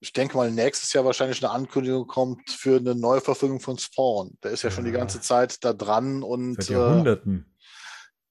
[0.00, 4.36] ich denke mal, nächstes Jahr wahrscheinlich eine Ankündigung kommt für eine Neuverfügung von Spawn.
[4.42, 4.74] Der ist ja, ja.
[4.74, 6.56] schon die ganze Zeit da dran und.
[6.62, 7.46] Seit Jahrhunderten.
[7.48, 7.53] Äh,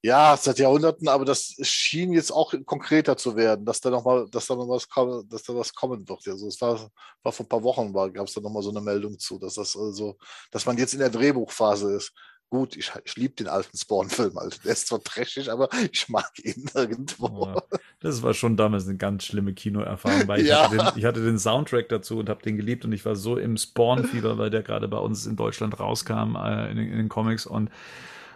[0.06, 4.28] ja, seit Jahrhunderten, aber das schien jetzt auch konkreter zu werden, dass da noch mal,
[4.30, 6.28] dass da noch was kommen, dass da was kommen wird.
[6.28, 6.92] Also es war,
[7.24, 9.40] war vor ein paar Wochen war, gab es da noch mal so eine Meldung zu,
[9.40, 10.18] dass das also,
[10.52, 12.12] dass man jetzt in der Drehbuchphase ist.
[12.50, 16.32] Gut, ich, ich liebe den alten Spawn-Film, also der ist zwar trashig, aber ich mag
[16.44, 17.46] ihn irgendwo.
[17.46, 17.64] Ja.
[18.02, 20.66] Das war schon damals eine ganz schlimme Kinoerfahrung, weil ich, ja.
[20.66, 23.38] hatte, den, ich hatte den Soundtrack dazu und habe den geliebt und ich war so
[23.38, 27.46] im Spawn-Fieber, weil der gerade bei uns in Deutschland rauskam äh, in, in, den Comics
[27.46, 27.70] und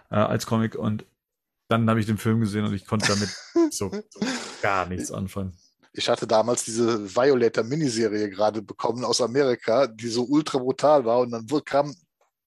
[0.09, 1.05] äh, als Comic und
[1.67, 3.29] dann habe ich den Film gesehen und ich konnte damit
[3.71, 4.27] so, so
[4.61, 5.55] gar nichts anfangen.
[5.93, 11.19] Ich hatte damals diese Violator Miniserie gerade bekommen aus Amerika, die so ultra brutal war
[11.19, 11.95] und dann kam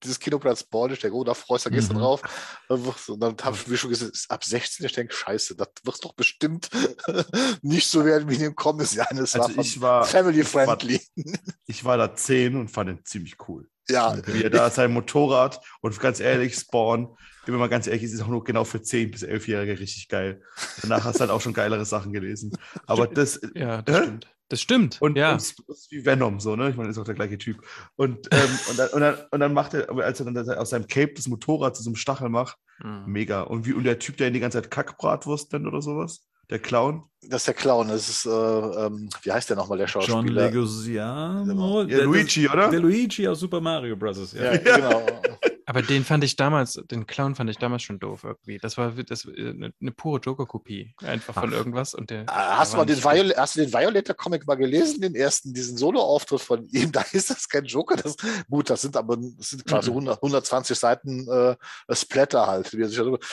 [0.03, 2.01] dieses Kinoplatz Born, ich denke, oh, da freust du gestern mhm.
[2.01, 2.23] drauf.
[2.69, 6.15] Und dann habe ich mir schon gesagt, ab 16, ich denke, scheiße, das wird doch
[6.15, 6.71] bestimmt
[7.63, 8.95] nicht so werden wie in dem Comics.
[8.95, 11.01] Ja, also war, ich war family friendly.
[11.15, 11.35] Ich war,
[11.67, 13.69] ich war da 10 und fand ihn ziemlich cool.
[13.91, 14.17] Ja.
[14.27, 18.15] Wie er da sein Motorrad und ganz ehrlich, Spawn, bin mir mal ganz ehrlich, ist
[18.15, 20.43] es auch nur genau für 10 bis 11-Jährige richtig geil.
[20.83, 22.53] Danach hast du halt auch schon geilere Sachen gelesen.
[22.87, 23.41] Aber das.
[23.55, 24.03] Ja, das äh?
[24.03, 24.27] stimmt.
[24.51, 25.01] Das stimmt.
[25.01, 25.33] Und, ja.
[25.33, 26.71] und ist wie Venom, so, ne?
[26.71, 27.65] Ich meine, ist auch der gleiche Typ.
[27.95, 30.89] Und, ähm, und, dann, und, dann, und dann macht er, als er dann aus seinem
[30.89, 33.05] Cape das Motorrad zu so einem Stachel macht, mhm.
[33.07, 33.43] mega.
[33.43, 36.27] Und, wie, und der Typ, der in die ganze Zeit Kackbratwurst nennt oder sowas?
[36.51, 37.05] Der Clown?
[37.23, 37.89] Das ist der Clown.
[37.89, 40.17] Das ist, äh, ähm, wie heißt der nochmal, der Schauspieler?
[40.19, 41.45] John Leguizamo.
[41.45, 41.85] Genau.
[41.85, 42.69] Der, Luigi, oder?
[42.69, 44.33] Der Luigi aus Super Mario Bros.
[44.33, 45.07] Ja, ja genau.
[45.71, 48.59] Aber den fand ich damals, den Clown fand ich damals schon doof irgendwie.
[48.59, 51.57] Das war das, eine, äh, eine pure Joker-Kopie, einfach von Ach.
[51.57, 51.95] irgendwas.
[51.95, 55.55] Und der, ah, hast, der den Viol hast du den Violator-Comic mal gelesen, den ersten,
[55.55, 56.91] diesen Solo-Auftritt von ihm?
[57.01, 57.95] Da ist das kein Joker.
[57.95, 58.17] Das,
[58.51, 59.99] gut, das sind aber das sind quasi mhm.
[60.09, 61.55] 100, 120 Seiten äh,
[61.95, 62.77] Splatter halt.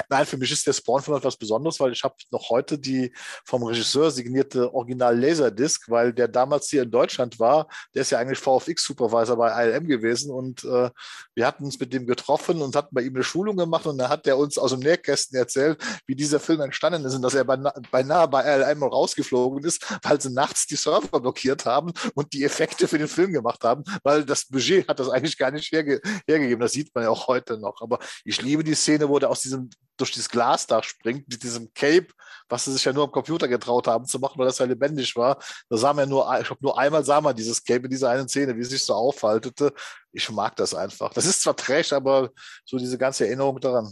[0.07, 3.11] Nein, für mich ist der Spawn-Film etwas Besonderes, weil ich habe noch heute die
[3.45, 7.68] vom Regisseur signierte Original-Laserdisc, weil der damals hier in Deutschland war.
[7.95, 10.91] Der ist ja eigentlich VFX-Supervisor bei ILM gewesen und äh,
[11.34, 13.98] wir hatten uns mit dem getroffen getroffen und hatten bei ihm eine Schulung gemacht und
[13.98, 17.34] da hat er uns aus dem Nähkästen erzählt, wie dieser Film entstanden ist und dass
[17.34, 22.44] er beinahe bei LM rausgeflogen ist, weil sie nachts die Server blockiert haben und die
[22.44, 26.02] Effekte für den Film gemacht haben, weil das Budget hat das eigentlich gar nicht herge
[26.28, 26.60] hergegeben.
[26.60, 27.82] Das sieht man ja auch heute noch.
[27.82, 31.74] Aber ich liebe die Szene, wo der aus diesem durch dieses Glasdach springt mit diesem
[31.74, 32.08] Cape,
[32.49, 35.16] was sie sich ja nur am Computer getraut haben zu machen, weil das ja lebendig
[35.16, 35.40] war.
[35.70, 38.30] Da sah man nur, ich glaube, nur einmal sah man dieses Cape in dieser einen
[38.30, 39.74] Szene, wie es sich so aufhaltete.
[40.18, 41.14] Ich mag das einfach.
[41.14, 42.31] Das ist zwar Trash, aber
[42.65, 43.88] so diese ganze Erinnerung daran.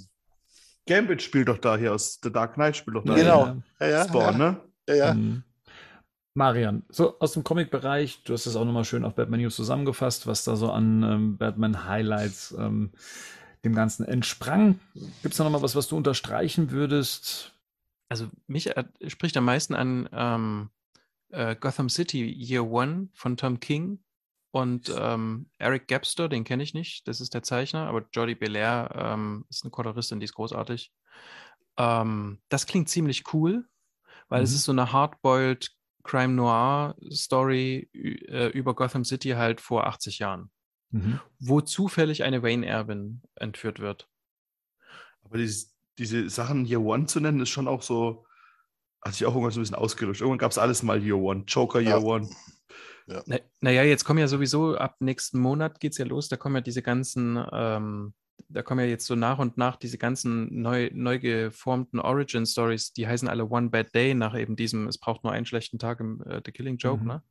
[0.87, 3.13] Gambit spielt doch da hier aus The Dark Knight, spielt doch da.
[3.13, 3.61] Genau.
[3.79, 4.37] Ja, ja, Spawn, ja.
[4.37, 4.61] ne?
[4.89, 5.13] Ja, ja.
[5.13, 5.43] Mhm.
[6.33, 10.25] Marian, so aus dem Comic-Bereich, du hast es auch nochmal schön auf Batman News zusammengefasst,
[10.25, 12.91] was da so an ähm, Batman-Highlights ähm,
[13.63, 14.79] dem Ganzen entsprang.
[14.95, 17.53] Gibt es da nochmal was, was du unterstreichen würdest?
[18.09, 20.69] Also mich äh, spricht am meisten an ähm,
[21.29, 23.99] äh, Gotham City Year One von Tom King
[24.55, 28.89] und ähm, Eric Gapster, den kenne ich nicht, das ist der Zeichner, aber Jordi Belair
[28.95, 30.91] ähm, ist eine Koloristin, die ist großartig.
[31.77, 33.67] Ähm, das klingt ziemlich cool,
[34.29, 34.45] weil mhm.
[34.45, 35.71] es ist so eine hardboiled
[36.03, 40.51] Crime Noir Story äh, über Gotham City halt vor 80 Jahren
[40.95, 41.19] mhm.
[41.39, 44.09] wo zufällig eine Wayne-Erbin entführt wird.
[45.23, 48.25] Aber dieses, diese Sachen Year One zu nennen, ist schon auch so,
[49.01, 50.21] hat sich auch irgendwann so ein bisschen ausgelöscht.
[50.21, 52.03] Irgendwann gab es alles mal Year One, Joker Year ja.
[52.03, 52.29] One.
[53.07, 53.23] Ja.
[53.25, 56.55] Na, naja, jetzt kommen ja sowieso, ab nächsten Monat geht es ja los, da kommen
[56.55, 58.13] ja diese ganzen, ähm,
[58.49, 62.93] da kommen ja jetzt so nach und nach diese ganzen neu, neu geformten Origin Stories,
[62.93, 65.99] die heißen alle One Bad Day nach eben diesem, es braucht nur einen schlechten Tag
[65.99, 67.07] im äh, The Killing Joke, mhm.
[67.07, 67.23] ne?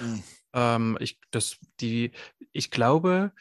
[0.00, 0.22] Mhm.
[0.52, 2.12] Ähm, ich, das, die,
[2.52, 3.32] ich glaube,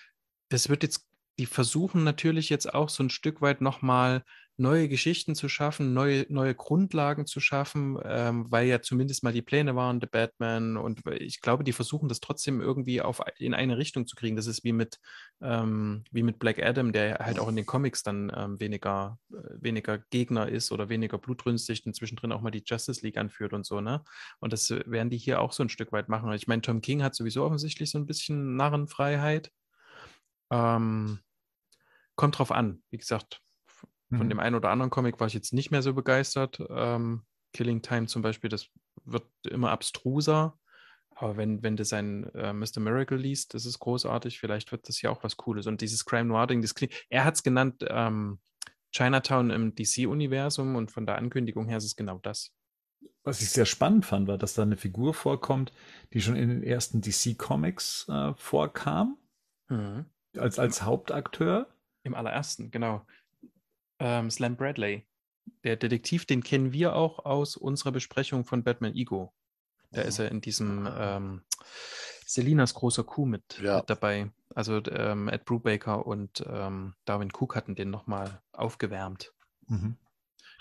[0.49, 1.07] das wird jetzt,
[1.39, 4.23] die versuchen natürlich jetzt auch so ein Stück weit nochmal
[4.57, 9.41] neue Geschichten zu schaffen, neue, neue Grundlagen zu schaffen, ähm, weil ja zumindest mal die
[9.41, 10.77] Pläne waren, The Batman.
[10.77, 14.35] Und ich glaube, die versuchen das trotzdem irgendwie auf, in eine Richtung zu kriegen.
[14.35, 14.99] Das ist wie mit,
[15.41, 19.35] ähm, wie mit Black Adam, der halt auch in den Comics dann ähm, weniger, äh,
[19.59, 23.65] weniger Gegner ist oder weniger blutrünstig und zwischendrin auch mal die Justice League anführt und
[23.65, 24.03] so, ne?
[24.39, 26.31] Und das werden die hier auch so ein Stück weit machen.
[26.33, 29.51] Ich meine, Tom King hat sowieso offensichtlich so ein bisschen Narrenfreiheit.
[30.51, 31.19] Ähm,
[32.15, 32.83] kommt drauf an.
[32.91, 33.41] Wie gesagt,
[34.17, 34.29] von mhm.
[34.29, 36.59] dem einen oder anderen Comic war ich jetzt nicht mehr so begeistert.
[36.69, 37.23] Ähm,
[37.53, 38.67] Killing Time zum Beispiel, das
[39.05, 40.57] wird immer abstruser.
[41.15, 42.79] Aber wenn, wenn du sein äh, Mr.
[42.79, 44.39] Miracle liest, das ist großartig.
[44.39, 45.67] Vielleicht wird das ja auch was Cooles.
[45.67, 46.65] Und dieses Crime Noir-Ding,
[47.09, 48.39] er hat es genannt ähm,
[48.91, 52.53] Chinatown im DC-Universum und von der Ankündigung her ist es genau das.
[53.23, 55.71] Was ich sehr spannend fand, war, dass da eine Figur vorkommt,
[56.11, 59.17] die schon in den ersten DC-Comics äh, vorkam.
[59.69, 60.05] Mhm.
[60.37, 61.67] Als, als Hauptakteur.
[62.03, 63.05] Im allerersten, genau
[64.01, 65.05] ähm, Slam Bradley.
[65.63, 69.33] Der Detektiv, den kennen wir auch aus unserer Besprechung von Batman Ego.
[69.91, 71.41] Da ist er in diesem ähm,
[72.25, 73.77] Selinas großer Kuh mit, ja.
[73.77, 74.31] mit dabei.
[74.55, 79.33] Also ähm, Ed Brubaker und ähm, Darwin Cook hatten den nochmal aufgewärmt.
[79.67, 79.97] Mhm.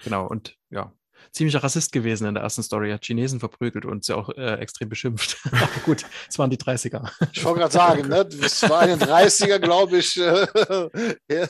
[0.03, 0.93] Genau, und ja,
[1.32, 4.88] ziemlicher Rassist gewesen in der ersten Story, hat Chinesen verprügelt und sie auch äh, extrem
[4.88, 5.38] beschimpft.
[5.52, 7.10] Aber gut, es waren die 30er.
[7.32, 8.28] Ich wollte gerade sagen, ne?
[8.42, 10.14] es war in den 30er, glaube ich.
[11.30, 11.48] ja.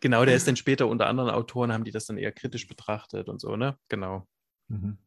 [0.00, 3.28] Genau, der ist dann später unter anderen Autoren, haben die das dann eher kritisch betrachtet
[3.28, 3.76] und so, ne?
[3.88, 4.26] Genau.
[4.68, 4.98] Mhm.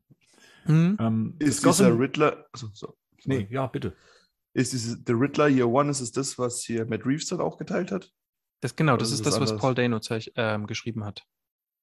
[0.65, 0.97] Mhm.
[0.99, 2.45] Ähm, ist dieser Riddler.
[2.51, 2.95] Also, so,
[3.25, 3.95] nee, ja, bitte.
[4.53, 7.57] Ist dieses, The Riddler Year One, ist es das, was hier Matt Reeves dann auch
[7.57, 8.11] geteilt hat?
[8.61, 9.99] Das, genau, das ist, ist das, was Paul Dano
[10.35, 11.25] ähm, geschrieben hat.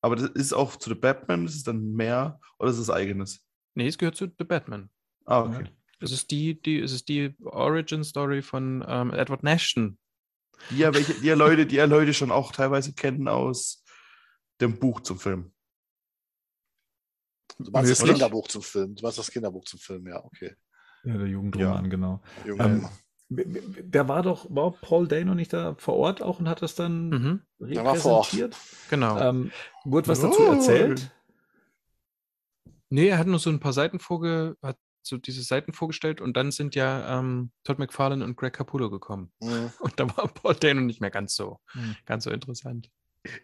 [0.03, 3.47] Aber das ist auch zu The Batman, das ist dann mehr oder ist es eigenes?
[3.75, 4.91] Nee, es gehört zu The Batman.
[5.27, 5.71] Ah, okay.
[6.01, 9.99] Es ist die, die, es ist die Origin Story von ähm, Edward Nashton.
[10.71, 13.85] Die ja, welche, die ja Leute, die ja Leute schon auch teilweise kennen aus
[14.61, 15.53] dem Buch zum Film.
[17.59, 18.95] Du meinst das Kinderbuch zum Film.
[18.95, 20.55] Du meinst das Kinderbuch zum Film, ja, okay.
[21.05, 21.91] Ja, der Jugendroman, ja.
[21.91, 22.23] genau.
[22.47, 22.89] Ähm,
[23.31, 27.09] der war doch, war Paul Dano nicht da vor Ort auch und hat das dann
[27.09, 27.43] mhm.
[27.61, 28.57] repräsentiert?
[28.91, 29.19] Genau.
[29.21, 29.53] Ähm,
[29.85, 30.53] wurde was dazu oh.
[30.53, 31.13] erzählt?
[32.89, 36.37] Nee, er hat nur so ein paar Seiten vorge hat so diese Seiten vorgestellt und
[36.37, 39.33] dann sind ja ähm, Todd McFarlane und Greg Capullo gekommen.
[39.41, 39.73] Mhm.
[39.81, 41.97] Und da war Paul Dano nicht mehr ganz so, mhm.
[42.05, 42.91] ganz so interessant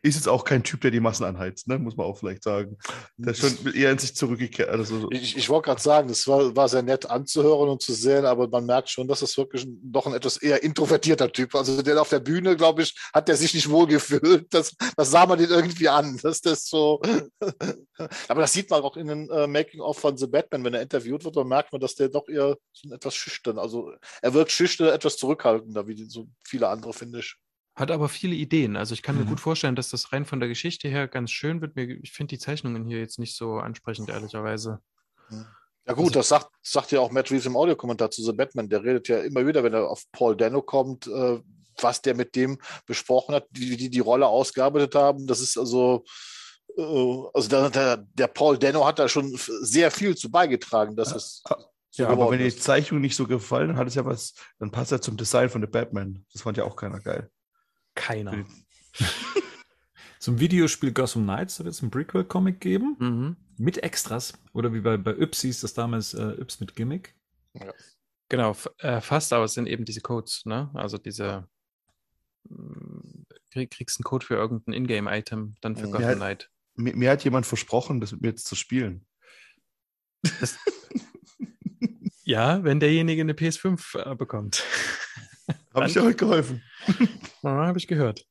[0.03, 1.79] ist jetzt auch kein Typ, der die Massen anheizt, ne?
[1.79, 2.79] muss man auch vielleicht sagen.
[3.17, 4.71] Der ist schon eher in sich zurückgekehrt.
[4.71, 8.25] Also, ich, ich wollte gerade sagen, das war, war sehr nett anzuhören und zu sehen,
[8.25, 12.01] aber man merkt schon, dass das wirklich doch ein etwas eher introvertierter Typ Also der
[12.01, 14.47] auf der Bühne, glaube ich, hat der sich nicht wohlgefühlt.
[14.51, 16.19] Das, das sah man den irgendwie an.
[16.23, 17.01] Dass das so.
[18.29, 21.25] aber das sieht man auch in den uh, Making-of von The Batman, wenn er interviewt
[21.25, 23.93] wird, dann merkt man, dass der doch eher so etwas schüchtern, also
[24.23, 27.37] er wirkt schüchtern, etwas zurückhaltender, wie so viele andere, finde ich.
[27.77, 28.75] Hat aber viele Ideen.
[28.77, 29.23] Also ich kann mhm.
[29.23, 31.77] mir gut vorstellen, dass das rein von der Geschichte her ganz schön wird.
[31.77, 34.81] Ich finde die Zeichnungen hier jetzt nicht so ansprechend, ehrlicherweise.
[35.31, 38.71] Ja gut, also, das sagt, sagt ja auch Matt Reeves im Audiokommentar zu The Batman.
[38.71, 41.39] Der redet ja immer wieder, wenn er auf Paul Dano kommt, äh,
[41.81, 45.27] was der mit dem besprochen hat, wie die die Rolle ausgearbeitet haben.
[45.27, 46.03] Das ist also,
[46.79, 46.83] äh,
[47.35, 51.43] also der, der, der, Paul Dano hat da schon sehr viel zu beigetragen, dass es
[51.91, 54.71] so ja, aber wenn die Zeichnung nicht so gefallen, dann hat es ja was, dann
[54.71, 56.25] passt er zum Design von The Batman.
[56.33, 57.31] Das fand ja auch keiner geil.
[57.97, 58.47] Keiner.
[60.21, 62.97] Zum Videospiel Gotham Knights wird es ein Prequel-Comic geben.
[62.99, 63.37] Mhm.
[63.59, 64.35] Mit Extras.
[64.53, 67.15] Oder wie bei, bei Yps hieß das damals äh, Yps mit Gimmick.
[67.55, 67.73] Ja.
[68.29, 70.71] Genau, äh, fast, aber es sind eben diese Codes, ne?
[70.75, 71.49] Also diese
[72.49, 76.51] mm, krieg, kriegst einen Code für irgendein Ingame-Item, dann für mir Gotham Knight.
[76.75, 79.07] Mir, mir, hat jemand versprochen, das mit mir jetzt zu spielen.
[82.25, 84.65] ja, wenn derjenige eine PS5 äh, bekommt.
[85.77, 86.63] Habe ich dir heute geholfen.
[87.43, 88.27] Ja, Habe ich gehört.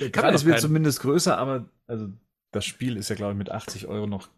[0.00, 2.08] Der Kreis wird zumindest größer, aber also
[2.50, 4.28] das Spiel ist ja, glaube ich, mit 80 Euro noch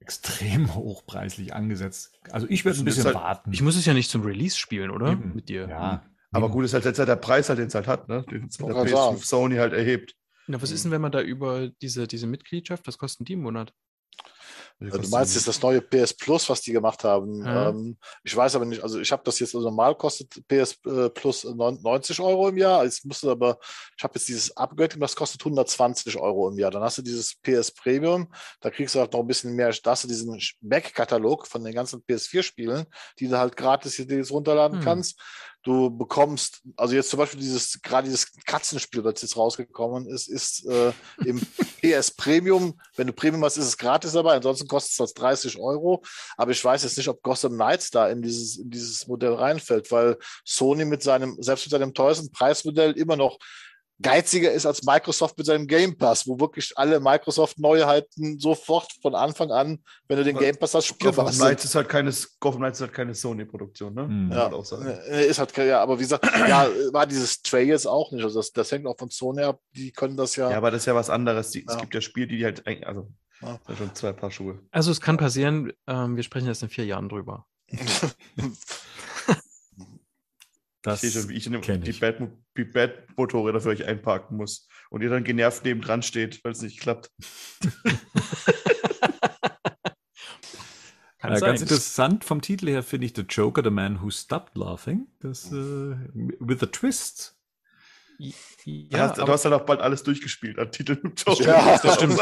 [0.00, 2.18] extrem hochpreislich angesetzt.
[2.30, 3.52] Also ich werde ein bisschen halt, warten.
[3.52, 5.12] Ich muss es ja nicht zum Release spielen, oder?
[5.12, 5.34] Eben.
[5.36, 5.68] Mit dir.
[5.68, 6.04] Ja.
[6.32, 8.24] Aber gut, ist halt jetzt halt der Preis, halt, den es halt hat, ne?
[8.28, 10.16] Den der PS5 Sony halt erhebt.
[10.48, 13.42] Na, was ist denn, wenn man da über diese, diese Mitgliedschaft, was kosten die im
[13.42, 13.72] Monat?
[14.78, 17.44] Also du meinst jetzt das neue PS Plus, was die gemacht haben.
[17.44, 17.70] Ja.
[17.70, 21.08] Ähm, ich weiß aber nicht, also ich habe das jetzt, also normal kostet PS äh,
[21.08, 22.84] Plus 90 Euro im Jahr.
[22.84, 23.58] Ich musste aber,
[23.96, 26.70] ich habe jetzt dieses Upgrade, das kostet 120 Euro im Jahr.
[26.70, 28.30] Dann hast du dieses PS Premium,
[28.60, 31.74] da kriegst du halt noch ein bisschen mehr, da hast du diesen Back-Katalog von den
[31.74, 32.84] ganzen PS4-Spielen,
[33.18, 34.84] die du halt gratis hier runterladen hm.
[34.84, 35.18] kannst.
[35.66, 40.64] Du bekommst, also jetzt zum Beispiel dieses, gerade dieses Katzenspiel, was jetzt rausgekommen ist, ist
[40.64, 40.92] äh,
[41.24, 41.40] im
[41.82, 42.80] PS Premium.
[42.94, 44.34] Wenn du Premium hast, ist es gratis dabei.
[44.34, 46.04] Ansonsten kostet es das 30 Euro.
[46.36, 49.90] Aber ich weiß jetzt nicht, ob Gotham Knights da in dieses, in dieses Modell reinfällt,
[49.90, 53.36] weil Sony mit seinem, selbst mit seinem teuersten Preismodell immer noch
[54.02, 59.50] geiziger ist als Microsoft mit seinem Game Pass, wo wirklich alle Microsoft-Neuheiten sofort von Anfang
[59.50, 59.78] an,
[60.08, 61.42] wenn du den Game Pass hast, spielbar sind.
[61.42, 64.06] Knights ist halt keine, Gotham Knights ist halt keine Sony-Produktion, ne?
[64.06, 64.32] Mhm.
[64.32, 64.50] Ja.
[65.08, 68.22] Äh, ist halt, ja, aber wie gesagt, ja, war dieses Tray jetzt auch nicht.
[68.22, 70.50] Also das, das hängt auch von Sony ab, die können das ja.
[70.50, 71.50] Ja, aber das ist ja was anderes.
[71.50, 71.72] Die, ja.
[71.72, 73.08] Es gibt ja Spiele, die halt, also,
[73.40, 73.58] ja.
[73.76, 74.60] schon zwei Paar Schuhe.
[74.70, 77.46] Also es kann passieren, ähm, wir sprechen jetzt in vier Jahren drüber.
[80.86, 82.20] Das ich sehe schon, wie ich, in die, Bad,
[82.56, 84.68] die Bad-Motorräder für euch einparken muss.
[84.88, 87.10] Und ihr dann genervt neben dran steht, weil es nicht klappt.
[91.18, 94.56] Kann äh, ganz interessant vom Titel her finde ich The Joker, The Man Who Stopped
[94.56, 95.08] Laughing.
[95.18, 97.36] Das, äh, with a Twist.
[98.18, 98.28] Ja,
[98.88, 101.44] du, hast, du hast dann auch bald alles durchgespielt an Titeln Joker.
[101.44, 102.20] Ja, das stimmt.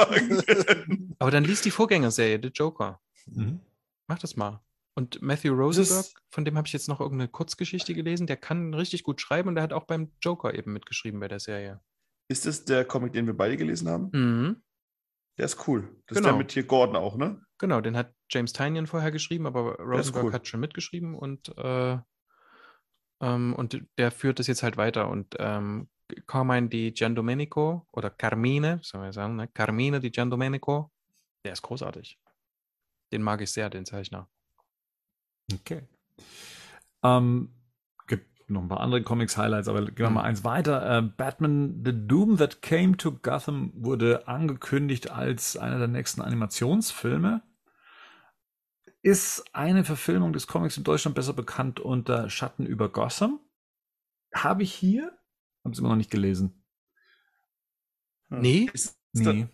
[1.18, 2.98] aber dann liest die Vorgängerserie, The Joker.
[3.26, 3.60] Mhm.
[4.06, 4.62] Mach das mal.
[4.96, 9.02] Und Matthew Rosenberg, von dem habe ich jetzt noch irgendeine Kurzgeschichte gelesen, der kann richtig
[9.02, 11.80] gut schreiben und der hat auch beim Joker eben mitgeschrieben bei der Serie.
[12.28, 14.10] Ist das der Comic, den wir beide gelesen haben?
[14.12, 14.62] Mhm.
[15.36, 15.82] Der ist cool.
[15.82, 15.98] Das genau.
[16.08, 16.38] ist der genau.
[16.38, 17.44] mit hier Gordon auch, ne?
[17.58, 20.32] Genau, den hat James Tynion vorher geschrieben, aber Rosenberg cool.
[20.32, 21.98] hat schon mitgeschrieben und, äh,
[23.20, 25.08] ähm, und der führt das jetzt halt weiter.
[25.08, 25.88] Und ähm,
[26.26, 29.48] Carmine di Giandomenico oder Carmine, soll man sagen, ne?
[29.48, 30.92] Carmine di Giandomenico,
[31.44, 32.18] der ist großartig.
[33.12, 34.28] Den mag ich sehr, den Zeichner.
[35.52, 35.82] Okay.
[37.02, 37.54] Ähm,
[38.06, 40.14] gibt noch ein paar andere Comics-Highlights, aber gehen wir mhm.
[40.14, 40.98] mal eins weiter.
[40.98, 47.42] Äh, Batman The Doom That Came to Gotham wurde angekündigt als einer der nächsten Animationsfilme.
[49.02, 53.38] ist eine Verfilmung des Comics in Deutschland besser bekannt unter Schatten über Gotham.
[54.34, 55.12] Habe ich hier,
[55.62, 56.64] habe es immer noch nicht gelesen.
[58.30, 59.46] Nee, ist, nee.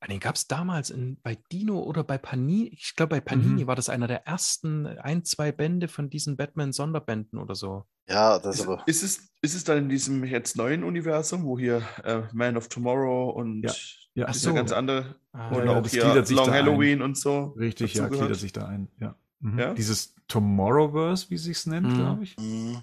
[0.00, 2.68] Ah, den gab es damals in, bei Dino oder bei Panini.
[2.72, 3.66] Ich glaube, bei Panini mhm.
[3.66, 7.84] war das einer der ersten ein, zwei Bände von diesen Batman-Sonderbänden oder so.
[8.08, 8.82] Ja, das ist, aber.
[8.86, 12.68] Ist es, ist es dann in diesem jetzt neuen Universum, wo hier äh, Man of
[12.68, 13.72] Tomorrow und ja,
[14.14, 14.32] ja.
[14.32, 14.54] so.
[14.54, 17.02] ganz andere ah, und ja, auch hier Long Halloween ein.
[17.02, 17.54] und so.
[17.58, 18.88] Richtig, ja, gliedert sich da ein.
[19.00, 19.16] Ja.
[19.40, 19.58] Mhm.
[19.58, 19.74] ja?
[19.74, 21.94] Dieses Tomorrowverse, wie sich es nennt, mhm.
[21.96, 22.36] glaube ich.
[22.38, 22.82] Mhm.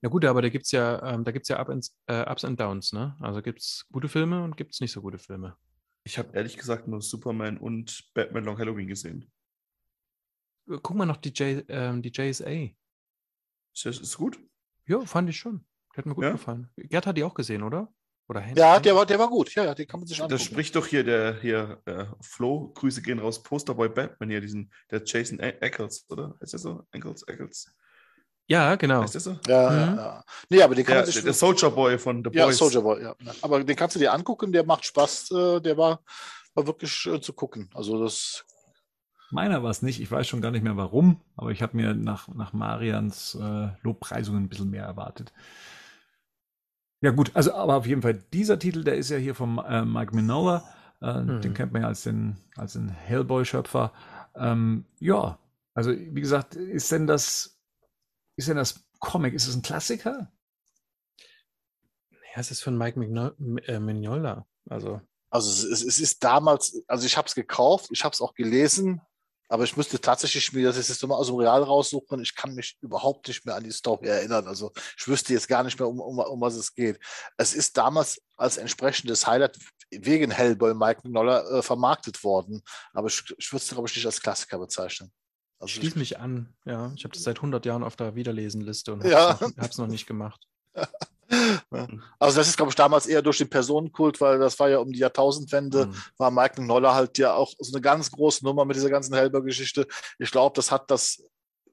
[0.00, 2.44] Na gut, aber da gibt es ja, ähm, da gibt's ja Up and, äh, Ups
[2.44, 3.16] and Downs, ne?
[3.20, 5.56] Also gibt es gute Filme und gibt es nicht so gute Filme.
[6.08, 9.30] Ich habe ehrlich gesagt nur Superman und Batman Long Halloween gesehen.
[10.66, 12.48] Äh, guck mal noch die, J, ähm, die JSA.
[13.74, 14.40] Ist das ist gut?
[14.86, 15.66] Ja, fand ich schon.
[15.94, 16.32] Hat mir gut ja?
[16.32, 16.70] gefallen.
[16.76, 17.92] Gerd hat die auch gesehen, oder?
[18.26, 19.54] Oder Ja, der war, der war gut.
[19.54, 20.30] Ja, ja, den kann man sich anschauen.
[20.30, 24.72] Da spricht doch hier der hier äh, Flo, Grüße gehen raus, Posterboy Batman hier, diesen,
[24.90, 26.38] der Jason Eccles, oder?
[26.40, 26.86] Ist der so?
[26.90, 27.70] Eccles, Eccles.
[28.48, 29.02] Ja, genau.
[29.02, 29.38] Ist das so?
[29.46, 29.96] Ja, mhm.
[29.96, 32.34] ja, Nee, aber den kann der, man sich der Soldier Boy von The Boys.
[32.34, 33.14] Ja, Soldier Boy, ja.
[33.42, 35.30] Aber den kannst du dir angucken, der macht Spaß.
[35.32, 36.00] Äh, der war,
[36.54, 37.68] war wirklich äh, zu gucken.
[37.74, 38.46] Also das.
[39.30, 40.00] Meiner war es nicht.
[40.00, 43.68] Ich weiß schon gar nicht mehr warum, aber ich habe mir nach, nach Marians äh,
[43.82, 45.34] Lobpreisungen ein bisschen mehr erwartet.
[47.02, 49.84] Ja, gut, also aber auf jeden Fall, dieser Titel, der ist ja hier vom äh,
[49.84, 50.64] Mike Minola.
[51.02, 51.42] Äh, mhm.
[51.42, 53.92] Den kennt man ja als den, als den Hellboy-Schöpfer.
[54.34, 55.38] Ähm, ja,
[55.74, 57.57] also wie gesagt, ist denn das
[58.38, 59.34] ist denn das Comic?
[59.34, 60.32] Ist es ein Klassiker?
[62.10, 63.00] Ja, es ist von Mike
[63.66, 64.46] äh, Mignola.
[64.70, 68.34] Also, also es, es, ist damals, also ich habe es gekauft, ich habe es auch
[68.34, 69.00] gelesen,
[69.48, 72.20] aber ich müsste tatsächlich mir das jetzt immer aus dem Real raussuchen.
[72.22, 74.46] Ich kann mich überhaupt nicht mehr an die Story erinnern.
[74.46, 77.00] Also ich wüsste jetzt gar nicht mehr, um, um, um was es geht.
[77.38, 79.58] Es ist damals als entsprechendes Highlight
[79.90, 82.62] wegen Hellboy Mike Mignola äh, vermarktet worden.
[82.92, 85.10] Aber ich, ich würde es, glaube ich, nicht als Klassiker bezeichnen.
[85.58, 86.92] Also Schließ mich an, ja.
[86.96, 89.62] Ich habe das seit 100 Jahren auf der Wiederlesenliste und habe es ja.
[89.62, 90.46] noch, noch nicht gemacht.
[92.18, 94.90] Also das ist, glaube ich, damals eher durch den Personenkult, weil das war ja um
[94.90, 95.94] die Jahrtausendwende, mhm.
[96.16, 99.86] war Michael Noller halt ja auch so eine ganz große Nummer mit dieser ganzen Helber-Geschichte.
[100.18, 101.22] Ich glaube, das hat das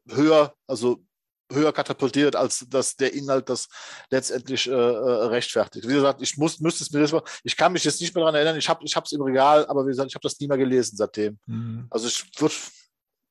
[0.10, 1.06] höher, also
[1.52, 3.70] höher katapultiert, als dass der Inhalt das
[4.10, 5.88] letztendlich äh, äh rechtfertigt.
[5.88, 7.14] Wie gesagt, ich muss, müsste es mir das
[7.44, 9.92] ich kann mich jetzt nicht mehr daran erinnern, ich habe es im Regal, aber wie
[9.92, 11.40] gesagt, ich habe das nie mehr gelesen seitdem.
[11.46, 11.88] Mhm.
[11.90, 12.56] Also ich würde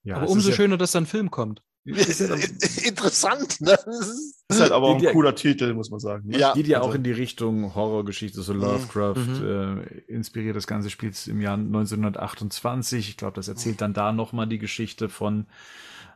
[0.04, 1.62] ja, aber umso schöner, ja, dass dann ein Film kommt.
[1.84, 2.34] Ist ja
[2.88, 3.72] Interessant, ne?
[4.48, 6.28] Ist halt aber auch ein cooler Titel, muss man sagen.
[6.28, 6.38] Ne?
[6.38, 6.54] Ja.
[6.54, 6.90] Geht ja also.
[6.90, 8.60] auch in die Richtung Horrorgeschichte, so mhm.
[8.60, 9.80] Lovecraft mhm.
[9.80, 13.10] äh, inspiriert das ganze Spiel im Jahr 1928.
[13.10, 15.46] Ich glaube, das erzählt dann da nochmal die Geschichte von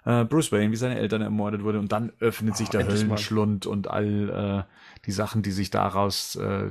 [0.04, 1.78] äh, Bruce Wayne, wie seine Eltern ermordet wurden.
[1.78, 3.72] Und dann öffnet sich der Höllenschlund mal.
[3.72, 6.70] und all äh, die Sachen, die sich daraus äh,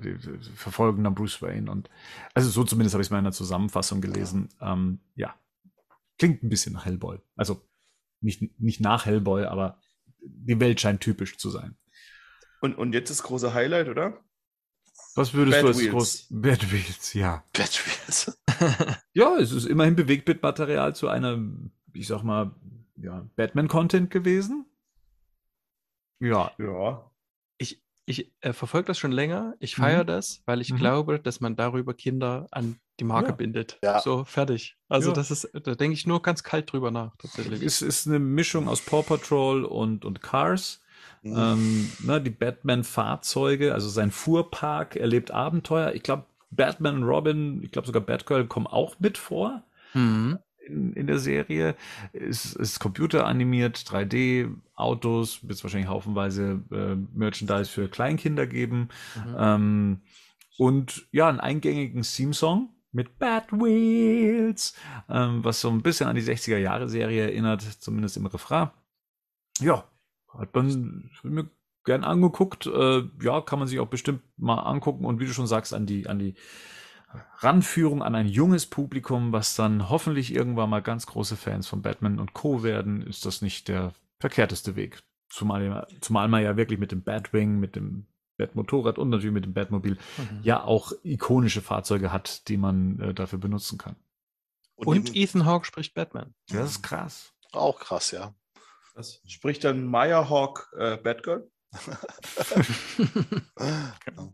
[0.56, 1.70] verfolgen, dann Bruce Wayne.
[1.70, 1.90] Und
[2.34, 4.50] also so zumindest habe ich es mal in der Zusammenfassung gelesen.
[4.60, 4.74] Ja.
[4.74, 5.36] Ähm, ja,
[6.18, 7.20] Klingt ein bisschen nach Hellboy.
[7.36, 7.68] Also
[8.22, 9.80] nicht, nicht nach Hellboy, aber
[10.20, 11.78] die Welt scheint typisch zu sein.
[12.62, 14.24] Und, und jetzt das große Highlight, oder?
[15.16, 17.44] Was würdest Bad du als groß Bad Wheels, ja.
[17.54, 18.40] Bad Wheels.
[19.14, 21.40] ja, es ist immerhin Bewegtbildmaterial zu einer,
[21.94, 22.56] ich sag mal,
[22.96, 24.66] ja, Batman-Content gewesen.
[26.20, 26.52] Ja.
[26.58, 27.12] Ja
[28.08, 29.56] ich äh, verfolge das schon länger.
[29.60, 30.08] Ich feiere mhm.
[30.08, 30.78] das, weil ich mhm.
[30.78, 33.36] glaube, dass man darüber Kinder an die Marke ja.
[33.36, 33.80] bindet.
[33.84, 34.00] Ja.
[34.00, 34.78] So, fertig.
[34.90, 35.16] Also, ja.
[35.16, 37.62] das ist, da denke ich nur ganz kalt drüber nach, tatsächlich.
[37.62, 40.82] Es ist eine Mischung aus Paw Patrol und, und Cars.
[41.22, 41.36] Mhm.
[41.38, 45.94] Ähm, ne, die Batman-Fahrzeuge, also sein Fuhrpark erlebt Abenteuer.
[45.94, 49.64] Ich glaube, Batman und Robin, ich glaube sogar Batgirl kommen auch mit vor.
[49.94, 51.76] Mhm in, in der Serie.
[52.14, 58.90] Es ist computeranimiert, 3D, Autos, wird es wahrscheinlich haufenweise äh, Merchandise für Kleinkinder geben.
[59.16, 59.36] Mhm.
[59.40, 60.02] Ähm,
[60.58, 64.76] und ja, einen eingängigen Theme-Song mit Bad Wheels,
[65.08, 68.72] ähm, was so ein bisschen an die 60er Jahre Serie erinnert, zumindest im Refrain.
[69.60, 69.86] Ja,
[70.34, 71.50] hat man mir
[71.86, 72.66] gern angeguckt.
[72.66, 75.86] Äh, ja, kann man sich auch bestimmt mal angucken und wie du schon sagst, an
[75.86, 76.34] die, an die
[77.38, 82.20] Ranführung an ein junges Publikum, was dann hoffentlich irgendwann mal ganz große Fans von Batman
[82.20, 82.64] und Co.
[82.64, 85.00] werden, ist das nicht der verkehrteste Weg.
[85.30, 88.08] Zumal, zumal man ja wirklich mit dem Batwing, mit dem
[88.38, 90.40] Batmotorrad und natürlich mit dem Batmobil mhm.
[90.44, 93.96] ja auch ikonische Fahrzeuge hat, die man äh, dafür benutzen kann.
[94.76, 96.34] Und, und Ethan Hawke spricht Batman.
[96.50, 97.34] Das ist krass.
[97.52, 98.36] Auch krass, ja.
[98.94, 101.50] Das spricht dann Maya Hawke äh, Batgirl?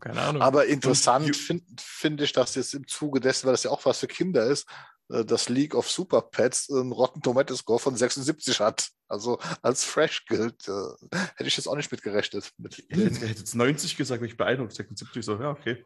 [0.00, 0.42] Keine Ahnung.
[0.42, 3.98] Aber interessant finde find ich, dass jetzt im Zuge dessen, weil das ja auch was
[3.98, 4.68] für Kinder ist,
[5.08, 8.88] das League of Super Pets einen Rotten Tomato Score von 76 hat.
[9.06, 10.66] Also als fresh gilt.
[10.66, 12.50] Äh, hätte ich jetzt auch nicht mitgerechnet.
[12.56, 14.72] Mit ich hätte jetzt 90 gesagt, bin ich beeindruckt.
[14.72, 15.84] 76 so, ja, okay.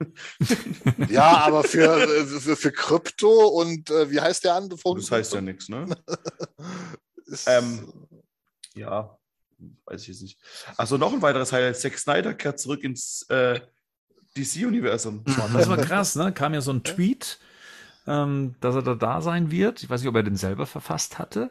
[1.09, 4.78] ja, aber für, für, für Krypto und äh, wie heißt der andere?
[4.95, 5.86] Das heißt ja nichts, ne?
[7.47, 7.93] ähm,
[8.74, 9.19] ja,
[9.86, 10.39] weiß ich jetzt nicht.
[10.77, 11.77] Also noch ein weiteres Highlight.
[11.77, 13.61] Zack Snyder kehrt zurück ins äh,
[14.36, 15.24] DC-Universum.
[15.24, 16.32] Das war krass, ne?
[16.32, 17.40] Kam ja so ein Tweet
[18.09, 19.82] ähm, dass er da da sein wird.
[19.82, 21.51] Ich weiß nicht, ob er den selber verfasst hatte.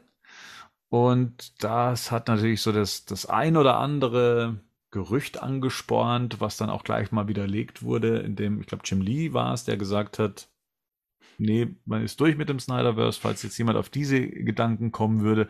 [0.89, 4.61] Und das hat natürlich so das, das ein oder andere
[4.91, 9.53] Gerücht angespornt, was dann auch gleich mal widerlegt wurde, indem, ich glaube, Jim Lee war
[9.53, 10.49] es, der gesagt hat,
[11.37, 15.47] nee, man ist durch mit dem Snyderverse, falls jetzt jemand auf diese Gedanken kommen würde.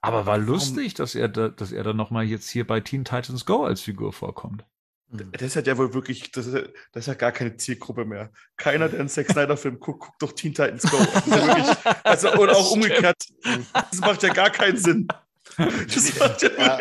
[0.00, 3.44] Aber war lustig, dass er da, dass er dann nochmal jetzt hier bei Teen Titans
[3.44, 4.64] Go als Figur vorkommt.
[5.10, 5.32] Mhm.
[5.32, 6.54] Das hat ja wohl wirklich, das ist,
[6.92, 8.30] das ist ja gar keine Zielgruppe mehr.
[8.56, 10.98] Keiner, der einen Zack Snyder-Film guckt, guckt doch Teen Titans Go.
[11.04, 13.24] Also wirklich, also, und auch umgekehrt.
[13.72, 15.08] Das macht ja gar keinen Sinn.
[15.56, 16.78] Das macht ja, ja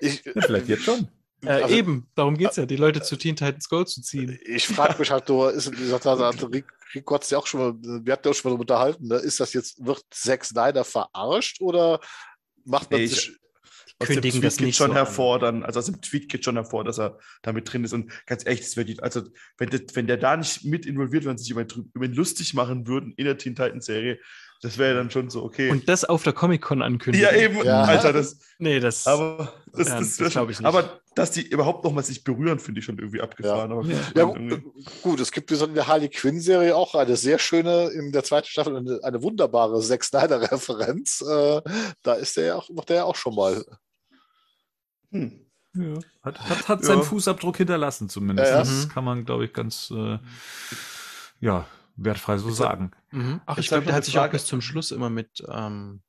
[0.00, 1.08] ich, Vielleicht jetzt schon.
[1.44, 4.38] Äh, also, eben, darum geht es ja, die Leute zu Teen Titans Go zu ziehen.
[4.44, 7.60] Ich frage mich halt nur, ist, wie gesagt, also, Rick, Rick hat ja auch schon
[7.60, 7.74] mal,
[8.04, 9.16] wir hatten ja auch schon mal unterhalten, ne?
[9.16, 12.00] ist das jetzt, wird Zack Snyder verarscht oder
[12.64, 13.38] macht man nee, sich
[13.98, 15.40] kündigen das nicht schon so hervor, an.
[15.40, 17.92] dann, also aus dem Tweet geht schon hervor, dass er damit drin ist.
[17.92, 19.22] Und ganz ehrlich, das wird, also
[19.56, 22.54] wenn, das, wenn der da nicht mit involviert wäre und sich über, über ihn lustig
[22.54, 24.18] machen würden in der Teen Titans Serie,
[24.60, 25.70] das wäre dann schon so, okay.
[25.70, 27.28] Und das auf der Comic-Con ankündigen.
[27.28, 27.64] Ja, eben.
[27.64, 27.82] Ja.
[27.82, 28.40] Alter, das.
[28.58, 29.06] Nee, das.
[29.06, 30.66] Aber das, ja, das, das glaube ich nicht.
[30.66, 33.88] Aber dass die überhaupt noch mal sich berühren, finde ich schon irgendwie abgefahren.
[33.88, 34.58] Ja, ja
[35.02, 38.76] gut, es gibt in der Harley Quinn-Serie auch eine sehr schöne, in der zweiten Staffel,
[38.76, 41.20] eine, eine wunderbare Zack Snyder-Referenz.
[41.20, 41.62] Äh,
[42.02, 43.64] da ist der ja auch, macht der ja auch schon mal
[45.10, 45.44] hm.
[45.74, 45.98] Ja.
[46.22, 46.86] Hat, hat, hat ja.
[46.86, 48.50] seinen Fußabdruck hinterlassen zumindest.
[48.50, 50.18] Ja, das kann man, glaube ich, ganz äh,
[51.40, 51.66] ja,
[51.96, 52.92] wertfrei so sagen.
[53.10, 53.40] Mhm.
[53.46, 56.00] Ach, ich glaube, der hat sich auch bis zum Schluss immer mit, ähm,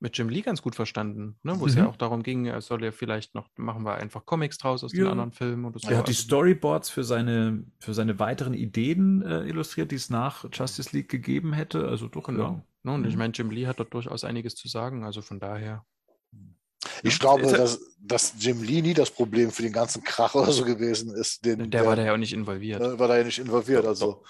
[0.00, 1.58] mit Jim Lee ganz gut verstanden, ne?
[1.58, 1.68] wo mhm.
[1.68, 1.88] es ja mhm.
[1.90, 5.06] auch darum ging, er soll ja vielleicht noch, machen wir einfach Comics draus aus den
[5.06, 5.88] anderen Filmen oder so.
[5.88, 10.46] Er hat die Storyboards für seine, für seine weiteren Ideen äh, illustriert, die es nach
[10.52, 11.86] Justice League gegeben hätte.
[11.88, 12.42] Also doch, genau.
[12.42, 12.64] Ja.
[12.82, 13.18] Ne, und ich mhm.
[13.18, 15.84] meine, Jim Lee hat dort durchaus einiges zu sagen, also von daher.
[17.02, 20.64] Ich glaube, dass, dass Jim Lee nie das Problem für den ganzen Krach oder so
[20.64, 21.44] gewesen ist.
[21.44, 22.80] Den, der, der war da ja auch nicht involviert.
[22.80, 23.84] Äh, war da ja nicht involviert.
[23.86, 24.24] Also.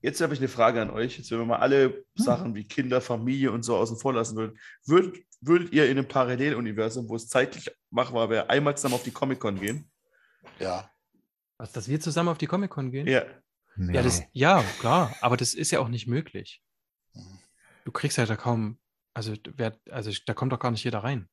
[0.00, 1.18] Jetzt habe ich eine Frage an euch.
[1.18, 2.04] Jetzt, wenn wir mal alle hm.
[2.16, 6.08] Sachen wie Kinder, Familie und so außen vor lassen würden, würdet, würdet ihr in einem
[6.08, 9.90] Paralleluniversum, wo es zeitlich machbar wäre, einmal zusammen auf die Comic-Con gehen?
[10.58, 10.90] Ja.
[11.56, 13.06] Was, dass wir zusammen auf die Comic-Con gehen?
[13.06, 13.24] Ja.
[13.76, 13.94] Nee.
[13.94, 16.62] Ja, das, ja, klar, aber das ist ja auch nicht möglich.
[17.12, 17.38] Hm.
[17.84, 18.78] Du kriegst ja da kaum,
[19.14, 21.28] also, wer, also da kommt doch gar nicht jeder rein.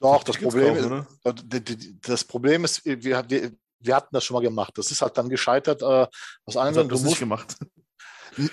[0.00, 1.06] Doch, das Problem, kaufen,
[1.52, 4.76] ist, das Problem ist, wir, wir, wir, hatten das schon mal gemacht.
[4.76, 6.06] Das ist halt dann gescheitert äh,
[6.44, 7.04] aus einem Grund.
[7.04, 7.56] nicht gemacht.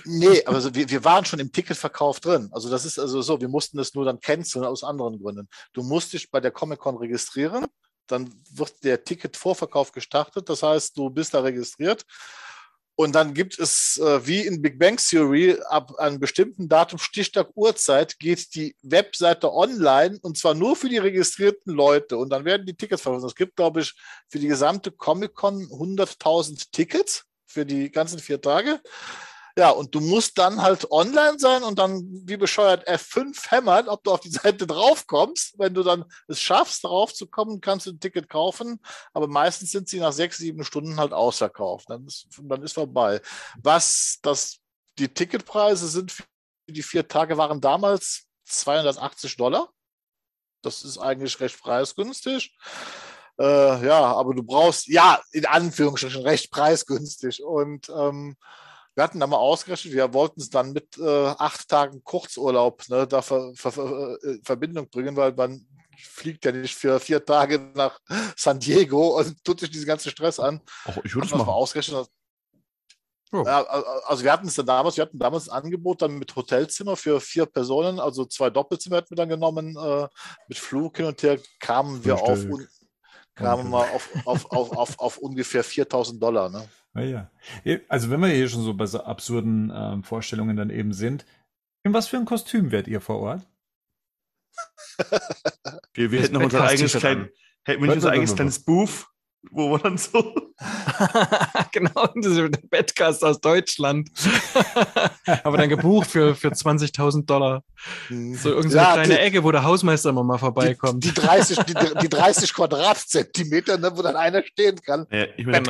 [0.05, 2.49] Nee, aber also wir, wir waren schon im Ticketverkauf drin.
[2.53, 5.49] Also das ist also so, wir mussten das nur dann canceln aus anderen Gründen.
[5.73, 7.65] Du musst dich bei der Comic-Con registrieren,
[8.07, 10.47] dann wird der Ticketvorverkauf gestartet.
[10.47, 12.05] Das heißt, du bist da registriert
[12.95, 17.49] und dann gibt es, äh, wie in Big Bang Theory, ab einem bestimmten Datum, Stichtag,
[17.55, 22.17] Uhrzeit, geht die Webseite online und zwar nur für die registrierten Leute.
[22.17, 23.25] Und dann werden die Tickets verkauft.
[23.25, 23.93] Es gibt, glaube ich,
[24.29, 28.79] für die gesamte Comic-Con 100.000 Tickets für die ganzen vier Tage.
[29.57, 34.03] Ja, und du musst dann halt online sein und dann wie bescheuert F5 hämmern, ob
[34.03, 35.59] du auf die Seite draufkommst.
[35.59, 38.79] Wenn du dann es schaffst, drauf zu kommen, kannst du ein Ticket kaufen.
[39.13, 41.89] Aber meistens sind sie nach sechs, sieben Stunden halt ausverkauft.
[41.89, 43.21] Dann ist, dann ist vorbei.
[43.61, 44.57] Was das,
[44.97, 46.23] die Ticketpreise sind für
[46.67, 49.69] die vier Tage waren damals 280 Dollar.
[50.63, 52.55] Das ist eigentlich recht preisgünstig.
[53.39, 57.43] Äh, ja, aber du brauchst, ja, in Anführungsstrichen recht preisgünstig.
[57.43, 58.37] Und ähm,
[58.95, 63.07] wir hatten da mal ausgerechnet, wir wollten es dann mit äh, acht Tagen Kurzurlaub ne,
[63.07, 65.65] da ver, ver, ver, äh, Verbindung bringen, weil man
[65.97, 67.99] fliegt ja nicht für vier Tage nach
[68.35, 70.61] San Diego und tut sich diesen ganzen Stress an.
[70.85, 72.07] Ach, ich würde es mal ausgerechnet.
[73.31, 73.43] Oh.
[73.43, 73.63] Ja,
[74.05, 77.19] also wir hatten es dann damals, wir hatten damals ein Angebot dann mit Hotelzimmer für
[77.19, 80.07] vier Personen, also zwei Doppelzimmer hätten wir dann genommen, äh,
[80.47, 82.45] mit Flug hin und her kamen wir auf,
[83.33, 86.49] kamen wir auf, auf, auf, auf, auf ungefähr 4000 Dollar.
[86.49, 86.69] Ne?
[86.93, 87.31] Ah, ja.
[87.89, 91.25] Also wenn wir hier schon so bei so absurden ähm, Vorstellungen dann eben sind,
[91.83, 93.47] in was für ein Kostüm wärt ihr vor Ort?
[95.93, 97.29] wir, wir hätten noch unser eigenes, klein,
[97.65, 99.07] hätten wir nicht unser eigenes kleines Booth,
[99.51, 100.52] wo wir dann so
[101.71, 104.09] genau, das ist der Badcast aus Deutschland.
[105.43, 107.63] Aber dann gebucht für, für 20.000 Dollar.
[108.07, 108.35] Hm.
[108.35, 111.03] So irgendeine ja, kleine die, Ecke, wo der Hausmeister immer mal vorbeikommt.
[111.03, 115.05] Die, die 30, die, die 30 Quadratzentimeter, ne, wo dann einer stehen kann.
[115.11, 115.63] Ja, ich meine,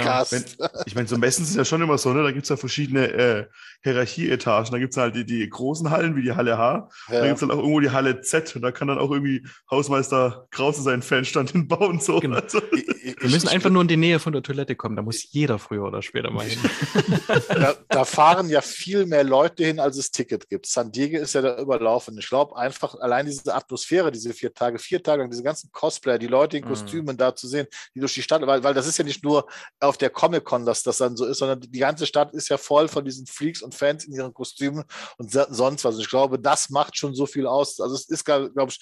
[0.85, 2.23] ich mein, so messen ist ja schon immer so, ne?
[2.23, 3.45] Da gibt es ja verschiedene äh,
[3.83, 4.71] Hierarchieetagen.
[4.71, 6.89] Da gibt es halt die, die großen Hallen, wie die Halle H.
[7.09, 7.19] Ja.
[7.19, 8.55] Da gibt es dann auch irgendwo die Halle Z.
[8.55, 11.99] Und da kann dann auch irgendwie Hausmeister Krause seinen Fanstand hinbauen.
[11.99, 12.19] So.
[12.19, 12.37] Genau.
[12.37, 12.61] Also.
[12.71, 14.95] Wir müssen einfach nur in die Nähe von der Toilette kommen.
[14.95, 16.59] Da muss jeder früher oder später mal hin.
[17.47, 20.65] da, da, fahren ja viel mehr Leute hin, als es Ticket gibt.
[20.65, 22.17] San Diego ist ja da überlaufen.
[22.17, 26.19] Ich glaube einfach allein diese Atmosphäre, diese vier Tage, vier Tage lang, diese ganzen Cosplayer,
[26.19, 26.69] die Leute in mhm.
[26.69, 27.17] Kostümen mhm.
[27.17, 29.47] da zu sehen, die durch die Stadt, weil, weil das ist ja nicht nur
[29.79, 32.87] auf der Comic-Con, dass das dann so ist, sondern die ganze Stadt ist ja voll
[32.87, 34.83] von diesen Freaks und Fans in ihren Kostümen
[35.17, 35.95] und sonst was.
[35.95, 37.79] Und ich glaube, das macht schon so viel aus.
[37.79, 38.79] Also es ist, glaube ich,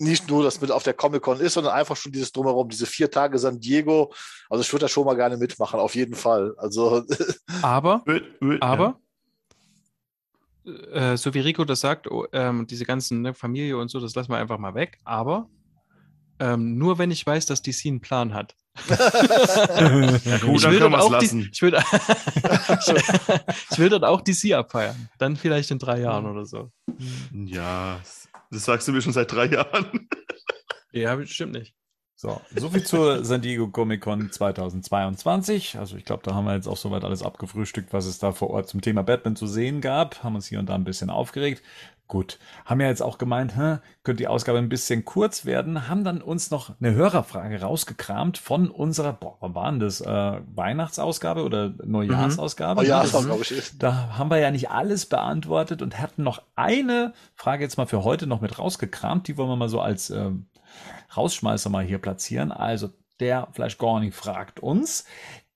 [0.00, 3.10] nicht nur das mit auf der Comic-Con ist, sondern einfach schon dieses Drumherum, diese vier
[3.10, 4.12] Tage San Diego.
[4.48, 6.54] Also ich würde da schon mal gerne mitmachen, auf jeden Fall.
[6.56, 7.04] Also
[7.62, 8.02] aber,
[8.60, 8.98] aber,
[10.92, 14.14] äh, so wie Rico das sagt, oh, ähm, diese ganzen ne, Familie und so, das
[14.14, 14.98] lassen wir einfach mal weg.
[15.04, 15.48] Aber
[16.38, 18.54] ähm, nur wenn ich weiß, dass DC einen Plan hat.
[18.88, 21.40] ja, gut, ich, will dann auch lassen.
[21.40, 21.76] Die, ich, will,
[23.70, 25.08] ich will dann auch DC abfeiern.
[25.18, 26.70] Dann vielleicht in drei Jahren oder so.
[27.32, 28.00] Ja,
[28.50, 30.08] das sagst du mir schon seit drei Jahren.
[30.92, 31.74] ja, stimmt nicht.
[32.16, 35.78] So, soviel zur San Diego Comic Con 2022.
[35.78, 38.50] Also ich glaube, da haben wir jetzt auch soweit alles abgefrühstückt, was es da vor
[38.50, 40.22] Ort zum Thema Batman zu sehen gab.
[40.22, 41.62] Haben uns hier und da ein bisschen aufgeregt.
[42.10, 46.02] Gut, haben ja jetzt auch gemeint, hä, könnte die Ausgabe ein bisschen kurz werden, haben
[46.02, 51.72] dann uns noch eine Hörerfrage rausgekramt von unserer, boah, wann waren das, äh, Weihnachtsausgabe oder
[51.84, 52.82] Neujahrsausgabe?
[52.82, 52.88] Mhm.
[52.88, 53.44] Neujahrsausgabe.
[53.78, 58.02] Da haben wir ja nicht alles beantwortet und hatten noch eine Frage jetzt mal für
[58.02, 60.30] heute noch mit rausgekramt, die wollen wir mal so als äh,
[61.16, 62.50] Rausschmeißer mal hier platzieren.
[62.50, 65.04] Also der Fleisch Gorni fragt uns,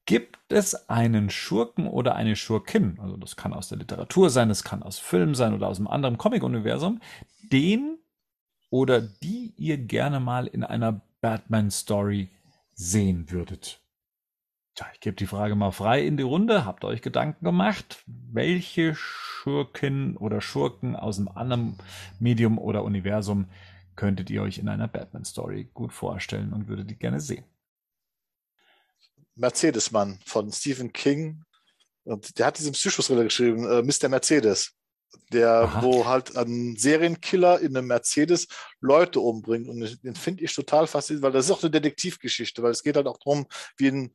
[0.06, 4.62] Gibt es einen Schurken oder eine Schurkin, also das kann aus der Literatur sein, das
[4.62, 7.01] kann aus Film sein oder aus einem anderen Comic-Universum,
[7.51, 7.98] den
[8.68, 12.28] oder die ihr gerne mal in einer Batman-Story
[12.74, 13.81] sehen würdet?
[14.74, 16.64] Tja, ich gebe die Frage mal frei in die Runde.
[16.64, 21.78] Habt ihr euch Gedanken gemacht, welche Schurkin oder Schurken aus einem anderen
[22.18, 23.47] Medium oder Universum
[23.94, 27.44] könntet ihr euch in einer Batman-Story gut vorstellen und würdet die gerne sehen?
[29.36, 31.43] Mercedes-Mann von Stephen King.
[32.05, 34.09] Und der hat diesen Psychothriller geschrieben, äh, Mr.
[34.09, 34.73] Mercedes.
[35.32, 35.82] Der, Aha.
[35.82, 38.49] wo halt ein Serienkiller in einem Mercedes
[38.81, 39.69] Leute umbringt.
[39.69, 42.97] Und den finde ich total faszinierend, weil das ist auch eine Detektivgeschichte, weil es geht
[42.97, 43.47] halt auch darum,
[43.77, 44.12] wie ein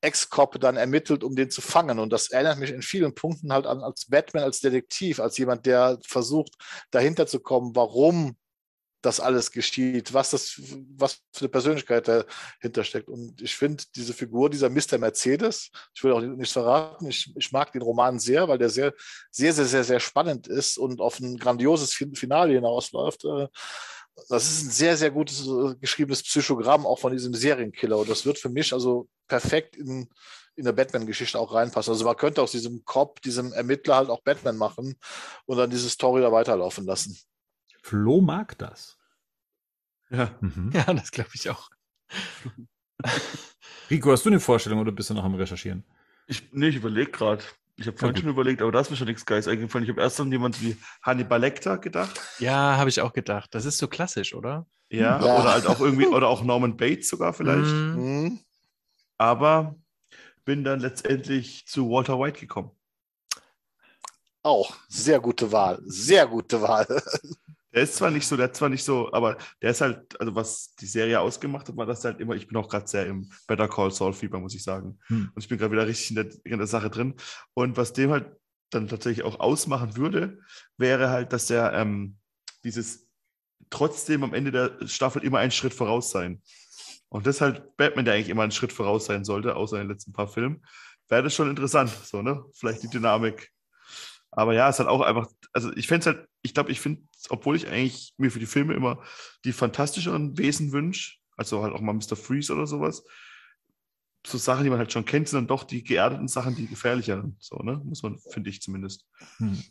[0.00, 1.98] Ex-Cop dann ermittelt, um den zu fangen.
[1.98, 5.66] Und das erinnert mich in vielen Punkten halt an als Batman, als Detektiv, als jemand,
[5.66, 6.54] der versucht,
[6.90, 8.36] dahinter zu kommen, warum
[9.02, 10.60] das alles geschieht, was das,
[10.96, 13.08] was für eine Persönlichkeit dahinter steckt.
[13.08, 14.98] Und ich finde diese Figur, dieser Mr.
[14.98, 18.92] Mercedes, ich will auch nichts verraten, ich, ich mag den Roman sehr, weil der sehr,
[19.30, 23.24] sehr, sehr, sehr, sehr spannend ist und auf ein grandioses Finale hinausläuft.
[23.24, 23.48] Äh,
[24.28, 27.98] das ist ein sehr, sehr gutes äh, geschriebenes Psychogramm auch von diesem Serienkiller.
[27.98, 30.08] Und das wird für mich also perfekt in,
[30.56, 31.92] in der Batman-Geschichte auch reinpassen.
[31.92, 34.96] Also man könnte aus diesem Cop, diesem Ermittler halt auch Batman machen
[35.46, 37.18] und dann diese Story da weiterlaufen lassen.
[37.82, 38.98] Flo mag das.
[40.10, 40.70] Ja, mhm.
[40.72, 41.70] ja das glaube ich auch.
[43.90, 45.84] Rico, hast du eine Vorstellung oder bist du noch am Recherchieren?
[46.26, 47.42] Ich, nee, ich überlege gerade.
[47.76, 49.84] Ich habe vorhin ja, schon überlegt, aber da ist mir schon nichts Geiles eingefallen.
[49.84, 52.20] Ich habe erst an jemand wie Hannibal Lecter gedacht.
[52.38, 53.54] Ja, habe ich auch gedacht.
[53.54, 54.66] Das ist so klassisch, oder?
[54.90, 57.70] Ja, ja, oder halt auch irgendwie, oder auch Norman Bates sogar vielleicht.
[57.70, 58.38] Mhm.
[59.16, 59.76] Aber
[60.44, 62.70] bin dann letztendlich zu Walter White gekommen.
[64.42, 66.86] Auch sehr gute Wahl, sehr gute Wahl.
[67.72, 70.34] Der ist zwar nicht so, der hat zwar nicht so, aber der ist halt, also
[70.34, 73.30] was die Serie ausgemacht hat, war das halt immer, ich bin auch gerade sehr im
[73.46, 74.98] Better Call Saul Fieber, muss ich sagen.
[75.06, 75.30] Hm.
[75.34, 77.14] Und ich bin gerade wieder richtig in der, in der Sache drin.
[77.54, 78.26] Und was dem halt
[78.70, 80.38] dann tatsächlich auch ausmachen würde,
[80.76, 82.16] wäre halt, dass der ähm,
[82.64, 83.08] dieses
[83.68, 86.42] trotzdem am Ende der Staffel immer einen Schritt voraus sein.
[87.08, 89.90] Und das halt Batman, der eigentlich immer einen Schritt voraus sein sollte, außer in den
[89.90, 90.64] letzten paar Filmen,
[91.08, 92.44] wäre das schon interessant, so, ne?
[92.54, 93.50] Vielleicht die Dynamik.
[94.30, 97.02] Aber ja, es hat auch einfach, also ich fände es halt, ich glaube, ich finde,
[97.28, 99.02] obwohl ich eigentlich mir für die Filme immer
[99.44, 102.16] die fantastischeren Wesen wünsche, also halt auch mal Mr.
[102.16, 103.04] Freeze oder sowas,
[104.26, 107.36] so Sachen, die man halt schon kennt, sind dann doch die geerdeten Sachen, die gefährlicheren.
[107.38, 107.80] So, ne?
[107.84, 109.06] Muss man, finde ich zumindest.
[109.38, 109.62] Hm.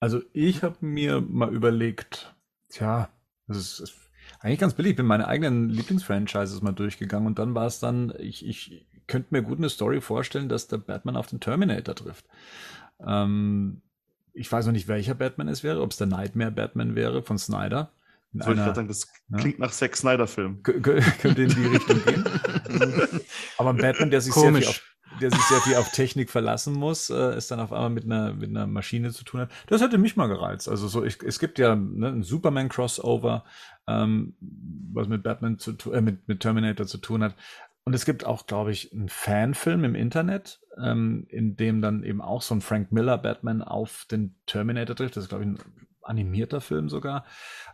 [0.00, 2.34] Also ich habe mir mal überlegt,
[2.68, 3.08] tja,
[3.46, 3.94] das ist, ist
[4.40, 4.90] eigentlich ganz billig.
[4.90, 9.28] Ich bin meine eigenen Lieblingsfranchises mal durchgegangen und dann war es dann, ich, ich könnte
[9.30, 12.26] mir gut eine Story vorstellen, dass der Batman auf den Terminator trifft.
[13.00, 13.82] Ähm,
[14.36, 17.38] ich weiß noch nicht, welcher Batman es wäre, ob es der Nightmare Batman wäre von
[17.38, 17.90] Snyder.
[18.32, 19.38] Wollte ich sagen, das ja.
[19.38, 20.62] klingt nach Zack Snyder-Film.
[20.62, 22.24] Könnte in die Richtung gehen.
[23.58, 24.82] Aber ein Batman, der sich, sehr viel, auf,
[25.22, 28.34] der sich sehr viel auf Technik verlassen muss, äh, ist dann auf einmal mit einer,
[28.34, 29.50] mit einer Maschine zu tun hat.
[29.68, 30.68] Das hätte mich mal gereizt.
[30.68, 33.44] Also so, ich, es gibt ja ne, ein Superman-Crossover,
[33.88, 34.34] ähm,
[34.92, 37.34] was mit Batman zu äh, mit, mit Terminator zu tun hat.
[37.86, 42.20] Und es gibt auch, glaube ich, einen Fanfilm im Internet, ähm, in dem dann eben
[42.20, 45.16] auch so ein Frank Miller Batman auf den Terminator trifft.
[45.16, 45.58] Das ist, glaube ich, ein
[46.02, 47.24] animierter Film sogar.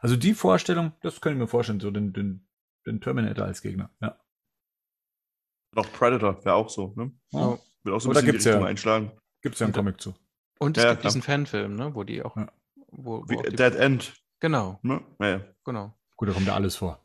[0.01, 2.47] Also die Vorstellung, das kann ich mir vorstellen, so den, den,
[2.85, 4.19] den Terminator als Gegner, ja.
[5.75, 7.13] Auch Predator wäre auch so, ne?
[7.31, 7.59] Ja.
[7.83, 9.13] Wird auch so ein Oder gibt's ja, einschlagen.
[9.41, 10.15] Gibt es ja einen Comic zu.
[10.59, 11.95] Und es ja, gibt diesen Fanfilm, ne?
[11.95, 12.37] Wo die auch.
[12.37, 12.53] Ja.
[12.89, 14.15] Wo, wo auch Dead End.
[14.41, 14.79] Genau.
[14.83, 15.01] Ne?
[15.19, 15.95] Ja, Genau.
[16.17, 17.03] Gut, da kommt ja alles vor.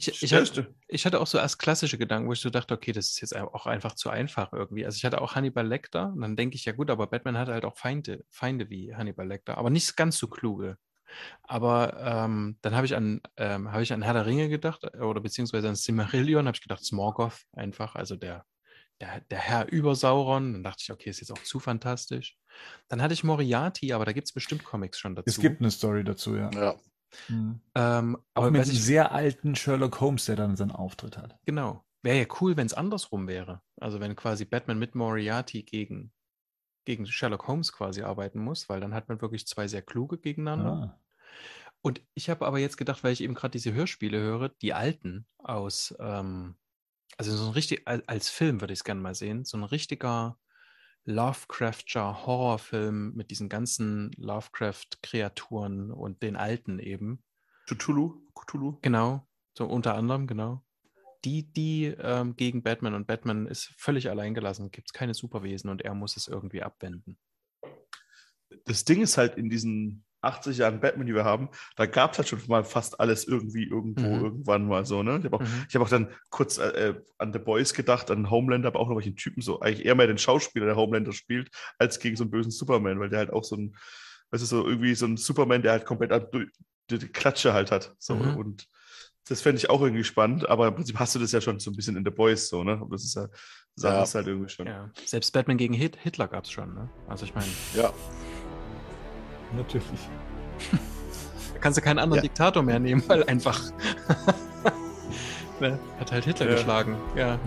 [0.00, 2.92] Ich, ich, hatte, ich, hatte, auch so erst klassische Gedanken, wo ich so dachte, okay,
[2.92, 4.86] das ist jetzt auch einfach zu einfach irgendwie.
[4.86, 7.48] Also ich hatte auch Hannibal Lecter und dann denke ich, ja gut, aber Batman hat
[7.48, 10.78] halt auch Feinde, Feinde wie Hannibal Lecter, aber nicht ganz so kluge.
[11.42, 14.98] Aber ähm, dann habe ich an ähm, habe ich an Herr der Ringe gedacht äh,
[14.98, 18.44] oder beziehungsweise an Silmarillion, habe ich gedacht, Smorgoth einfach, also der,
[19.00, 20.52] der, der Herr über Sauron.
[20.52, 22.36] Dann dachte ich, okay, ist jetzt auch zu fantastisch.
[22.88, 25.28] Dann hatte ich Moriarty, aber da gibt es bestimmt Comics schon dazu.
[25.28, 26.50] Es gibt eine Story dazu, ja.
[26.52, 26.76] Ja.
[27.28, 27.60] Mhm.
[27.74, 31.38] Ähm, aber mit einem sehr alten Sherlock Holmes, der dann seinen Auftritt hat.
[31.44, 31.84] Genau.
[32.02, 33.62] Wäre ja cool, wenn es andersrum wäre.
[33.80, 36.12] Also wenn quasi Batman mit Moriarty gegen,
[36.84, 40.72] gegen Sherlock Holmes quasi arbeiten muss, weil dann hat man wirklich zwei sehr kluge gegeneinander.
[40.72, 41.00] Ah.
[41.80, 45.26] Und ich habe aber jetzt gedacht, weil ich eben gerade diese Hörspiele höre, die alten
[45.38, 46.56] aus, ähm,
[47.16, 50.38] also so ein richtig, als Film würde ich es gerne mal sehen, so ein richtiger
[51.08, 57.24] Lovecraftscher Horrorfilm mit diesen ganzen Lovecraft-Kreaturen und den alten eben.
[57.66, 58.20] Cthulhu?
[58.34, 58.78] Cthulhu?
[58.82, 59.26] Genau,
[59.56, 60.62] so unter anderem, genau.
[61.24, 65.80] Die, die ähm, gegen Batman und Batman ist völlig alleingelassen, gibt es keine Superwesen und
[65.80, 67.18] er muss es irgendwie abwenden.
[68.66, 72.18] Das Ding ist halt in diesen 80 Jahren Batman, die wir haben, da gab es
[72.18, 74.24] halt schon mal fast alles irgendwie irgendwo mhm.
[74.24, 75.02] irgendwann mal so.
[75.02, 75.18] Ne?
[75.18, 75.66] Ich habe auch, mhm.
[75.72, 78.96] hab auch dann kurz äh, äh, an The Boys gedacht, an Homelander, aber auch noch
[78.96, 82.30] welchen Typen so, eigentlich eher mehr den Schauspieler, der Homelander spielt, als gegen so einen
[82.30, 83.76] bösen Superman, weil der halt auch so ein,
[84.30, 87.94] weißt du, so irgendwie so ein Superman, der halt komplett die, die Klatsche halt hat.
[87.98, 88.14] So.
[88.14, 88.36] Mhm.
[88.36, 88.68] Und
[89.28, 91.70] das fände ich auch irgendwie spannend, aber im Prinzip hast du das ja schon so
[91.70, 92.82] ein bisschen in The Boys so, ne?
[92.90, 93.28] Das ist ja,
[93.76, 94.02] ja.
[94.02, 94.66] Ist halt irgendwie schon.
[94.66, 94.90] Ja.
[95.04, 96.90] Selbst Batman gegen Hitler gab es schon, ne?
[97.06, 97.46] Also ich meine.
[97.74, 97.92] Ja.
[99.56, 100.08] Natürlich.
[101.54, 102.22] da kannst du keinen anderen ja.
[102.22, 103.60] Diktator mehr nehmen, weil einfach.
[105.60, 105.78] ne?
[105.98, 106.52] Hat halt Hitler ja.
[106.52, 106.96] geschlagen.
[107.16, 107.38] Ja.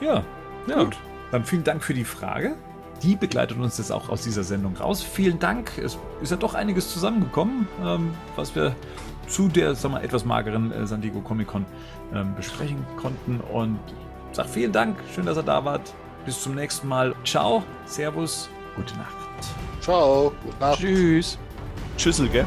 [0.00, 0.24] Ja.
[0.66, 0.82] ja.
[0.84, 0.96] Gut.
[1.30, 2.56] Dann vielen Dank für die Frage.
[3.02, 5.02] Die begleitet uns jetzt auch aus dieser Sendung raus.
[5.02, 5.78] Vielen Dank.
[5.78, 8.74] Es ist ja doch einiges zusammengekommen, ähm, was wir
[9.26, 11.64] zu der sagen wir, etwas mageren äh, San Diego Comic Con
[12.12, 13.40] ähm, besprechen konnten.
[13.40, 13.78] Und
[14.32, 14.98] sag vielen Dank.
[15.14, 15.94] Schön, dass ihr da wart.
[16.26, 17.14] Bis zum nächsten Mal.
[17.24, 17.62] Ciao.
[17.86, 18.50] Servus.
[18.76, 19.29] Gute Nacht.
[19.80, 20.32] Ciao.
[20.42, 20.78] Gute Nacht.
[20.78, 21.38] Tschüss.
[21.96, 22.46] Tschüssel, gell?